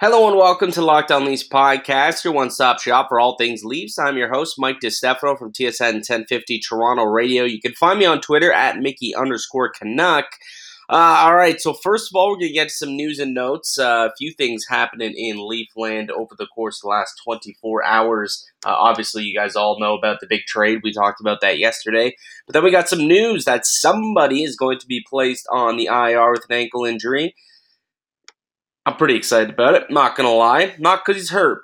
Hello 0.00 0.28
and 0.28 0.36
welcome 0.36 0.70
to 0.70 0.80
Locked 0.80 1.10
On 1.10 1.24
Leafs 1.24 1.42
podcast, 1.42 2.22
your 2.22 2.32
one-stop 2.32 2.78
shop 2.78 3.08
for 3.08 3.18
all 3.18 3.36
things 3.36 3.64
Leafs. 3.64 3.98
I'm 3.98 4.16
your 4.16 4.28
host, 4.28 4.54
Mike 4.56 4.78
DiStefano 4.78 5.36
from 5.36 5.52
TSN 5.52 5.94
1050 5.94 6.60
Toronto 6.60 7.02
Radio. 7.02 7.42
You 7.42 7.60
can 7.60 7.72
find 7.72 7.98
me 7.98 8.04
on 8.04 8.20
Twitter 8.20 8.52
at 8.52 8.78
Mickey 8.78 9.12
underscore 9.16 9.72
Canuck. 9.72 10.26
Uh, 10.88 11.24
all 11.24 11.34
right, 11.34 11.60
so 11.60 11.72
first 11.72 12.12
of 12.12 12.14
all, 12.14 12.28
we're 12.28 12.36
going 12.36 12.46
to 12.46 12.54
get 12.54 12.70
some 12.70 12.94
news 12.94 13.18
and 13.18 13.34
notes. 13.34 13.76
Uh, 13.76 14.08
a 14.08 14.14
few 14.16 14.32
things 14.34 14.66
happening 14.68 15.14
in 15.16 15.38
Leafland 15.38 16.10
over 16.10 16.36
the 16.38 16.46
course 16.46 16.78
of 16.78 16.82
the 16.82 16.90
last 16.90 17.20
24 17.24 17.84
hours. 17.84 18.48
Uh, 18.64 18.76
obviously, 18.78 19.24
you 19.24 19.36
guys 19.36 19.56
all 19.56 19.80
know 19.80 19.98
about 19.98 20.20
the 20.20 20.28
big 20.28 20.42
trade. 20.46 20.78
We 20.84 20.92
talked 20.92 21.20
about 21.20 21.40
that 21.40 21.58
yesterday. 21.58 22.14
But 22.46 22.52
then 22.52 22.62
we 22.62 22.70
got 22.70 22.88
some 22.88 23.04
news 23.08 23.46
that 23.46 23.66
somebody 23.66 24.44
is 24.44 24.54
going 24.54 24.78
to 24.78 24.86
be 24.86 25.04
placed 25.10 25.48
on 25.50 25.76
the 25.76 25.86
IR 25.86 26.30
with 26.30 26.44
an 26.48 26.54
ankle 26.54 26.84
injury. 26.84 27.34
I'm 28.88 28.96
pretty 28.96 29.16
excited 29.16 29.50
about 29.50 29.74
it. 29.74 29.90
Not 29.90 30.16
gonna 30.16 30.32
lie, 30.32 30.74
not 30.78 31.04
because 31.04 31.20
he's 31.20 31.28
hurt, 31.28 31.60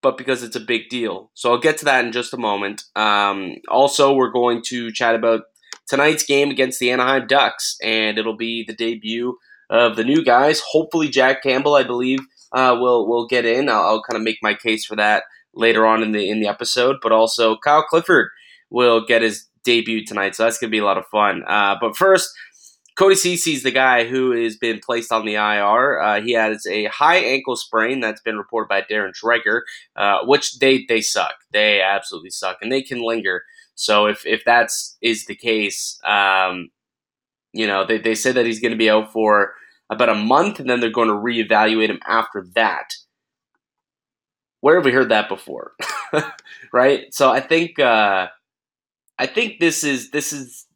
but 0.00 0.16
because 0.16 0.44
it's 0.44 0.54
a 0.54 0.60
big 0.60 0.88
deal. 0.88 1.32
So 1.34 1.50
I'll 1.50 1.58
get 1.58 1.76
to 1.78 1.84
that 1.86 2.04
in 2.04 2.12
just 2.12 2.32
a 2.32 2.36
moment. 2.36 2.84
Um, 2.94 3.56
also, 3.68 4.14
we're 4.14 4.30
going 4.30 4.62
to 4.66 4.92
chat 4.92 5.16
about 5.16 5.40
tonight's 5.88 6.22
game 6.22 6.50
against 6.50 6.78
the 6.78 6.92
Anaheim 6.92 7.26
Ducks, 7.26 7.76
and 7.82 8.16
it'll 8.16 8.36
be 8.36 8.64
the 8.64 8.76
debut 8.76 9.36
of 9.70 9.96
the 9.96 10.04
new 10.04 10.24
guys. 10.24 10.62
Hopefully, 10.70 11.08
Jack 11.08 11.42
Campbell, 11.42 11.74
I 11.74 11.82
believe, 11.82 12.20
uh, 12.52 12.76
will 12.78 13.08
will 13.08 13.26
get 13.26 13.44
in. 13.44 13.68
I'll, 13.68 13.82
I'll 13.82 14.02
kind 14.04 14.16
of 14.16 14.22
make 14.22 14.38
my 14.40 14.54
case 14.54 14.84
for 14.84 14.94
that 14.94 15.24
later 15.56 15.84
on 15.84 16.00
in 16.04 16.12
the 16.12 16.30
in 16.30 16.38
the 16.38 16.46
episode. 16.46 16.98
But 17.02 17.10
also, 17.10 17.56
Kyle 17.56 17.82
Clifford 17.82 18.28
will 18.70 19.04
get 19.04 19.22
his 19.22 19.48
debut 19.64 20.04
tonight, 20.04 20.36
so 20.36 20.44
that's 20.44 20.58
gonna 20.58 20.70
be 20.70 20.78
a 20.78 20.84
lot 20.84 20.96
of 20.98 21.06
fun. 21.06 21.42
Uh, 21.44 21.74
but 21.80 21.96
first. 21.96 22.30
Cody 22.96 23.14
Ceci 23.14 23.54
is 23.54 23.62
the 23.62 23.70
guy 23.70 24.04
who 24.04 24.32
has 24.32 24.56
been 24.56 24.78
placed 24.78 25.12
on 25.12 25.24
the 25.24 25.34
IR. 25.34 26.00
Uh, 26.00 26.20
he 26.20 26.32
has 26.32 26.66
a 26.66 26.86
high 26.86 27.16
ankle 27.16 27.56
sprain 27.56 28.00
that's 28.00 28.20
been 28.20 28.36
reported 28.36 28.68
by 28.68 28.82
Darren 28.82 29.12
Dreger, 29.12 29.62
uh, 29.96 30.24
which 30.24 30.58
they 30.58 30.84
they 30.88 31.00
suck. 31.00 31.34
They 31.52 31.80
absolutely 31.80 32.30
suck, 32.30 32.58
and 32.60 32.70
they 32.70 32.82
can 32.82 33.02
linger. 33.02 33.44
So 33.74 34.06
if 34.06 34.26
if 34.26 34.44
that's 34.44 34.98
is 35.00 35.24
the 35.24 35.34
case, 35.34 35.98
um, 36.04 36.70
you 37.52 37.66
know 37.66 37.86
they 37.86 37.98
they 37.98 38.14
said 38.14 38.34
that 38.34 38.46
he's 38.46 38.60
going 38.60 38.72
to 38.72 38.78
be 38.78 38.90
out 38.90 39.10
for 39.10 39.54
about 39.88 40.10
a 40.10 40.14
month, 40.14 40.60
and 40.60 40.68
then 40.68 40.80
they're 40.80 40.90
going 40.90 41.08
to 41.08 41.14
reevaluate 41.14 41.88
him 41.88 42.00
after 42.06 42.46
that. 42.54 42.94
Where 44.60 44.76
have 44.76 44.84
we 44.84 44.92
heard 44.92 45.08
that 45.08 45.28
before? 45.28 45.72
right. 46.72 47.12
So 47.12 47.30
I 47.30 47.40
think 47.40 47.78
uh, 47.78 48.28
I 49.18 49.26
think 49.26 49.60
this 49.60 49.82
is 49.82 50.10
this 50.10 50.32
is 50.32 50.66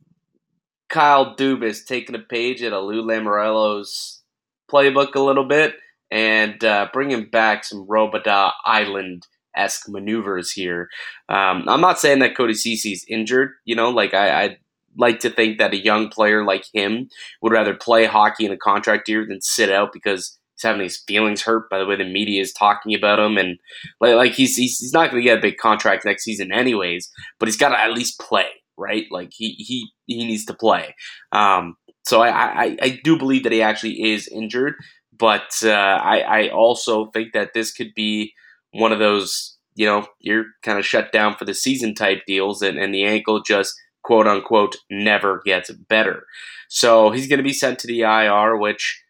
Kyle 0.88 1.34
Dubas 1.36 1.84
taking 1.84 2.14
a 2.14 2.20
page 2.20 2.62
out 2.62 2.72
of 2.72 2.84
Lou 2.84 3.02
Lamoriello's 3.02 4.22
playbook 4.70 5.14
a 5.14 5.20
little 5.20 5.44
bit 5.44 5.74
and 6.10 6.62
uh, 6.64 6.88
bringing 6.92 7.28
back 7.28 7.64
some 7.64 7.86
Robidas 7.86 8.52
Island 8.64 9.26
esque 9.56 9.88
maneuvers 9.88 10.52
here. 10.52 10.88
Um, 11.28 11.64
I'm 11.66 11.80
not 11.80 11.98
saying 11.98 12.20
that 12.20 12.36
Cody 12.36 12.54
Ceci's 12.54 13.04
injured. 13.08 13.52
You 13.64 13.74
know, 13.74 13.90
like 13.90 14.14
I, 14.14 14.44
I 14.44 14.58
like 14.96 15.20
to 15.20 15.30
think 15.30 15.58
that 15.58 15.72
a 15.72 15.82
young 15.82 16.08
player 16.08 16.44
like 16.44 16.64
him 16.72 17.08
would 17.42 17.52
rather 17.52 17.74
play 17.74 18.06
hockey 18.06 18.46
in 18.46 18.52
a 18.52 18.56
contract 18.56 19.08
year 19.08 19.26
than 19.26 19.40
sit 19.40 19.70
out 19.70 19.92
because 19.92 20.38
he's 20.54 20.62
having 20.62 20.82
his 20.82 21.02
feelings 21.06 21.42
hurt 21.42 21.68
by 21.68 21.78
the 21.78 21.86
way 21.86 21.96
the 21.96 22.04
media 22.04 22.40
is 22.40 22.52
talking 22.52 22.94
about 22.94 23.18
him 23.18 23.36
and 23.36 23.58
like, 24.00 24.14
like 24.14 24.32
he's, 24.32 24.56
he's 24.56 24.78
he's 24.78 24.92
not 24.92 25.10
going 25.10 25.22
to 25.22 25.28
get 25.28 25.38
a 25.38 25.42
big 25.42 25.58
contract 25.58 26.04
next 26.04 26.24
season 26.24 26.50
anyways 26.52 27.10
but 27.38 27.46
he's 27.46 27.58
got 27.58 27.70
to 27.70 27.80
at 27.80 27.92
least 27.92 28.18
play 28.18 28.46
right 28.78 29.06
like 29.10 29.30
he 29.32 29.50
he 29.52 29.90
he 30.06 30.24
needs 30.26 30.44
to 30.44 30.54
play 30.54 30.94
um, 31.32 31.76
so 32.04 32.22
I, 32.22 32.64
I 32.64 32.76
i 32.82 33.00
do 33.02 33.18
believe 33.18 33.42
that 33.44 33.52
he 33.52 33.62
actually 33.62 34.12
is 34.12 34.28
injured 34.28 34.74
but 35.18 35.54
uh, 35.62 35.70
I, 35.70 36.18
I 36.20 36.48
also 36.50 37.06
think 37.06 37.32
that 37.32 37.54
this 37.54 37.72
could 37.72 37.94
be 37.94 38.32
one 38.72 38.92
of 38.92 38.98
those 38.98 39.56
you 39.74 39.86
know 39.86 40.06
you're 40.20 40.46
kind 40.62 40.78
of 40.78 40.86
shut 40.86 41.12
down 41.12 41.36
for 41.36 41.44
the 41.44 41.54
season 41.54 41.94
type 41.94 42.22
deals 42.26 42.62
and, 42.62 42.78
and 42.78 42.94
the 42.94 43.04
ankle 43.04 43.42
just 43.42 43.74
quote 44.02 44.26
unquote 44.26 44.76
never 44.90 45.42
gets 45.44 45.70
better 45.70 46.26
so 46.68 47.10
he's 47.10 47.28
going 47.28 47.38
to 47.38 47.44
be 47.44 47.52
sent 47.52 47.78
to 47.78 47.86
the 47.86 48.02
ir 48.02 48.56
which 48.56 49.02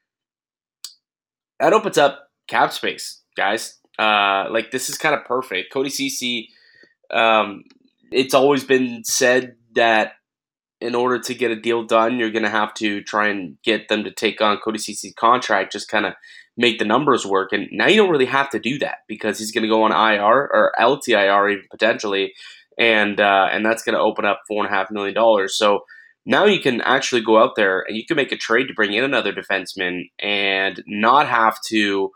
that 1.59 1.73
opens 1.73 1.99
up 1.99 2.29
cap 2.49 2.73
space, 2.73 3.23
guys. 3.37 3.79
Uh, 3.99 4.47
like 4.51 4.71
this 4.71 4.91
is 4.91 4.99
kind 4.99 5.15
of 5.15 5.25
perfect. 5.25 5.73
Cody 5.73 5.89
Ceci, 5.89 6.51
um, 7.11 7.65
it's 8.11 8.35
always 8.35 8.65
been 8.65 9.05
said 9.05 9.57
that 9.77 10.13
in 10.81 10.95
order 10.95 11.19
to 11.19 11.35
get 11.35 11.51
a 11.51 11.61
deal 11.61 11.85
done, 11.85 12.19
you're 12.19 12.31
going 12.31 12.45
to 12.45 12.51
have 12.51 12.75
to 12.75 13.03
try 13.03 13.29
and 13.29 13.57
get 13.63 13.89
them 13.89 14.05
to 14.05 14.11
take 14.11 14.41
on 14.41 14.59
Cody 14.59 14.79
Ceci's 14.79 15.15
contract, 15.15 15.73
just 15.73 15.89
kind 15.89 16.05
of 16.05 16.13
make 16.57 16.79
the 16.79 16.85
numbers 16.85 17.25
work. 17.25 17.53
And 17.53 17.69
now 17.73 17.87
you 17.87 17.97
don't 17.97 18.11
really 18.11 18.27
have 18.27 18.51
to 18.51 18.59
do 18.59 18.79
that 18.81 18.99
because 19.09 19.39
he's 19.39 19.53
going 19.53 19.63
to 19.63 19.69
go 19.69 19.85
on 19.85 19.93
IR 19.93 20.51
or 20.53 20.73
LTIR 20.79 21.53
even 21.53 21.65
potentially, 21.71 22.35
and 22.79 23.21
uh, 23.21 23.49
and 23.51 23.65
that's 23.65 23.83
going 23.83 23.95
to 23.95 24.01
open 24.01 24.25
up 24.25 24.43
four 24.47 24.65
and 24.65 24.73
a 24.73 24.77
half 24.77 24.91
million 24.91 25.15
dollars. 25.15 25.57
So 25.57 25.85
now 26.27 26.45
you 26.45 26.61
can 26.61 26.81
actually 26.83 27.23
go 27.23 27.39
out 27.43 27.55
there 27.57 27.85
and 27.87 27.97
you 27.97 28.05
can 28.05 28.17
make 28.17 28.33
a 28.33 28.37
trade 28.37 28.67
to 28.67 28.75
bring 28.75 28.93
in 28.93 29.05
another 29.05 29.33
defenseman 29.33 30.11
and 30.19 30.83
not 30.87 31.29
have 31.29 31.57
to 31.69 32.11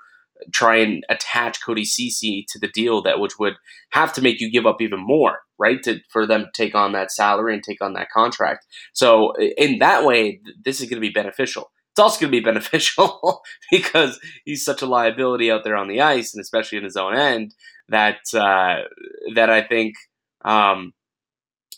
try 0.53 0.77
and 0.77 1.05
attach 1.09 1.65
Cody 1.65 1.85
Ceci 1.85 2.47
to 2.51 2.59
the 2.59 2.69
deal 2.69 3.03
that 3.03 3.21
which 3.21 3.39
would 3.39 3.55
have 3.91 4.13
to 4.15 4.23
make 4.23 4.41
you 4.41 4.51
give 4.51 4.67
up 4.67 4.81
even 4.81 5.01
more, 5.01 5.41
right? 5.59 5.83
To 5.85 6.01
for 6.11 6.27
them 6.27 6.45
to 6.45 6.51
take 6.55 6.75
on 6.75 6.93
that 6.93 7.13
salary 7.13 7.55
and 7.55 7.63
take 7.63 7.83
on 7.83 7.93
that 7.95 8.11
contract. 8.11 8.67
So 8.93 9.35
in 9.37 9.79
that 9.79 10.05
way, 10.05 10.41
this 10.65 10.81
is 10.81 10.89
going 10.89 11.01
to 11.01 11.07
be 11.07 11.13
beneficial. 11.13 11.71
It's 11.93 12.01
also 12.01 12.21
going 12.21 12.33
to 12.33 12.39
be 12.39 12.45
beneficial 12.53 13.43
because 13.71 14.19
he's 14.45 14.65
such 14.65 14.83
a 14.83 14.87
liability 14.87 15.51
out 15.51 15.65
there 15.65 15.77
on 15.77 15.89
the 15.89 16.01
ice, 16.01 16.35
and 16.35 16.41
especially 16.41 16.79
in 16.79 16.85
his 16.85 16.97
own 16.97 17.17
end, 17.17 17.55
that 17.89 18.21
uh, 18.35 18.83
that 19.35 19.51
I 19.51 19.63
think 19.63 19.95
um, 20.45 20.93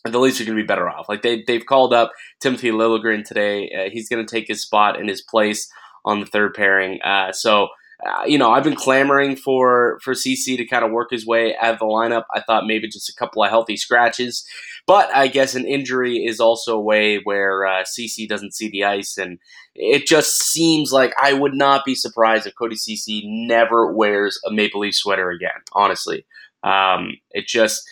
the 0.04 0.18
Leafs 0.18 0.40
are 0.40 0.44
going 0.44 0.56
to 0.56 0.62
be 0.62 0.66
better 0.66 0.88
off. 0.88 1.08
Like 1.08 1.22
they 1.22 1.42
they've 1.46 1.66
called 1.66 1.94
up 1.94 2.12
Timothy 2.40 2.70
Liljegren 2.70 3.24
today. 3.24 3.70
Uh, 3.70 3.90
he's 3.90 4.08
going 4.08 4.24
to 4.24 4.30
take 4.30 4.48
his 4.48 4.62
spot 4.62 5.00
in 5.00 5.08
his 5.08 5.22
place 5.22 5.70
on 6.04 6.20
the 6.20 6.26
third 6.26 6.54
pairing. 6.54 7.00
Uh, 7.02 7.32
so. 7.32 7.68
Uh, 8.04 8.24
you 8.26 8.36
know, 8.36 8.50
I've 8.50 8.64
been 8.64 8.74
clamoring 8.74 9.36
for 9.36 10.00
for 10.02 10.14
Ceci 10.14 10.56
to 10.56 10.66
kind 10.66 10.84
of 10.84 10.90
work 10.90 11.10
his 11.10 11.24
way 11.24 11.54
out 11.60 11.74
of 11.74 11.78
the 11.78 11.84
lineup. 11.84 12.24
I 12.34 12.40
thought 12.40 12.66
maybe 12.66 12.88
just 12.88 13.08
a 13.08 13.14
couple 13.14 13.44
of 13.44 13.50
healthy 13.50 13.76
scratches, 13.76 14.44
but 14.86 15.14
I 15.14 15.28
guess 15.28 15.54
an 15.54 15.66
injury 15.66 16.24
is 16.24 16.40
also 16.40 16.76
a 16.76 16.82
way 16.82 17.20
where 17.22 17.64
uh, 17.64 17.84
Ceci 17.84 18.26
doesn't 18.26 18.54
see 18.54 18.68
the 18.68 18.84
ice, 18.84 19.16
and 19.18 19.38
it 19.76 20.06
just 20.06 20.42
seems 20.42 20.90
like 20.90 21.12
I 21.22 21.32
would 21.32 21.54
not 21.54 21.84
be 21.84 21.94
surprised 21.94 22.46
if 22.46 22.56
Cody 22.56 22.74
Ceci 22.74 23.22
never 23.24 23.92
wears 23.92 24.40
a 24.44 24.52
Maple 24.52 24.80
Leaf 24.80 24.96
sweater 24.96 25.30
again. 25.30 25.60
Honestly, 25.72 26.26
um, 26.64 27.18
it 27.30 27.46
just 27.46 27.88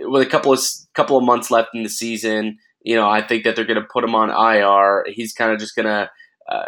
with 0.00 0.26
a 0.26 0.30
couple 0.30 0.52
of 0.52 0.60
couple 0.94 1.16
of 1.16 1.24
months 1.24 1.52
left 1.52 1.70
in 1.72 1.84
the 1.84 1.88
season, 1.88 2.58
you 2.82 2.96
know, 2.96 3.08
I 3.08 3.22
think 3.22 3.44
that 3.44 3.54
they're 3.54 3.64
going 3.64 3.80
to 3.80 3.88
put 3.92 4.02
him 4.02 4.16
on 4.16 4.30
IR. 4.30 5.06
He's 5.12 5.32
kind 5.32 5.52
of 5.52 5.60
just 5.60 5.76
going 5.76 5.86
to 5.86 6.10
uh, 6.48 6.64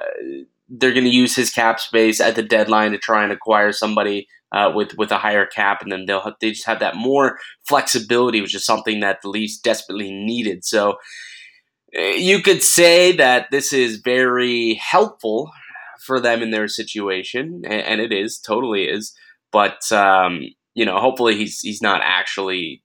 they're 0.68 0.92
going 0.92 1.04
to 1.04 1.10
use 1.10 1.36
his 1.36 1.50
cap 1.50 1.80
space 1.80 2.20
at 2.20 2.36
the 2.36 2.42
deadline 2.42 2.92
to 2.92 2.98
try 2.98 3.22
and 3.22 3.32
acquire 3.32 3.72
somebody 3.72 4.26
uh, 4.52 4.70
with 4.74 4.96
with 4.96 5.10
a 5.10 5.18
higher 5.18 5.46
cap, 5.46 5.82
and 5.82 5.90
then 5.90 6.06
they'll 6.06 6.32
they 6.40 6.50
just 6.50 6.66
have 6.66 6.80
that 6.80 6.96
more 6.96 7.38
flexibility, 7.66 8.40
which 8.40 8.54
is 8.54 8.64
something 8.64 9.00
that 9.00 9.20
the 9.22 9.28
Leafs 9.28 9.58
desperately 9.58 10.12
needed. 10.12 10.64
So 10.64 10.96
eh, 11.92 12.14
you 12.14 12.40
could 12.40 12.62
say 12.62 13.12
that 13.16 13.48
this 13.50 13.72
is 13.72 13.96
very 13.96 14.74
helpful 14.74 15.50
for 16.06 16.20
them 16.20 16.42
in 16.42 16.50
their 16.50 16.68
situation, 16.68 17.62
and, 17.64 17.82
and 17.82 18.00
it 18.00 18.12
is 18.12 18.38
totally 18.38 18.84
is. 18.84 19.12
But 19.50 19.90
um, 19.90 20.42
you 20.74 20.84
know, 20.84 20.98
hopefully 20.98 21.36
he's 21.36 21.60
he's 21.60 21.82
not 21.82 22.00
actually 22.04 22.82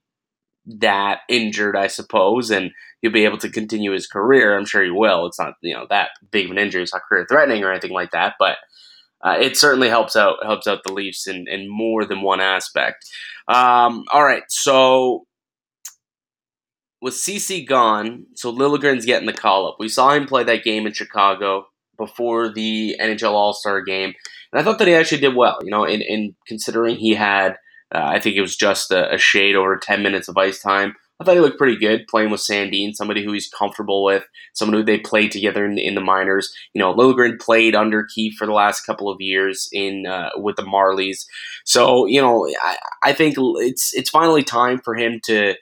that 0.65 1.19
injured, 1.29 1.75
I 1.75 1.87
suppose, 1.87 2.49
and 2.49 2.71
he'll 3.01 3.11
be 3.11 3.25
able 3.25 3.37
to 3.39 3.49
continue 3.49 3.91
his 3.91 4.07
career. 4.07 4.57
I'm 4.57 4.65
sure 4.65 4.83
he 4.83 4.91
will. 4.91 5.25
It's 5.25 5.39
not 5.39 5.55
you 5.61 5.73
know 5.73 5.85
that 5.89 6.11
big 6.31 6.45
of 6.45 6.51
an 6.51 6.57
injury. 6.57 6.83
It's 6.83 6.93
not 6.93 7.03
career 7.07 7.25
threatening 7.29 7.63
or 7.63 7.71
anything 7.71 7.91
like 7.91 8.11
that, 8.11 8.35
but 8.39 8.57
uh, 9.21 9.37
it 9.39 9.57
certainly 9.57 9.89
helps 9.89 10.15
out 10.15 10.37
helps 10.43 10.67
out 10.67 10.83
the 10.83 10.93
Leafs 10.93 11.27
in, 11.27 11.45
in 11.47 11.69
more 11.69 12.05
than 12.05 12.21
one 12.21 12.41
aspect. 12.41 13.05
Um, 13.47 14.05
all 14.13 14.23
right, 14.23 14.43
so 14.49 15.25
with 17.01 17.15
Ceci 17.15 17.65
gone, 17.65 18.25
so 18.35 18.53
Liljegren's 18.53 19.05
getting 19.05 19.27
the 19.27 19.33
call 19.33 19.67
up. 19.67 19.77
We 19.79 19.89
saw 19.89 20.11
him 20.11 20.25
play 20.25 20.43
that 20.43 20.63
game 20.63 20.85
in 20.85 20.93
Chicago 20.93 21.67
before 21.97 22.49
the 22.49 22.95
NHL 23.01 23.31
All 23.31 23.53
Star 23.53 23.81
game, 23.81 24.13
and 24.51 24.61
I 24.61 24.63
thought 24.63 24.79
that 24.79 24.87
he 24.87 24.93
actually 24.93 25.21
did 25.21 25.35
well. 25.35 25.59
You 25.63 25.71
know, 25.71 25.83
in, 25.83 26.01
in 26.01 26.35
considering 26.47 26.95
he 26.95 27.15
had 27.15 27.57
uh, 27.93 28.03
I 28.03 28.19
think 28.19 28.35
it 28.35 28.41
was 28.41 28.55
just 28.55 28.91
a, 28.91 29.13
a, 29.13 29.17
shade 29.17 29.55
over 29.55 29.75
10 29.75 30.03
minutes 30.03 30.27
of 30.27 30.37
ice 30.37 30.61
time. 30.61 30.95
I 31.19 31.25
thought 31.25 31.35
he 31.35 31.41
looked 31.41 31.57
pretty 31.57 31.77
good 31.77 32.07
playing 32.07 32.31
with 32.31 32.39
Sandin, 32.39 32.95
somebody 32.95 33.25
who 33.25 33.33
he's 33.33 33.49
comfortable 33.49 34.05
with, 34.05 34.23
someone 34.53 34.77
who 34.77 34.85
they 34.85 34.99
played 34.99 35.31
together 35.31 35.65
in, 35.65 35.77
in 35.77 35.95
the 35.95 36.01
minors. 36.01 36.49
You 36.73 36.79
know, 36.79 36.93
Liljegren 36.93 37.41
played 37.41 37.75
under 37.75 38.07
Keefe 38.15 38.35
for 38.37 38.45
the 38.45 38.53
last 38.53 38.85
couple 38.85 39.09
of 39.09 39.17
years 39.19 39.67
in 39.73 40.05
uh, 40.05 40.29
with 40.37 40.55
the 40.55 40.63
Marlies. 40.63 41.25
So, 41.65 42.05
you 42.05 42.21
know, 42.21 42.47
I, 42.61 42.77
I 43.03 43.13
think 43.13 43.35
it's 43.37 43.93
it's 43.93 44.09
finally 44.09 44.43
time 44.43 44.79
for 44.79 44.95
him 44.95 45.19
to 45.25 45.55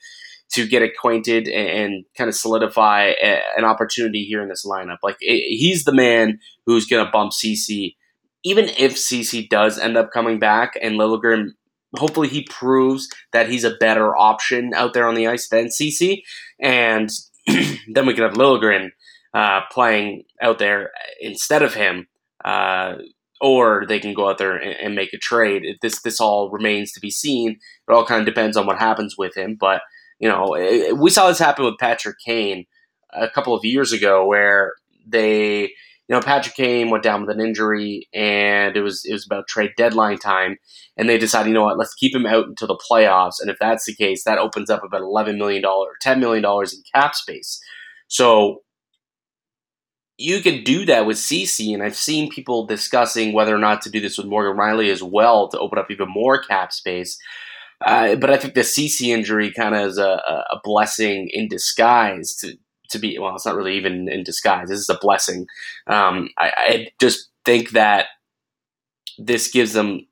to 0.50 0.68
get 0.68 0.84
acquainted 0.84 1.50
and, 1.50 2.06
kind 2.18 2.30
of 2.30 2.36
solidify 2.36 3.14
a, 3.22 3.42
an 3.58 3.66
opportunity 3.66 4.24
here 4.24 4.42
in 4.42 4.48
this 4.48 4.66
lineup. 4.66 4.98
Like, 5.04 5.18
it, 5.20 5.58
he's 5.58 5.84
the 5.84 5.94
man 5.94 6.40
who's 6.66 6.86
going 6.86 7.06
to 7.06 7.12
bump 7.12 7.34
Ceci. 7.34 7.98
even 8.44 8.70
if 8.78 8.98
Ceci 8.98 9.48
does 9.48 9.78
end 9.78 9.98
up 9.98 10.12
coming 10.14 10.40
back 10.40 10.78
and 10.82 10.96
Liljegren, 10.96 11.50
hopefully 11.96 12.28
he 12.28 12.44
proves 12.44 13.08
that 13.32 13.50
he's 13.50 13.64
a 13.64 13.76
better 13.76 14.16
option 14.16 14.74
out 14.74 14.94
there 14.94 15.08
on 15.08 15.16
the 15.16 15.28
ice 15.28 15.48
than 15.48 15.72
Ceci, 15.72 16.24
and 16.62 17.10
then 17.48 18.06
we 18.06 18.14
could 18.14 18.24
have 18.24 18.34
Liljegren 18.34 18.90
uh, 19.34 19.62
playing 19.72 20.24
out 20.42 20.60
there 20.60 20.92
instead 21.22 21.62
of 21.62 21.74
him. 21.74 22.08
Uh, 22.44 22.96
or 23.40 23.86
they 23.88 24.00
can 24.00 24.14
go 24.14 24.30
out 24.30 24.38
there 24.40 24.56
and, 24.56 24.76
and, 24.80 24.96
make 24.96 25.14
a 25.14 25.18
trade. 25.18 25.64
This 25.82 26.02
this 26.02 26.20
all 26.20 26.50
remains 26.50 26.92
to 26.94 27.00
be 27.00 27.12
seen. 27.12 27.52
It 27.52 27.94
all 27.94 28.06
kind 28.06 28.22
of 28.22 28.26
depends 28.26 28.58
on 28.58 28.66
what 28.66 28.80
happens 28.80 29.16
with 29.16 29.36
him. 29.38 29.58
But 29.60 29.82
you 30.20 30.28
know, 30.28 30.56
it, 30.56 30.98
we 30.98 31.10
saw 31.10 31.28
this 31.28 31.40
happen 31.40 31.66
with 31.66 31.78
Patrick 31.78 32.18
Kane 32.26 32.66
a 33.14 33.30
couple 33.30 33.54
of 33.54 33.64
years 33.64 33.94
ago, 33.94 34.26
where 34.26 34.74
they, 35.06 35.74
you 36.08 36.16
know, 36.16 36.22
Patrick 36.22 36.56
Kane 36.56 36.90
went 36.90 37.04
down 37.04 37.22
with 37.22 37.36
an 37.36 37.46
injury, 37.46 38.08
and 38.14 38.78
it 38.78 38.82
was 38.82 39.04
it 39.06 39.12
was 39.12 39.26
about 39.26 39.48
trade 39.48 39.72
deadline 39.76 40.18
time, 40.18 40.58
and 40.96 41.10
they 41.10 41.18
decided, 41.18 41.50
you 41.50 41.54
know 41.54 41.64
what, 41.64 41.78
let's 41.78 41.94
keep 41.96 42.16
him 42.16 42.26
out 42.26 42.48
until 42.48 42.68
the 42.68 42.80
playoffs. 42.90 43.42
And 43.42 43.50
if 43.50 43.58
that's 43.60 43.86
the 43.86 43.96
case, 43.96 44.24
that 44.24 44.38
opens 44.38 44.70
up 44.70 44.84
about 44.84 45.02
eleven 45.02 45.38
million 45.38 45.62
dollars, 45.62 45.96
ten 46.02 46.20
million 46.20 46.44
dollars 46.44 46.74
in 46.74 46.82
cap 46.94 47.14
space. 47.14 47.60
So 48.08 48.62
you 50.18 50.42
can 50.42 50.64
do 50.64 50.86
that 50.86 51.06
with 51.06 51.18
Ceci, 51.18 51.74
and 51.74 51.84
I've 51.84 51.96
seen 51.96 52.32
people 52.32 52.66
discussing 52.66 53.34
whether 53.34 53.54
or 53.54 53.60
not 53.60 53.82
to 53.84 53.90
do 53.90 54.00
this 54.00 54.18
with 54.18 54.28
Morgan 54.28 54.58
Rielly 54.58 54.92
as 54.92 55.04
well 55.04 55.50
to 55.50 55.60
open 55.60 55.78
up 55.78 55.92
even 55.92 56.08
more 56.10 56.42
cap 56.42 56.72
space. 56.72 57.18
Uh, 57.86 58.16
but 58.16 58.32
I 58.32 58.38
think 58.38 58.56
the 58.56 58.64
Ceci 58.64 59.12
injury 59.12 59.52
kind 59.52 59.76
of 59.76 59.88
is 59.88 59.98
a, 60.00 60.22
a, 60.52 60.60
blessing 60.64 61.30
in 61.32 61.48
disguise 61.48 62.36
to, 62.38 62.58
to 62.90 63.00
be. 63.00 63.18
Well, 63.20 63.36
it's 63.36 63.46
not 63.46 63.56
really 63.56 63.76
even 63.78 64.10
in 64.10 64.24
disguise. 64.24 64.70
This 64.70 64.80
is 64.80 64.90
a 64.90 64.98
blessing. 65.00 65.48
Um, 65.88 66.30
I, 66.38 66.52
I 66.58 66.88
just 67.00 67.30
think 67.46 67.72
that 67.72 68.08
this 69.18 69.50
gives 69.50 69.74
them 69.74 70.08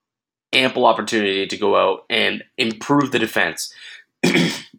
ample 0.54 0.86
opportunity 0.86 1.46
to 1.48 1.58
go 1.58 1.76
out 1.76 2.02
and 2.10 2.44
improve 2.58 3.12
the 3.12 3.20
defense. 3.20 3.74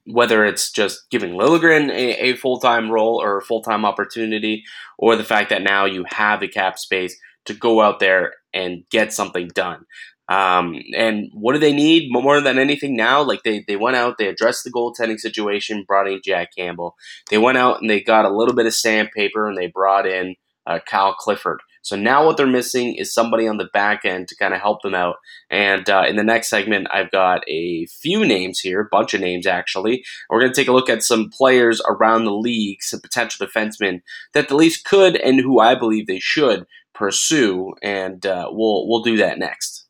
whether 0.06 0.44
it's 0.44 0.70
just 0.70 1.10
giving 1.10 1.32
Liljegren 1.32 1.90
a, 1.90 2.30
a 2.30 2.36
full 2.36 2.60
time 2.60 2.90
role 2.90 3.20
or 3.20 3.38
a 3.38 3.42
full 3.42 3.62
time 3.62 3.84
opportunity, 3.84 4.64
or 4.98 5.16
the 5.16 5.24
fact 5.24 5.50
that 5.50 5.62
now 5.62 5.84
you 5.84 6.04
have 6.08 6.40
the 6.40 6.48
cap 6.48 6.78
space 6.78 7.16
to 7.44 7.54
go 7.54 7.80
out 7.80 8.00
there 8.00 8.34
and 8.54 8.84
get 8.90 9.12
something 9.12 9.48
done. 9.48 9.84
Um, 10.28 10.80
and 10.96 11.30
what 11.32 11.52
do 11.52 11.58
they 11.58 11.72
need 11.72 12.10
more 12.10 12.40
than 12.40 12.58
anything 12.58 12.96
now? 12.96 13.22
Like 13.22 13.42
they, 13.44 13.64
they 13.66 13.76
went 13.76 13.96
out, 13.96 14.18
they 14.18 14.28
addressed 14.28 14.64
the 14.64 14.72
goaltending 14.72 15.18
situation, 15.18 15.84
brought 15.86 16.08
in 16.08 16.20
Jack 16.24 16.50
Campbell. 16.56 16.96
They 17.30 17.38
went 17.38 17.58
out 17.58 17.80
and 17.80 17.88
they 17.88 18.00
got 18.00 18.24
a 18.24 18.36
little 18.36 18.54
bit 18.54 18.66
of 18.66 18.74
sandpaper 18.74 19.48
and 19.48 19.56
they 19.56 19.68
brought 19.68 20.06
in 20.06 20.34
uh, 20.66 20.80
Kyle 20.84 21.14
Clifford. 21.14 21.60
So 21.82 21.94
now 21.94 22.26
what 22.26 22.36
they're 22.36 22.48
missing 22.48 22.96
is 22.96 23.14
somebody 23.14 23.46
on 23.46 23.58
the 23.58 23.68
back 23.72 24.04
end 24.04 24.26
to 24.26 24.36
kind 24.36 24.52
of 24.52 24.60
help 24.60 24.82
them 24.82 24.96
out. 24.96 25.18
And 25.50 25.88
uh, 25.88 26.02
in 26.08 26.16
the 26.16 26.24
next 26.24 26.48
segment, 26.48 26.88
I've 26.92 27.12
got 27.12 27.48
a 27.48 27.86
few 27.86 28.26
names 28.26 28.58
here, 28.58 28.80
a 28.80 28.88
bunch 28.90 29.14
of 29.14 29.20
names 29.20 29.46
actually. 29.46 30.04
We're 30.28 30.40
going 30.40 30.52
to 30.52 30.60
take 30.60 30.66
a 30.66 30.72
look 30.72 30.90
at 30.90 31.04
some 31.04 31.30
players 31.30 31.80
around 31.88 32.24
the 32.24 32.34
league, 32.34 32.82
some 32.82 33.00
potential 33.00 33.46
defensemen 33.46 34.00
that 34.34 34.48
the 34.48 34.56
Leafs 34.56 34.82
could 34.82 35.14
and 35.14 35.38
who 35.38 35.60
I 35.60 35.76
believe 35.76 36.08
they 36.08 36.18
should 36.18 36.66
pursue. 36.92 37.74
And 37.84 38.26
uh, 38.26 38.48
we'll 38.50 38.88
we'll 38.88 39.02
do 39.02 39.18
that 39.18 39.38
next. 39.38 39.85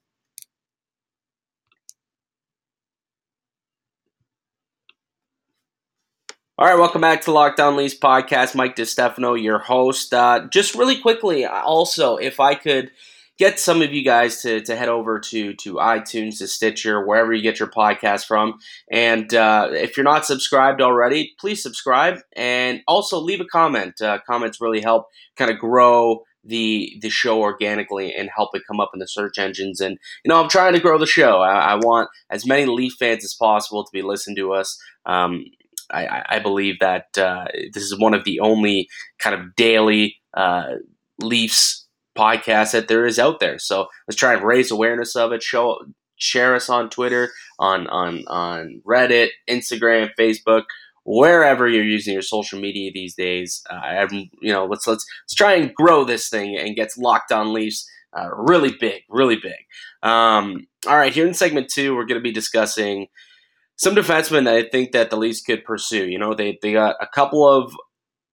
All 6.58 6.66
right, 6.66 6.78
welcome 6.78 7.02
back 7.02 7.20
to 7.22 7.32
Locked 7.32 7.60
On 7.60 7.76
Leafs 7.76 7.98
podcast. 7.98 8.54
Mike 8.54 8.76
DeStefano, 8.76 9.38
your 9.38 9.58
host. 9.58 10.14
Uh, 10.14 10.46
just 10.50 10.74
really 10.74 10.98
quickly, 10.98 11.44
also, 11.44 12.16
if 12.16 12.40
I 12.40 12.54
could 12.54 12.92
get 13.38 13.60
some 13.60 13.82
of 13.82 13.92
you 13.92 14.02
guys 14.02 14.40
to, 14.40 14.62
to 14.62 14.74
head 14.74 14.88
over 14.88 15.20
to 15.20 15.52
to 15.52 15.74
iTunes, 15.74 16.38
to 16.38 16.48
Stitcher, 16.48 17.06
wherever 17.06 17.34
you 17.34 17.42
get 17.42 17.58
your 17.58 17.68
podcast 17.68 18.24
from, 18.24 18.58
and 18.90 19.34
uh, 19.34 19.68
if 19.72 19.98
you're 19.98 20.04
not 20.04 20.24
subscribed 20.24 20.80
already, 20.80 21.34
please 21.38 21.62
subscribe 21.62 22.20
and 22.34 22.80
also 22.88 23.20
leave 23.20 23.42
a 23.42 23.44
comment. 23.44 24.00
Uh, 24.00 24.20
comments 24.26 24.58
really 24.58 24.80
help 24.80 25.08
kind 25.36 25.50
of 25.50 25.58
grow 25.58 26.22
the 26.42 26.96
the 27.02 27.10
show 27.10 27.40
organically 27.40 28.14
and 28.14 28.30
help 28.34 28.54
it 28.54 28.62
come 28.66 28.80
up 28.80 28.92
in 28.94 29.00
the 29.00 29.08
search 29.08 29.36
engines. 29.36 29.82
And 29.82 29.98
you 30.24 30.30
know, 30.30 30.42
I'm 30.42 30.48
trying 30.48 30.72
to 30.72 30.80
grow 30.80 30.96
the 30.96 31.04
show. 31.04 31.42
I, 31.42 31.72
I 31.72 31.74
want 31.74 32.08
as 32.30 32.46
many 32.46 32.64
Leaf 32.64 32.94
fans 32.98 33.24
as 33.24 33.34
possible 33.34 33.84
to 33.84 33.90
be 33.92 34.00
listening 34.00 34.36
to 34.36 34.54
us. 34.54 34.80
Um, 35.04 35.44
I, 35.92 36.24
I 36.28 36.38
believe 36.38 36.78
that 36.80 37.16
uh, 37.18 37.46
this 37.72 37.82
is 37.82 37.98
one 37.98 38.14
of 38.14 38.24
the 38.24 38.40
only 38.40 38.88
kind 39.18 39.34
of 39.34 39.54
daily 39.56 40.16
uh, 40.34 40.74
Leafs 41.20 41.86
podcasts 42.16 42.72
that 42.72 42.88
there 42.88 43.06
is 43.06 43.18
out 43.18 43.40
there. 43.40 43.58
So 43.58 43.86
let's 44.08 44.18
try 44.18 44.34
and 44.34 44.42
raise 44.42 44.70
awareness 44.70 45.14
of 45.14 45.32
it. 45.32 45.42
Show, 45.42 45.78
share 46.16 46.54
us 46.54 46.68
on 46.68 46.90
Twitter, 46.90 47.30
on 47.58 47.86
on 47.88 48.24
on 48.26 48.82
Reddit, 48.86 49.28
Instagram, 49.48 50.10
Facebook, 50.18 50.64
wherever 51.04 51.68
you're 51.68 51.84
using 51.84 52.12
your 52.12 52.22
social 52.22 52.60
media 52.60 52.90
these 52.92 53.14
days. 53.14 53.62
Uh, 53.70 54.06
you 54.10 54.52
know, 54.52 54.66
let's 54.66 54.86
let's 54.86 55.04
let's 55.24 55.34
try 55.34 55.54
and 55.54 55.74
grow 55.74 56.04
this 56.04 56.28
thing 56.28 56.56
and 56.56 56.76
get 56.76 56.90
locked 56.98 57.32
on 57.32 57.52
Leafs. 57.52 57.88
Uh, 58.16 58.30
really 58.34 58.74
big, 58.80 59.02
really 59.10 59.36
big. 59.36 59.52
Um, 60.02 60.66
all 60.86 60.96
right, 60.96 61.12
here 61.12 61.26
in 61.26 61.34
segment 61.34 61.68
two, 61.68 61.94
we're 61.94 62.06
going 62.06 62.20
to 62.20 62.24
be 62.24 62.32
discussing 62.32 63.08
some 63.76 63.94
defensemen 63.94 64.48
I 64.48 64.68
think 64.68 64.92
that 64.92 65.10
the 65.10 65.16
Leafs 65.16 65.42
could 65.42 65.64
pursue. 65.64 66.06
You 66.06 66.18
know, 66.18 66.34
they 66.34 66.58
they 66.62 66.72
got 66.72 66.96
a 67.00 67.06
couple 67.06 67.46
of 67.48 67.74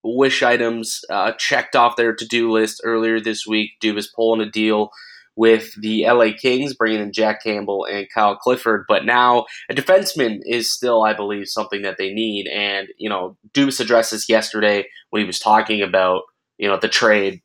wish 0.03 0.43
items 0.43 1.01
uh, 1.09 1.31
checked 1.33 1.75
off 1.75 1.95
their 1.95 2.13
to 2.15 2.25
do 2.25 2.51
list 2.51 2.81
earlier 2.83 3.19
this 3.19 3.45
week. 3.47 3.71
Dubas 3.81 4.07
pulling 4.13 4.41
a 4.41 4.49
deal 4.49 4.89
with 5.35 5.73
the 5.81 6.05
LA 6.05 6.27
Kings, 6.37 6.75
bringing 6.75 7.01
in 7.01 7.11
Jack 7.11 7.41
Campbell 7.43 7.87
and 7.89 8.07
Kyle 8.13 8.35
Clifford. 8.35 8.85
But 8.87 9.05
now 9.05 9.45
a 9.69 9.73
defenseman 9.73 10.39
is 10.45 10.71
still, 10.71 11.03
I 11.03 11.13
believe, 11.13 11.47
something 11.47 11.81
that 11.81 11.97
they 11.97 12.13
need. 12.13 12.47
And 12.47 12.87
you 12.97 13.09
know, 13.09 13.37
Dubas 13.53 13.79
addressed 13.79 14.11
this 14.11 14.29
yesterday 14.29 14.85
when 15.09 15.21
he 15.21 15.25
was 15.25 15.39
talking 15.39 15.81
about 15.81 16.23
you 16.57 16.67
know 16.67 16.77
the 16.77 16.89
trade 16.89 17.41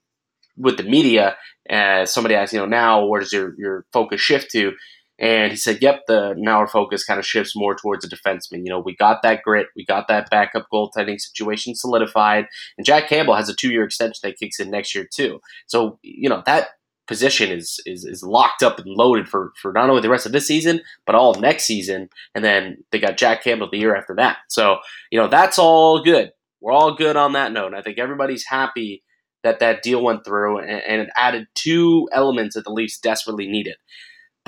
with 0.57 0.77
the 0.77 0.83
media. 0.83 1.37
Uh, 1.71 2.07
somebody 2.07 2.35
asked, 2.35 2.53
you 2.53 2.59
know, 2.59 2.67
now 2.67 3.05
where 3.07 3.21
does 3.21 3.33
your 3.33 3.55
your 3.59 3.87
focus 3.93 4.21
shift 4.21 4.51
to? 4.53 4.73
And 5.19 5.51
he 5.51 5.57
said, 5.57 5.79
"Yep, 5.83 6.03
the 6.07 6.35
now 6.37 6.59
our 6.59 6.69
focus 6.69 7.05
kind 7.05 7.19
of 7.19 7.27
shifts 7.27 7.57
more 7.57 7.75
towards 7.75 8.05
a 8.05 8.09
defenseman. 8.09 8.65
You 8.65 8.71
know, 8.71 8.79
we 8.79 8.95
got 8.95 9.23
that 9.23 9.43
grit, 9.43 9.67
we 9.75 9.85
got 9.85 10.07
that 10.09 10.31
backup 10.31 10.67
goaltending 10.73 11.21
situation 11.21 11.75
solidified, 11.75 12.47
and 12.77 12.87
Jack 12.87 13.09
Campbell 13.09 13.35
has 13.35 13.49
a 13.49 13.55
two-year 13.55 13.85
extension 13.85 14.21
that 14.23 14.39
kicks 14.39 14.61
in 14.61 14.71
next 14.71 14.95
year 14.95 15.09
too. 15.13 15.41
So 15.67 15.99
you 16.03 16.29
know 16.29 16.43
that 16.47 16.69
position 17.09 17.51
is 17.51 17.81
is 17.85 18.05
is 18.05 18.23
locked 18.23 18.63
up 18.63 18.79
and 18.79 18.87
loaded 18.87 19.29
for 19.29 19.53
for 19.61 19.73
not 19.73 19.91
only 19.91 20.03
the 20.03 20.11
rest 20.11 20.27
of 20.27 20.33
this 20.33 20.47
season 20.47 20.83
but 21.07 21.15
all 21.17 21.35
next 21.35 21.65
season. 21.65 22.11
And 22.35 22.45
then 22.45 22.85
they 22.93 23.01
got 23.01 23.17
Jack 23.17 23.43
Campbell 23.43 23.71
the 23.71 23.79
year 23.79 23.97
after 23.97 24.15
that. 24.17 24.37
So 24.49 24.79
you 25.11 25.19
know 25.19 25.29
that's 25.29 25.59
all 25.59 26.03
good. 26.05 26.31
We're 26.61 26.73
all 26.73 26.95
good 26.95 27.17
on 27.17 27.33
that 27.33 27.53
note. 27.53 27.69
And 27.69 27.77
I 27.77 27.83
think 27.83 27.99
everybody's 27.99 28.45
happy." 28.47 29.03
That 29.45 29.61
that 29.61 29.83
deal 29.83 30.03
went 30.03 30.25
through 30.25 30.59
and, 30.59 30.83
and 30.83 31.01
it 31.03 31.11
added 31.17 31.47
two 31.55 32.09
elements 32.13 32.57
that 32.57 32.65
the 32.65 32.73
Leafs 32.73 32.99
desperately 32.99 33.47
needed. 33.47 33.77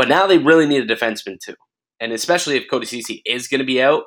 But 0.00 0.08
now 0.08 0.26
they 0.26 0.38
really 0.38 0.66
need 0.66 0.90
a 0.90 0.94
defenseman 0.96 1.38
too. 1.38 1.56
And 2.00 2.10
especially 2.10 2.56
if 2.56 2.70
Cody 2.70 2.86
Ceci 2.86 3.20
is 3.26 3.48
going 3.48 3.58
to 3.58 3.66
be 3.66 3.82
out, 3.82 4.04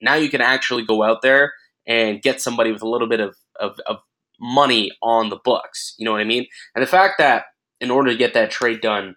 now 0.00 0.14
you 0.14 0.30
can 0.30 0.40
actually 0.40 0.82
go 0.82 1.02
out 1.02 1.20
there 1.20 1.52
and 1.86 2.22
get 2.22 2.40
somebody 2.40 2.72
with 2.72 2.80
a 2.80 2.88
little 2.88 3.06
bit 3.06 3.20
of, 3.20 3.36
of, 3.60 3.78
of 3.86 3.98
money 4.40 4.92
on 5.02 5.28
the 5.28 5.38
books. 5.44 5.94
You 5.98 6.06
know 6.06 6.12
what 6.12 6.22
I 6.22 6.24
mean? 6.24 6.46
And 6.74 6.82
the 6.82 6.88
fact 6.88 7.16
that 7.18 7.44
in 7.82 7.90
order 7.90 8.12
to 8.12 8.16
get 8.16 8.32
that 8.32 8.50
trade 8.50 8.80
done 8.80 9.16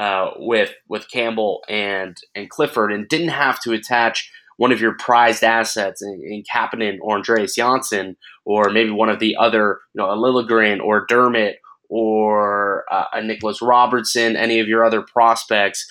uh, 0.00 0.30
with 0.36 0.74
with 0.88 1.08
Campbell 1.08 1.62
and 1.68 2.16
and 2.34 2.50
Clifford, 2.50 2.92
and 2.92 3.08
didn't 3.08 3.28
have 3.28 3.60
to 3.60 3.70
attach 3.70 4.28
one 4.56 4.72
of 4.72 4.80
your 4.80 4.96
prized 4.96 5.44
assets 5.44 6.02
in, 6.02 6.20
in 6.24 6.42
Kapanen 6.52 6.96
or 7.00 7.18
Andreas 7.18 7.54
Johnsson, 7.54 8.16
or 8.44 8.70
maybe 8.70 8.90
one 8.90 9.10
of 9.10 9.20
the 9.20 9.36
other, 9.36 9.78
you 9.94 10.02
know, 10.02 10.10
a 10.10 10.16
Liljegren 10.16 10.82
or 10.82 11.06
Dermott 11.06 11.58
or 11.94 12.86
uh, 12.90 13.04
a 13.12 13.22
Nicholas 13.22 13.60
Robertson, 13.60 14.34
any 14.34 14.60
of 14.60 14.66
your 14.66 14.82
other 14.82 15.02
prospects, 15.02 15.86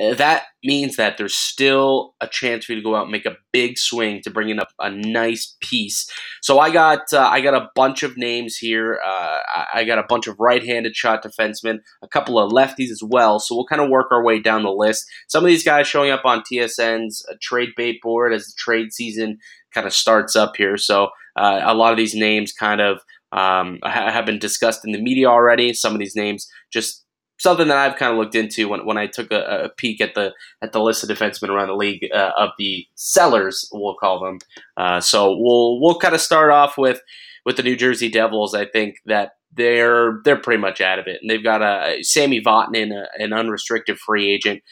uh, 0.00 0.14
that 0.14 0.44
means 0.62 0.94
that 0.94 1.18
there's 1.18 1.34
still 1.34 2.14
a 2.20 2.28
chance 2.28 2.64
for 2.64 2.72
you 2.72 2.76
to 2.78 2.84
go 2.84 2.94
out 2.94 3.02
and 3.02 3.10
make 3.10 3.26
a 3.26 3.36
big 3.52 3.76
swing 3.76 4.22
to 4.22 4.30
bring 4.30 4.48
in 4.48 4.60
a, 4.60 4.66
a 4.78 4.88
nice 4.90 5.56
piece. 5.60 6.08
So 6.40 6.60
I 6.60 6.70
got 6.70 7.12
uh, 7.12 7.26
I 7.26 7.40
got 7.40 7.54
a 7.54 7.68
bunch 7.74 8.04
of 8.04 8.16
names 8.16 8.58
here. 8.58 9.00
Uh, 9.04 9.38
I 9.74 9.82
got 9.82 9.98
a 9.98 10.06
bunch 10.08 10.28
of 10.28 10.38
right-handed 10.38 10.94
shot 10.94 11.24
defensemen, 11.24 11.80
a 12.00 12.06
couple 12.06 12.38
of 12.38 12.52
lefties 12.52 12.92
as 12.92 13.02
well. 13.04 13.40
So 13.40 13.56
we'll 13.56 13.66
kind 13.66 13.82
of 13.82 13.90
work 13.90 14.12
our 14.12 14.22
way 14.22 14.38
down 14.38 14.62
the 14.62 14.70
list. 14.70 15.04
Some 15.26 15.42
of 15.42 15.48
these 15.48 15.64
guys 15.64 15.88
showing 15.88 16.12
up 16.12 16.24
on 16.24 16.44
TSN's 16.44 17.26
uh, 17.28 17.34
trade 17.42 17.70
bait 17.76 18.00
board 18.00 18.32
as 18.32 18.46
the 18.46 18.54
trade 18.56 18.92
season 18.92 19.38
kind 19.74 19.88
of 19.88 19.92
starts 19.92 20.36
up 20.36 20.54
here. 20.54 20.76
So 20.76 21.08
uh, 21.34 21.60
a 21.64 21.74
lot 21.74 21.90
of 21.90 21.98
these 21.98 22.14
names 22.14 22.52
kind 22.52 22.80
of 22.80 23.00
um, 23.32 23.78
have 23.84 24.26
been 24.26 24.38
discussed 24.38 24.84
in 24.84 24.92
the 24.92 25.00
media 25.00 25.28
already. 25.28 25.72
Some 25.72 25.92
of 25.92 25.98
these 25.98 26.16
names 26.16 26.48
just 26.72 27.04
something 27.40 27.68
that 27.68 27.76
I've 27.78 27.96
kind 27.96 28.12
of 28.12 28.18
looked 28.18 28.34
into 28.34 28.68
when, 28.68 28.84
when 28.84 28.98
I 28.98 29.06
took 29.06 29.32
a, 29.32 29.64
a 29.64 29.68
peek 29.70 30.00
at 30.00 30.14
the 30.14 30.32
at 30.62 30.72
the 30.72 30.80
list 30.80 31.02
of 31.02 31.08
defensemen 31.08 31.48
around 31.48 31.68
the 31.68 31.74
league 31.74 32.06
uh, 32.14 32.32
of 32.36 32.50
the 32.58 32.86
sellers, 32.94 33.68
we'll 33.72 33.94
call 33.94 34.22
them. 34.22 34.38
Uh, 34.76 35.00
so 35.00 35.36
we'll 35.36 35.80
we'll 35.80 35.98
kind 35.98 36.14
of 36.14 36.20
start 36.20 36.50
off 36.50 36.76
with 36.76 37.00
with 37.44 37.56
the 37.56 37.62
New 37.62 37.76
Jersey 37.76 38.08
Devils. 38.08 38.54
I 38.54 38.66
think 38.66 38.96
that 39.06 39.32
they're 39.52 40.20
they're 40.24 40.36
pretty 40.36 40.60
much 40.60 40.80
out 40.80 40.98
of 40.98 41.06
it, 41.06 41.18
and 41.20 41.30
they've 41.30 41.42
got 41.42 41.62
a 41.62 42.02
Sami 42.02 42.40
Vatanen, 42.40 43.04
an 43.18 43.32
unrestricted 43.32 43.98
free 43.98 44.30
agent, 44.30 44.62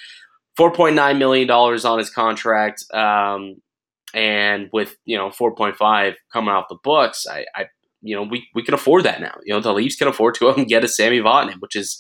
four 0.56 0.70
point 0.70 0.94
nine 0.94 1.18
million 1.18 1.48
dollars 1.48 1.84
on 1.84 1.98
his 1.98 2.10
contract, 2.10 2.84
um, 2.92 3.56
and 4.14 4.68
with 4.72 4.96
you 5.04 5.16
know 5.16 5.30
four 5.30 5.54
point 5.54 5.76
five 5.76 6.14
coming 6.32 6.50
off 6.50 6.66
the 6.68 6.78
books, 6.84 7.26
I, 7.26 7.46
I 7.56 7.64
you 8.02 8.14
know 8.14 8.22
we 8.22 8.46
we 8.54 8.62
can 8.62 8.74
afford 8.74 9.04
that 9.04 9.20
now. 9.20 9.34
You 9.44 9.54
know 9.54 9.60
the 9.60 9.72
Leafs 9.72 9.96
can 9.96 10.08
afford 10.08 10.34
to 10.34 10.40
go 10.40 10.54
and 10.54 10.66
get 10.66 10.84
a 10.84 10.88
Sami 10.88 11.20
Vatanen, 11.20 11.60
which 11.60 11.76
is 11.76 11.98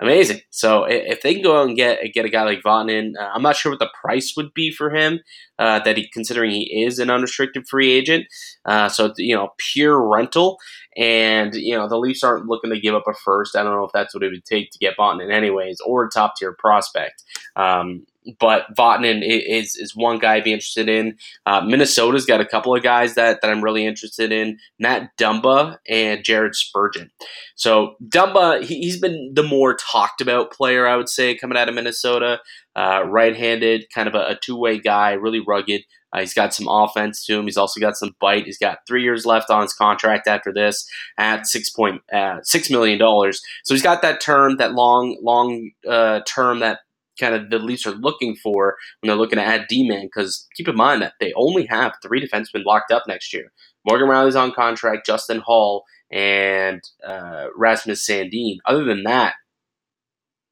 amazing. 0.00 0.40
So 0.50 0.84
if 0.84 1.22
they 1.22 1.34
can 1.34 1.42
go 1.42 1.60
out 1.60 1.66
and 1.66 1.76
get 1.76 2.00
get 2.12 2.24
a 2.24 2.28
guy 2.28 2.44
like 2.44 2.62
Vatanen, 2.62 3.12
uh, 3.18 3.30
I'm 3.34 3.42
not 3.42 3.56
sure 3.56 3.72
what 3.72 3.78
the 3.78 3.90
price 4.00 4.34
would 4.36 4.54
be 4.54 4.70
for 4.70 4.94
him. 4.94 5.20
Uh, 5.58 5.80
that 5.80 5.96
he 5.96 6.08
considering 6.12 6.52
he 6.52 6.84
is 6.84 6.98
an 6.98 7.10
unrestricted 7.10 7.66
free 7.68 7.92
agent, 7.92 8.26
uh, 8.64 8.88
so 8.88 9.12
you 9.16 9.34
know 9.34 9.50
pure 9.72 10.00
rental, 10.00 10.58
and 10.96 11.54
you 11.54 11.76
know 11.76 11.88
the 11.88 11.98
Leafs 11.98 12.22
aren't 12.22 12.46
looking 12.46 12.70
to 12.70 12.80
give 12.80 12.94
up 12.94 13.04
a 13.08 13.14
first. 13.14 13.56
I 13.56 13.62
don't 13.62 13.74
know 13.74 13.84
if 13.84 13.92
that's 13.92 14.14
what 14.14 14.22
it 14.22 14.30
would 14.30 14.44
take 14.44 14.70
to 14.70 14.78
get 14.78 14.96
Vatanen 14.96 15.32
anyways, 15.32 15.80
or 15.80 16.04
a 16.04 16.10
top 16.10 16.34
tier 16.36 16.54
prospect. 16.58 17.22
Um, 17.56 18.06
but 18.38 18.66
Vatanen 18.76 19.22
is 19.24 19.76
is 19.76 19.94
one 19.94 20.18
guy 20.18 20.34
I'd 20.34 20.44
be 20.44 20.52
interested 20.52 20.88
in. 20.88 21.16
Uh, 21.46 21.60
Minnesota's 21.60 22.26
got 22.26 22.40
a 22.40 22.46
couple 22.46 22.74
of 22.74 22.82
guys 22.82 23.14
that, 23.14 23.40
that 23.40 23.50
I'm 23.50 23.62
really 23.62 23.86
interested 23.86 24.32
in: 24.32 24.58
Matt 24.78 25.10
Dumba 25.18 25.78
and 25.88 26.24
Jared 26.24 26.54
Spurgeon. 26.54 27.10
So 27.56 27.94
Dumba, 28.04 28.62
he, 28.62 28.88
has 28.88 28.98
been 28.98 29.32
the 29.34 29.42
more 29.42 29.74
talked 29.74 30.20
about 30.20 30.52
player, 30.52 30.86
I 30.86 30.96
would 30.96 31.08
say, 31.08 31.34
coming 31.34 31.58
out 31.58 31.68
of 31.68 31.74
Minnesota. 31.74 32.40
Uh, 32.76 33.02
right-handed, 33.04 33.86
kind 33.92 34.06
of 34.06 34.14
a, 34.14 34.28
a 34.28 34.38
two-way 34.40 34.78
guy, 34.78 35.10
really 35.10 35.40
rugged. 35.40 35.82
Uh, 36.12 36.20
he's 36.20 36.34
got 36.34 36.54
some 36.54 36.68
offense 36.68 37.24
to 37.24 37.36
him. 37.36 37.44
He's 37.44 37.56
also 37.56 37.80
got 37.80 37.96
some 37.96 38.14
bite. 38.20 38.44
He's 38.44 38.58
got 38.58 38.78
three 38.86 39.02
years 39.02 39.26
left 39.26 39.50
on 39.50 39.62
his 39.62 39.72
contract 39.72 40.26
after 40.26 40.52
this 40.52 40.88
at 41.18 41.46
six 41.46 41.70
point 41.70 42.02
uh, 42.12 42.38
six 42.42 42.70
million 42.70 42.98
dollars. 42.98 43.42
So 43.64 43.74
he's 43.74 43.82
got 43.82 44.02
that 44.02 44.20
term, 44.20 44.56
that 44.56 44.72
long 44.72 45.18
long 45.22 45.70
uh, 45.88 46.20
term 46.26 46.60
that 46.60 46.80
kind 47.18 47.34
of 47.34 47.50
the 47.50 47.58
Leafs 47.58 47.86
are 47.86 47.92
looking 47.92 48.36
for 48.36 48.76
when 49.00 49.08
they're 49.08 49.16
looking 49.16 49.38
to 49.38 49.44
add 49.44 49.66
D-man. 49.68 50.06
Because 50.06 50.46
keep 50.56 50.68
in 50.68 50.76
mind 50.76 51.02
that 51.02 51.14
they 51.20 51.32
only 51.34 51.66
have 51.66 51.94
three 52.02 52.26
defensemen 52.26 52.64
locked 52.64 52.92
up 52.92 53.04
next 53.06 53.32
year. 53.32 53.52
Morgan 53.84 54.08
Rielly's 54.08 54.36
on 54.36 54.52
contract, 54.52 55.06
Justin 55.06 55.42
Holl, 55.44 55.84
and 56.10 56.82
uh, 57.06 57.46
Rasmus 57.56 58.06
Sandin. 58.06 58.56
Other 58.66 58.84
than 58.84 59.04
that, 59.04 59.34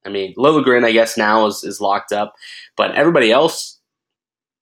I 0.04 0.08
mean, 0.08 0.34
Liljegren, 0.36 0.84
I 0.84 0.92
guess 0.92 1.16
now 1.16 1.46
is, 1.46 1.64
is 1.64 1.80
locked 1.80 2.12
up, 2.12 2.34
but 2.76 2.94
everybody 2.94 3.32
else 3.32 3.80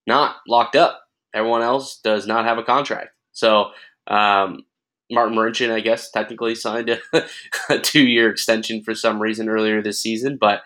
not 0.07 0.37
locked 0.49 0.77
up. 0.77 1.03
Everyone 1.35 1.63
else 1.63 2.01
does 2.03 2.27
not 2.27 2.45
have 2.47 2.59
a 2.59 2.63
contract. 2.63 3.11
So 3.33 3.71
um, 4.07 4.65
Martin 5.11 5.37
Marincin, 5.37 5.71
I 5.71 5.81
guess, 5.81 6.11
technically 6.11 6.55
signed 6.55 6.91
a, 6.91 6.99
a 7.69 7.79
two-year 7.83 8.31
extension 8.31 8.83
for 8.83 8.95
some 8.95 9.21
reason 9.21 9.49
earlier 9.49 9.83
this 9.83 10.01
season, 10.01 10.39
but 10.41 10.63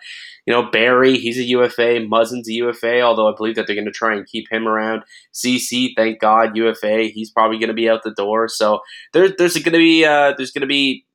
you 0.49 0.55
know, 0.55 0.67
Barrie, 0.71 1.19
he's 1.19 1.37
a 1.37 1.43
UFA. 1.43 2.07
Muzzin's 2.09 2.49
a 2.49 2.53
UFA, 2.53 3.01
although 3.01 3.31
I 3.31 3.35
believe 3.37 3.53
that 3.53 3.67
they're 3.67 3.75
going 3.75 3.85
to 3.85 3.91
try 3.91 4.15
and 4.15 4.25
keep 4.25 4.51
him 4.51 4.67
around. 4.67 5.03
Ceci, 5.31 5.93
thank 5.95 6.19
God, 6.19 6.57
UFA. 6.57 7.03
He's 7.03 7.29
probably 7.29 7.59
going 7.59 7.67
to 7.67 7.75
be 7.75 7.87
out 7.87 8.01
the 8.01 8.15
door. 8.15 8.47
So 8.47 8.79
there, 9.13 9.29
there's 9.29 9.53
going 9.53 9.73
to 9.73 9.77
be 9.77 10.03
uh, 10.03 10.33
there's 10.35 10.49
going 10.49 10.61
to 10.61 10.67
be 10.67 11.05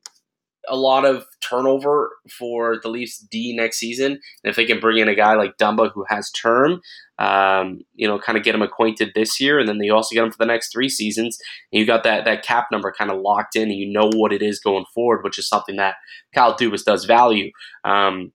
a 0.68 0.76
lot 0.76 1.04
of 1.04 1.24
turnover 1.40 2.12
for 2.38 2.78
the 2.80 2.88
Leafs 2.88 3.18
D 3.18 3.56
next 3.56 3.78
season. 3.78 4.12
And 4.12 4.20
if 4.44 4.54
they 4.54 4.66
can 4.66 4.78
bring 4.78 4.98
in 4.98 5.08
a 5.08 5.16
guy 5.16 5.34
like 5.34 5.58
Dumba 5.58 5.90
who 5.92 6.04
has 6.08 6.30
term, 6.30 6.80
um, 7.18 7.80
you 7.96 8.06
know, 8.06 8.20
kind 8.20 8.38
of 8.38 8.44
get 8.44 8.54
him 8.54 8.62
acquainted 8.62 9.10
this 9.16 9.40
year, 9.40 9.58
and 9.58 9.68
then 9.68 9.78
they 9.78 9.88
also 9.88 10.14
get 10.14 10.22
him 10.22 10.30
for 10.30 10.38
the 10.38 10.46
next 10.46 10.72
three 10.72 10.88
seasons. 10.88 11.36
And 11.72 11.80
you 11.80 11.86
got 11.86 12.04
that 12.04 12.24
that 12.24 12.44
cap 12.44 12.68
number 12.70 12.94
kind 12.96 13.10
of 13.10 13.20
locked 13.20 13.56
in, 13.56 13.64
and 13.64 13.74
you 13.74 13.92
know 13.92 14.10
what 14.14 14.32
it 14.32 14.42
is 14.42 14.60
going 14.60 14.84
forward, 14.94 15.24
which 15.24 15.40
is 15.40 15.48
something 15.48 15.74
that 15.74 15.96
Kyle 16.32 16.56
Dubas 16.56 16.84
does 16.84 17.04
value. 17.04 17.50
Um, 17.82 18.30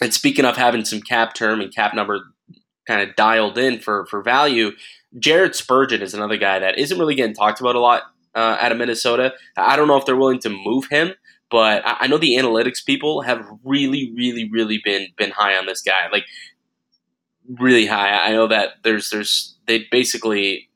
and 0.00 0.12
speaking 0.12 0.44
of 0.44 0.56
having 0.56 0.84
some 0.84 1.00
cap 1.00 1.34
term 1.34 1.60
and 1.60 1.74
cap 1.74 1.94
number 1.94 2.20
kind 2.86 3.08
of 3.08 3.16
dialed 3.16 3.58
in 3.58 3.80
for 3.80 4.06
for 4.06 4.22
value, 4.22 4.72
Jared 5.18 5.54
Spurgeon 5.54 6.02
is 6.02 6.14
another 6.14 6.36
guy 6.36 6.58
that 6.58 6.78
isn't 6.78 6.98
really 6.98 7.14
getting 7.14 7.34
talked 7.34 7.60
about 7.60 7.76
a 7.76 7.80
lot 7.80 8.02
uh, 8.34 8.58
out 8.60 8.72
of 8.72 8.78
Minnesota. 8.78 9.34
I 9.56 9.76
don't 9.76 9.88
know 9.88 9.96
if 9.96 10.06
they're 10.06 10.16
willing 10.16 10.40
to 10.40 10.50
move 10.50 10.86
him, 10.90 11.12
but 11.50 11.82
I 11.84 12.06
know 12.06 12.18
the 12.18 12.36
analytics 12.36 12.84
people 12.84 13.22
have 13.22 13.46
really, 13.62 14.12
really, 14.16 14.50
really 14.50 14.80
been 14.84 15.08
been 15.16 15.30
high 15.30 15.56
on 15.56 15.66
this 15.66 15.82
guy, 15.82 16.08
like 16.12 16.24
really 17.48 17.86
high. 17.86 18.10
I 18.10 18.32
know 18.32 18.46
that 18.48 18.82
there's 18.82 19.10
there's 19.10 19.56
they 19.66 19.86
basically 19.90 20.68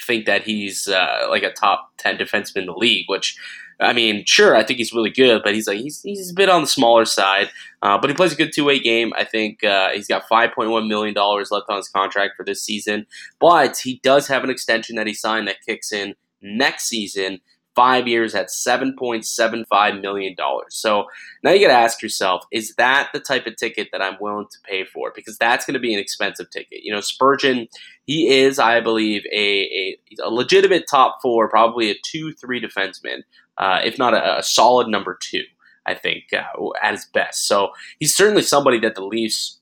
think 0.00 0.26
that 0.26 0.42
he's 0.42 0.88
uh, 0.88 1.26
like 1.30 1.42
a 1.42 1.52
top 1.52 1.92
ten 1.98 2.16
defenseman 2.16 2.62
in 2.62 2.66
the 2.66 2.72
league, 2.72 3.06
which 3.08 3.36
I 3.80 3.92
mean, 3.92 4.24
sure, 4.26 4.54
I 4.54 4.64
think 4.64 4.78
he's 4.78 4.92
really 4.92 5.10
good, 5.10 5.42
but 5.42 5.54
he's 5.54 5.66
like 5.66 5.78
he's 5.78 6.02
he's 6.02 6.30
a 6.30 6.34
bit 6.34 6.48
on 6.48 6.62
the 6.62 6.66
smaller 6.66 7.04
side. 7.04 7.50
Uh, 7.82 7.98
but 7.98 8.08
he 8.08 8.14
plays 8.14 8.32
a 8.32 8.36
good 8.36 8.52
two 8.54 8.64
way 8.64 8.78
game. 8.78 9.12
I 9.16 9.24
think 9.24 9.64
uh, 9.64 9.90
he's 9.90 10.06
got 10.06 10.28
five 10.28 10.52
point 10.52 10.70
one 10.70 10.88
million 10.88 11.14
dollars 11.14 11.50
left 11.50 11.66
on 11.68 11.76
his 11.78 11.88
contract 11.88 12.36
for 12.36 12.44
this 12.44 12.62
season, 12.62 13.06
but 13.40 13.78
he 13.78 14.00
does 14.02 14.28
have 14.28 14.44
an 14.44 14.50
extension 14.50 14.96
that 14.96 15.06
he 15.06 15.14
signed 15.14 15.48
that 15.48 15.62
kicks 15.66 15.92
in 15.92 16.14
next 16.40 16.88
season. 16.88 17.40
Five 17.74 18.06
years 18.06 18.34
at 18.34 18.50
seven 18.50 18.94
point 18.98 19.24
seven 19.24 19.64
five 19.64 19.98
million 19.98 20.34
dollars. 20.34 20.76
So 20.76 21.06
now 21.42 21.52
you 21.52 21.66
got 21.66 21.72
to 21.72 21.80
ask 21.80 22.02
yourself: 22.02 22.44
Is 22.52 22.74
that 22.74 23.08
the 23.14 23.18
type 23.18 23.46
of 23.46 23.56
ticket 23.56 23.88
that 23.92 24.02
I'm 24.02 24.18
willing 24.20 24.46
to 24.50 24.58
pay 24.62 24.84
for? 24.84 25.10
Because 25.16 25.38
that's 25.38 25.64
going 25.64 25.72
to 25.72 25.80
be 25.80 25.94
an 25.94 25.98
expensive 25.98 26.50
ticket. 26.50 26.80
You 26.82 26.92
know, 26.92 27.00
Spurgeon, 27.00 27.68
he 28.04 28.28
is, 28.28 28.58
I 28.58 28.80
believe, 28.80 29.22
a, 29.32 29.38
a, 29.38 29.98
a 30.22 30.30
legitimate 30.30 30.84
top 30.86 31.20
four, 31.22 31.48
probably 31.48 31.90
a 31.90 31.94
two 32.04 32.34
three 32.34 32.60
defenseman 32.60 33.22
uh, 33.58 33.80
if 33.84 33.98
not 33.98 34.14
a, 34.14 34.38
a, 34.38 34.42
solid 34.42 34.88
number 34.88 35.18
two, 35.20 35.44
I 35.86 35.94
think, 35.94 36.24
uh, 36.32 36.68
at 36.82 36.92
his 36.92 37.06
best. 37.06 37.46
So 37.46 37.70
he's 37.98 38.14
certainly 38.14 38.42
somebody 38.42 38.78
that 38.80 38.94
the 38.94 39.04
Leafs 39.04 39.60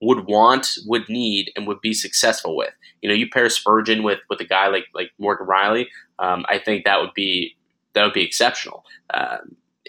would 0.00 0.26
want, 0.26 0.68
would 0.86 1.08
need, 1.08 1.50
and 1.56 1.66
would 1.66 1.80
be 1.80 1.94
successful 1.94 2.56
with. 2.56 2.72
You 3.00 3.08
know, 3.08 3.14
you 3.14 3.28
pair 3.30 3.48
Spurgeon 3.48 4.02
with 4.02 4.20
with 4.28 4.40
a 4.40 4.44
guy 4.44 4.68
like 4.68 4.86
like 4.94 5.10
Morgan 5.18 5.46
Rielly. 5.46 5.86
um, 6.18 6.44
I 6.48 6.58
think 6.58 6.84
that 6.84 7.00
would 7.00 7.14
be 7.14 7.56
that 7.94 8.04
would 8.04 8.12
be 8.12 8.24
exceptional. 8.24 8.84
Uh, 9.12 9.38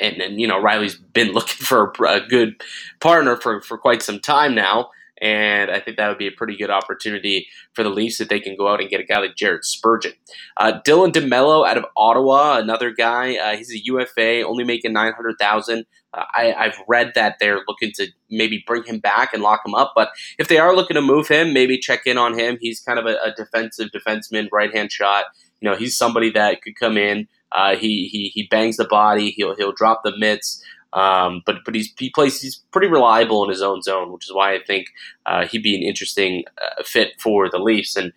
and, 0.01 0.21
and 0.21 0.39
you 0.39 0.47
know, 0.47 0.61
Rielly's 0.61 0.95
been 0.95 1.31
looking 1.33 1.65
for 1.65 1.93
a, 1.99 2.05
a 2.05 2.27
good 2.27 2.61
partner 2.99 3.37
for, 3.37 3.61
for 3.61 3.77
quite 3.77 4.01
some 4.01 4.19
time 4.19 4.55
now. 4.55 4.89
And 5.23 5.71
I 5.71 5.79
think 5.79 5.95
that 5.95 6.09
would 6.09 6.17
be 6.17 6.27
a 6.27 6.31
pretty 6.31 6.57
good 6.57 6.69
opportunity 6.69 7.47
for 7.73 7.81
the 7.81 7.89
Leafs 7.89 8.19
if 8.19 8.27
they 8.27 8.41
can 8.41 8.57
go 8.57 8.67
out 8.67 8.81
and 8.81 8.89
get 8.89 8.99
a 8.99 9.05
guy 9.05 9.19
like 9.19 9.37
Jared 9.37 9.63
Spurgeon. 9.63 10.11
Uh, 10.57 10.81
Dylan 10.85 11.13
DeMelo 11.13 11.65
out 11.65 11.77
of 11.77 11.85
Ottawa, 11.95 12.57
another 12.57 12.91
guy. 12.91 13.37
Uh, 13.37 13.55
he's 13.55 13.71
a 13.71 13.79
UFA, 13.85 14.41
only 14.41 14.65
making 14.65 14.91
900000 14.91 15.85
uh, 16.13 16.25
I, 16.35 16.53
have 16.57 16.77
read 16.87 17.13
that 17.15 17.37
they're 17.39 17.61
looking 17.67 17.91
to 17.95 18.07
maybe 18.29 18.63
bring 18.67 18.83
him 18.83 18.99
back 18.99 19.33
and 19.33 19.41
lock 19.41 19.61
him 19.65 19.73
up. 19.73 19.93
But 19.95 20.09
if 20.37 20.47
they 20.47 20.57
are 20.57 20.75
looking 20.75 20.95
to 20.95 21.01
move 21.01 21.27
him, 21.27 21.53
maybe 21.53 21.77
check 21.77 22.01
in 22.05 22.17
on 22.17 22.37
him. 22.37 22.57
He's 22.61 22.79
kind 22.79 22.99
of 22.99 23.05
a, 23.05 23.15
a 23.23 23.33
defensive 23.35 23.89
defenseman, 23.89 24.49
right 24.51 24.73
hand 24.73 24.91
shot. 24.91 25.25
You 25.61 25.69
know, 25.69 25.75
he's 25.75 25.97
somebody 25.97 26.29
that 26.31 26.61
could 26.61 26.75
come 26.75 26.97
in. 26.97 27.27
Uh, 27.51 27.75
he, 27.75 28.07
he 28.07 28.29
he 28.29 28.47
bangs 28.47 28.77
the 28.77 28.85
body. 28.85 29.31
He'll 29.31 29.55
he'll 29.55 29.71
drop 29.71 30.01
the 30.03 30.17
mitts. 30.17 30.63
Um, 30.93 31.41
but 31.45 31.57
but 31.65 31.75
he's 31.75 31.91
he 31.97 32.09
plays 32.09 32.39
he's 32.39 32.57
pretty 32.71 32.87
reliable 32.87 33.43
in 33.43 33.49
his 33.49 33.61
own 33.61 33.81
zone, 33.81 34.11
which 34.11 34.25
is 34.25 34.33
why 34.33 34.53
I 34.53 34.59
think 34.65 34.87
uh, 35.25 35.45
he'd 35.47 35.63
be 35.63 35.75
an 35.75 35.83
interesting 35.83 36.43
uh, 36.61 36.83
fit 36.83 37.19
for 37.19 37.49
the 37.49 37.57
Leafs, 37.57 37.95
and 37.95 38.13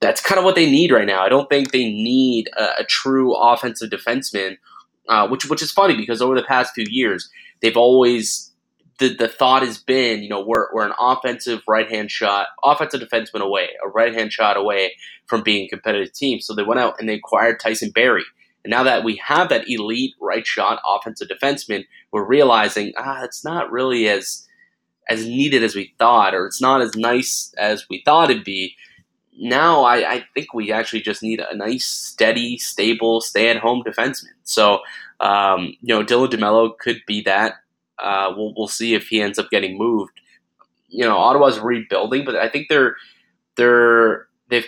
that's 0.00 0.20
kind 0.20 0.38
of 0.38 0.44
what 0.44 0.54
they 0.54 0.70
need 0.70 0.92
right 0.92 1.06
now. 1.06 1.22
I 1.22 1.28
don't 1.28 1.48
think 1.48 1.72
they 1.72 1.90
need 1.90 2.48
a, 2.56 2.80
a 2.80 2.84
true 2.84 3.34
offensive 3.34 3.90
defenseman, 3.90 4.58
uh, 5.08 5.28
which 5.28 5.48
which 5.50 5.62
is 5.62 5.72
funny 5.72 5.96
because 5.96 6.22
over 6.22 6.36
the 6.36 6.44
past 6.44 6.72
few 6.74 6.86
years 6.88 7.28
they've 7.60 7.76
always 7.76 8.50
the, 9.00 9.08
the 9.08 9.28
thought 9.28 9.62
has 9.62 9.78
been, 9.78 10.22
you 10.22 10.28
know, 10.28 10.44
we're, 10.46 10.66
we're 10.72 10.86
an 10.86 10.92
offensive 11.00 11.62
right 11.66 11.90
hand 11.90 12.10
shot, 12.10 12.48
offensive 12.62 13.00
defenseman 13.00 13.40
away, 13.40 13.70
a 13.84 13.88
right 13.88 14.14
hand 14.14 14.30
shot 14.30 14.58
away 14.58 14.92
from 15.26 15.42
being 15.42 15.64
a 15.64 15.68
competitive 15.68 16.12
team. 16.12 16.38
So 16.40 16.54
they 16.54 16.62
went 16.62 16.80
out 16.80 17.00
and 17.00 17.08
they 17.08 17.14
acquired 17.14 17.58
Tyson 17.60 17.90
Barrie. 17.90 18.26
And 18.64 18.70
now 18.70 18.82
that 18.82 19.04
we 19.04 19.16
have 19.24 19.48
that 19.48 19.68
elite 19.68 20.14
right 20.20 20.46
shot 20.46 20.80
offensive 20.86 21.28
defenseman, 21.28 21.84
we're 22.12 22.24
realizing 22.24 22.92
ah, 22.96 23.22
it's 23.24 23.44
not 23.44 23.70
really 23.70 24.08
as 24.08 24.46
as 25.08 25.26
needed 25.26 25.64
as 25.64 25.74
we 25.74 25.94
thought, 25.98 26.34
or 26.34 26.46
it's 26.46 26.60
not 26.60 26.80
as 26.80 26.94
nice 26.94 27.52
as 27.58 27.86
we 27.88 28.02
thought 28.04 28.30
it'd 28.30 28.44
be. 28.44 28.76
Now 29.36 29.84
I, 29.84 30.12
I 30.12 30.24
think 30.34 30.52
we 30.52 30.70
actually 30.70 31.00
just 31.00 31.22
need 31.22 31.40
a 31.40 31.56
nice, 31.56 31.86
steady, 31.86 32.58
stable, 32.58 33.20
stay-at-home 33.20 33.82
defenseman. 33.86 34.34
So 34.44 34.80
um, 35.20 35.74
you 35.80 35.94
know, 35.94 36.04
Dylan 36.04 36.30
DeMelo 36.30 36.76
could 36.78 37.02
be 37.06 37.22
that. 37.22 37.54
Uh, 37.98 38.32
we'll 38.34 38.54
we'll 38.56 38.68
see 38.68 38.94
if 38.94 39.08
he 39.08 39.20
ends 39.20 39.38
up 39.38 39.50
getting 39.50 39.76
moved. 39.76 40.20
You 40.88 41.04
know, 41.04 41.16
Ottawa's 41.16 41.60
rebuilding, 41.60 42.24
but 42.24 42.36
I 42.36 42.48
think 42.48 42.68
they're 42.68 42.96
they're 43.56 44.26
they've 44.48 44.66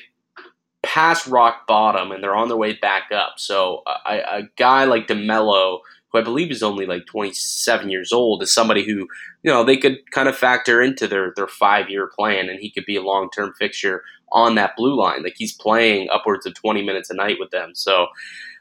past 0.93 1.27
rock 1.27 1.67
bottom 1.67 2.13
and 2.13 2.23
they're 2.23 2.37
on 2.37 2.49
their 2.49 2.57
way 2.57 2.75
back 2.75 3.11
up. 3.13 3.35
So 3.39 3.83
a, 4.07 4.17
a 4.19 4.43
guy 4.57 4.85
like 4.85 5.07
DeMelo, 5.07 5.79
who 6.11 6.19
I 6.19 6.23
believe 6.23 6.51
is 6.51 6.63
only 6.63 6.85
like 6.85 7.07
27 7.07 7.89
years 7.89 8.13
old, 8.13 8.43
is 8.43 8.53
somebody 8.53 8.85
who 8.85 9.09
you 9.43 9.51
know 9.51 9.65
they 9.65 9.79
could 9.79 9.99
kind 10.11 10.29
of 10.29 10.37
factor 10.37 10.83
into 10.83 11.09
their 11.09 11.33
their 11.35 11.49
five 11.49 11.89
year 11.89 12.11
plan, 12.15 12.51
and 12.51 12.61
he 12.61 12.71
could 12.71 12.85
be 12.85 12.97
a 12.97 13.03
long 13.03 13.31
term 13.35 13.55
fixture 13.59 14.03
on 14.33 14.55
that 14.57 14.77
blue 14.77 14.99
line. 14.99 15.23
Like 15.23 15.35
he's 15.37 15.55
playing 15.55 16.09
upwards 16.11 16.47
of 16.47 16.55
20 16.55 16.83
minutes 16.83 17.11
a 17.11 17.15
night 17.15 17.37
with 17.39 17.51
them. 17.51 17.73
So 17.75 18.09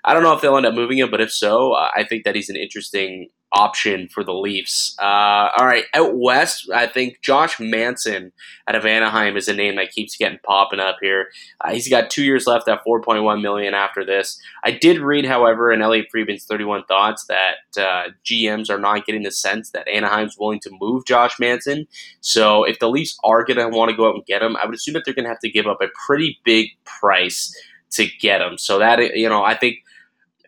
I 0.03 0.13
don't 0.13 0.23
know 0.23 0.33
if 0.33 0.41
they'll 0.41 0.57
end 0.57 0.65
up 0.65 0.73
moving 0.73 0.97
him, 0.97 1.11
but 1.11 1.21
if 1.21 1.31
so, 1.31 1.73
I 1.73 2.05
think 2.07 2.23
that 2.23 2.35
he's 2.35 2.50
an 2.50 2.55
interesting 2.55 3.29
option 3.53 4.08
for 4.08 4.24
the 4.24 4.34
Leafs. 4.34 4.96
Uh, 5.00 5.50
all 5.58 5.65
right, 5.65 5.86
out 5.93 6.15
west, 6.15 6.70
I 6.74 6.88
think 6.88 7.22
Josh 7.22 7.60
Manson 7.60 8.31
out 8.67 8.75
of 8.75 8.86
Anaheim 8.86 9.36
is 9.36 9.48
a 9.48 9.53
name 9.53 9.75
that 9.75 9.91
keeps 9.91 10.15
getting 10.15 10.39
popping 10.43 10.79
up 10.79 10.98
here. 11.01 11.27
Uh, 11.60 11.72
he's 11.72 11.89
got 11.89 12.10
two 12.10 12.24
years 12.24 12.48
left 12.48 12.67
at 12.67 12.84
4.1 12.86 13.41
million 13.41 13.74
after 13.74 14.05
this. 14.05 14.39
I 14.63 14.72
did 14.72 15.00
read, 15.00 15.25
however, 15.25 15.72
in 15.72 15.81
Elliotte 15.81 16.10
Friedman's 16.12 16.46
31 16.46 16.86
Thoughts 16.86 17.25
that 17.25 17.55
uh, 17.77 18.12
GMs 18.25 18.70
are 18.70 18.79
not 18.79 19.05
getting 19.05 19.24
the 19.24 19.31
sense 19.31 19.72
that 19.72 19.88
Anaheim's 19.88 20.38
willing 20.38 20.60
to 20.62 20.72
move 20.79 21.05
Josh 21.05 21.39
Manson. 21.39 21.88
So 22.22 22.63
if 22.63 22.79
the 22.79 22.89
Leafs 22.89 23.17
are 23.24 23.43
going 23.43 23.58
to 23.58 23.75
want 23.75 23.91
to 23.91 23.98
go 23.98 24.08
out 24.08 24.15
and 24.15 24.25
get 24.25 24.41
him, 24.41 24.55
I 24.55 24.65
would 24.65 24.75
assume 24.75 24.93
that 24.93 25.03
they're 25.05 25.13
going 25.13 25.25
to 25.25 25.29
have 25.29 25.39
to 25.39 25.50
give 25.50 25.67
up 25.67 25.81
a 25.81 25.88
pretty 26.05 26.39
big 26.43 26.70
price 26.86 27.55
to 27.91 28.08
get 28.20 28.41
him. 28.41 28.58
So 28.58 28.79
that 28.79 29.00
you 29.15 29.29
know, 29.29 29.43
I 29.43 29.55
think 29.55 29.77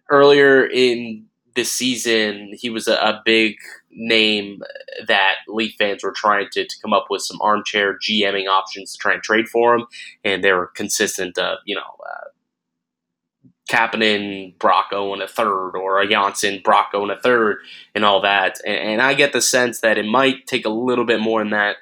earlier 0.10 0.65
in 0.65 1.25
this 1.55 1.72
season, 1.72 2.51
he 2.53 2.69
was 2.69 2.88
a, 2.88 2.95
a, 2.95 3.22
big 3.25 3.55
name 3.91 4.62
that 5.07 5.36
Leaf 5.48 5.75
fans 5.77 6.03
were 6.03 6.13
trying 6.15 6.48
to, 6.51 6.65
to 6.65 6.75
come 6.81 6.93
up 6.93 7.07
with 7.10 7.22
some 7.22 7.39
armchair 7.41 7.98
GMing 7.98 8.48
options 8.48 8.91
to 8.91 8.98
try 8.98 9.13
and 9.13 9.24
trade 9.24 9.48
for 9.48 9.75
him, 9.75 9.86
and 10.24 10.43
they 10.43 10.51
were 10.51 10.67
consistent 10.67 11.38
of 11.38 11.60
you 11.65 11.75
know. 11.75 11.81
Uh, 11.81 12.29
Kapanen, 13.69 14.57
Bracco 14.57 15.15
in 15.15 15.22
a 15.22 15.27
third, 15.27 15.72
or 15.77 16.01
a 16.01 16.07
Johnsson, 16.07 16.60
Bracco 16.60 17.01
in 17.03 17.10
a 17.10 17.19
third, 17.19 17.60
and 17.95 18.03
all 18.03 18.22
that. 18.22 18.60
And, 18.65 18.75
and, 18.75 19.01
I 19.01 19.13
get 19.13 19.31
the 19.31 19.39
sense 19.41 19.79
that 19.79 19.98
it 19.98 20.05
might 20.05 20.48
take 20.48 20.65
a 20.65 20.69
little 20.69 21.05
bit 21.05 21.22
more 21.22 21.39
than 21.39 21.51
that 21.51 21.77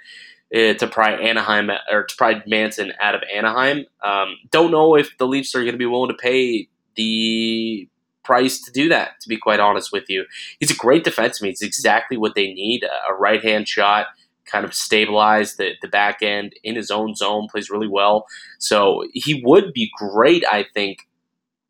uh, 0.55 0.73
to 0.75 0.87
pry 0.87 1.13
Anaheim 1.13 1.71
or 1.91 2.03
to 2.03 2.15
pry 2.15 2.43
Manson 2.45 2.93
out 3.01 3.15
of 3.15 3.23
Anaheim. 3.33 3.85
Um, 4.03 4.35
don't 4.51 4.71
know 4.71 4.95
if 4.95 5.17
the 5.17 5.27
Leafs 5.27 5.55
are 5.55 5.61
going 5.61 5.73
to 5.73 5.77
be 5.77 5.85
willing 5.85 6.11
to 6.11 6.17
pay 6.17 6.67
the 6.95 7.89
price 8.23 8.61
to 8.61 8.71
do 8.71 8.89
that, 8.89 9.19
to 9.21 9.29
be 9.29 9.37
quite 9.37 9.59
honest 9.59 9.91
with 9.91 10.05
you. 10.09 10.25
He's 10.59 10.71
a 10.71 10.75
great 10.75 11.03
defenseman. 11.03 11.47
He's 11.47 11.61
exactly 11.61 12.17
what 12.17 12.35
they 12.35 12.53
need 12.53 12.83
a 12.83 13.13
right 13.13 13.43
hand 13.43 13.67
shot, 13.67 14.07
kind 14.45 14.65
of 14.65 14.73
stabilize 14.73 15.55
the, 15.55 15.71
the 15.81 15.87
back 15.87 16.21
end 16.21 16.53
in 16.63 16.75
his 16.75 16.91
own 16.91 17.15
zone, 17.15 17.47
plays 17.49 17.69
really 17.69 17.87
well. 17.87 18.25
So 18.59 19.05
he 19.13 19.41
would 19.45 19.73
be 19.73 19.91
great, 19.97 20.43
I 20.49 20.65
think, 20.73 21.07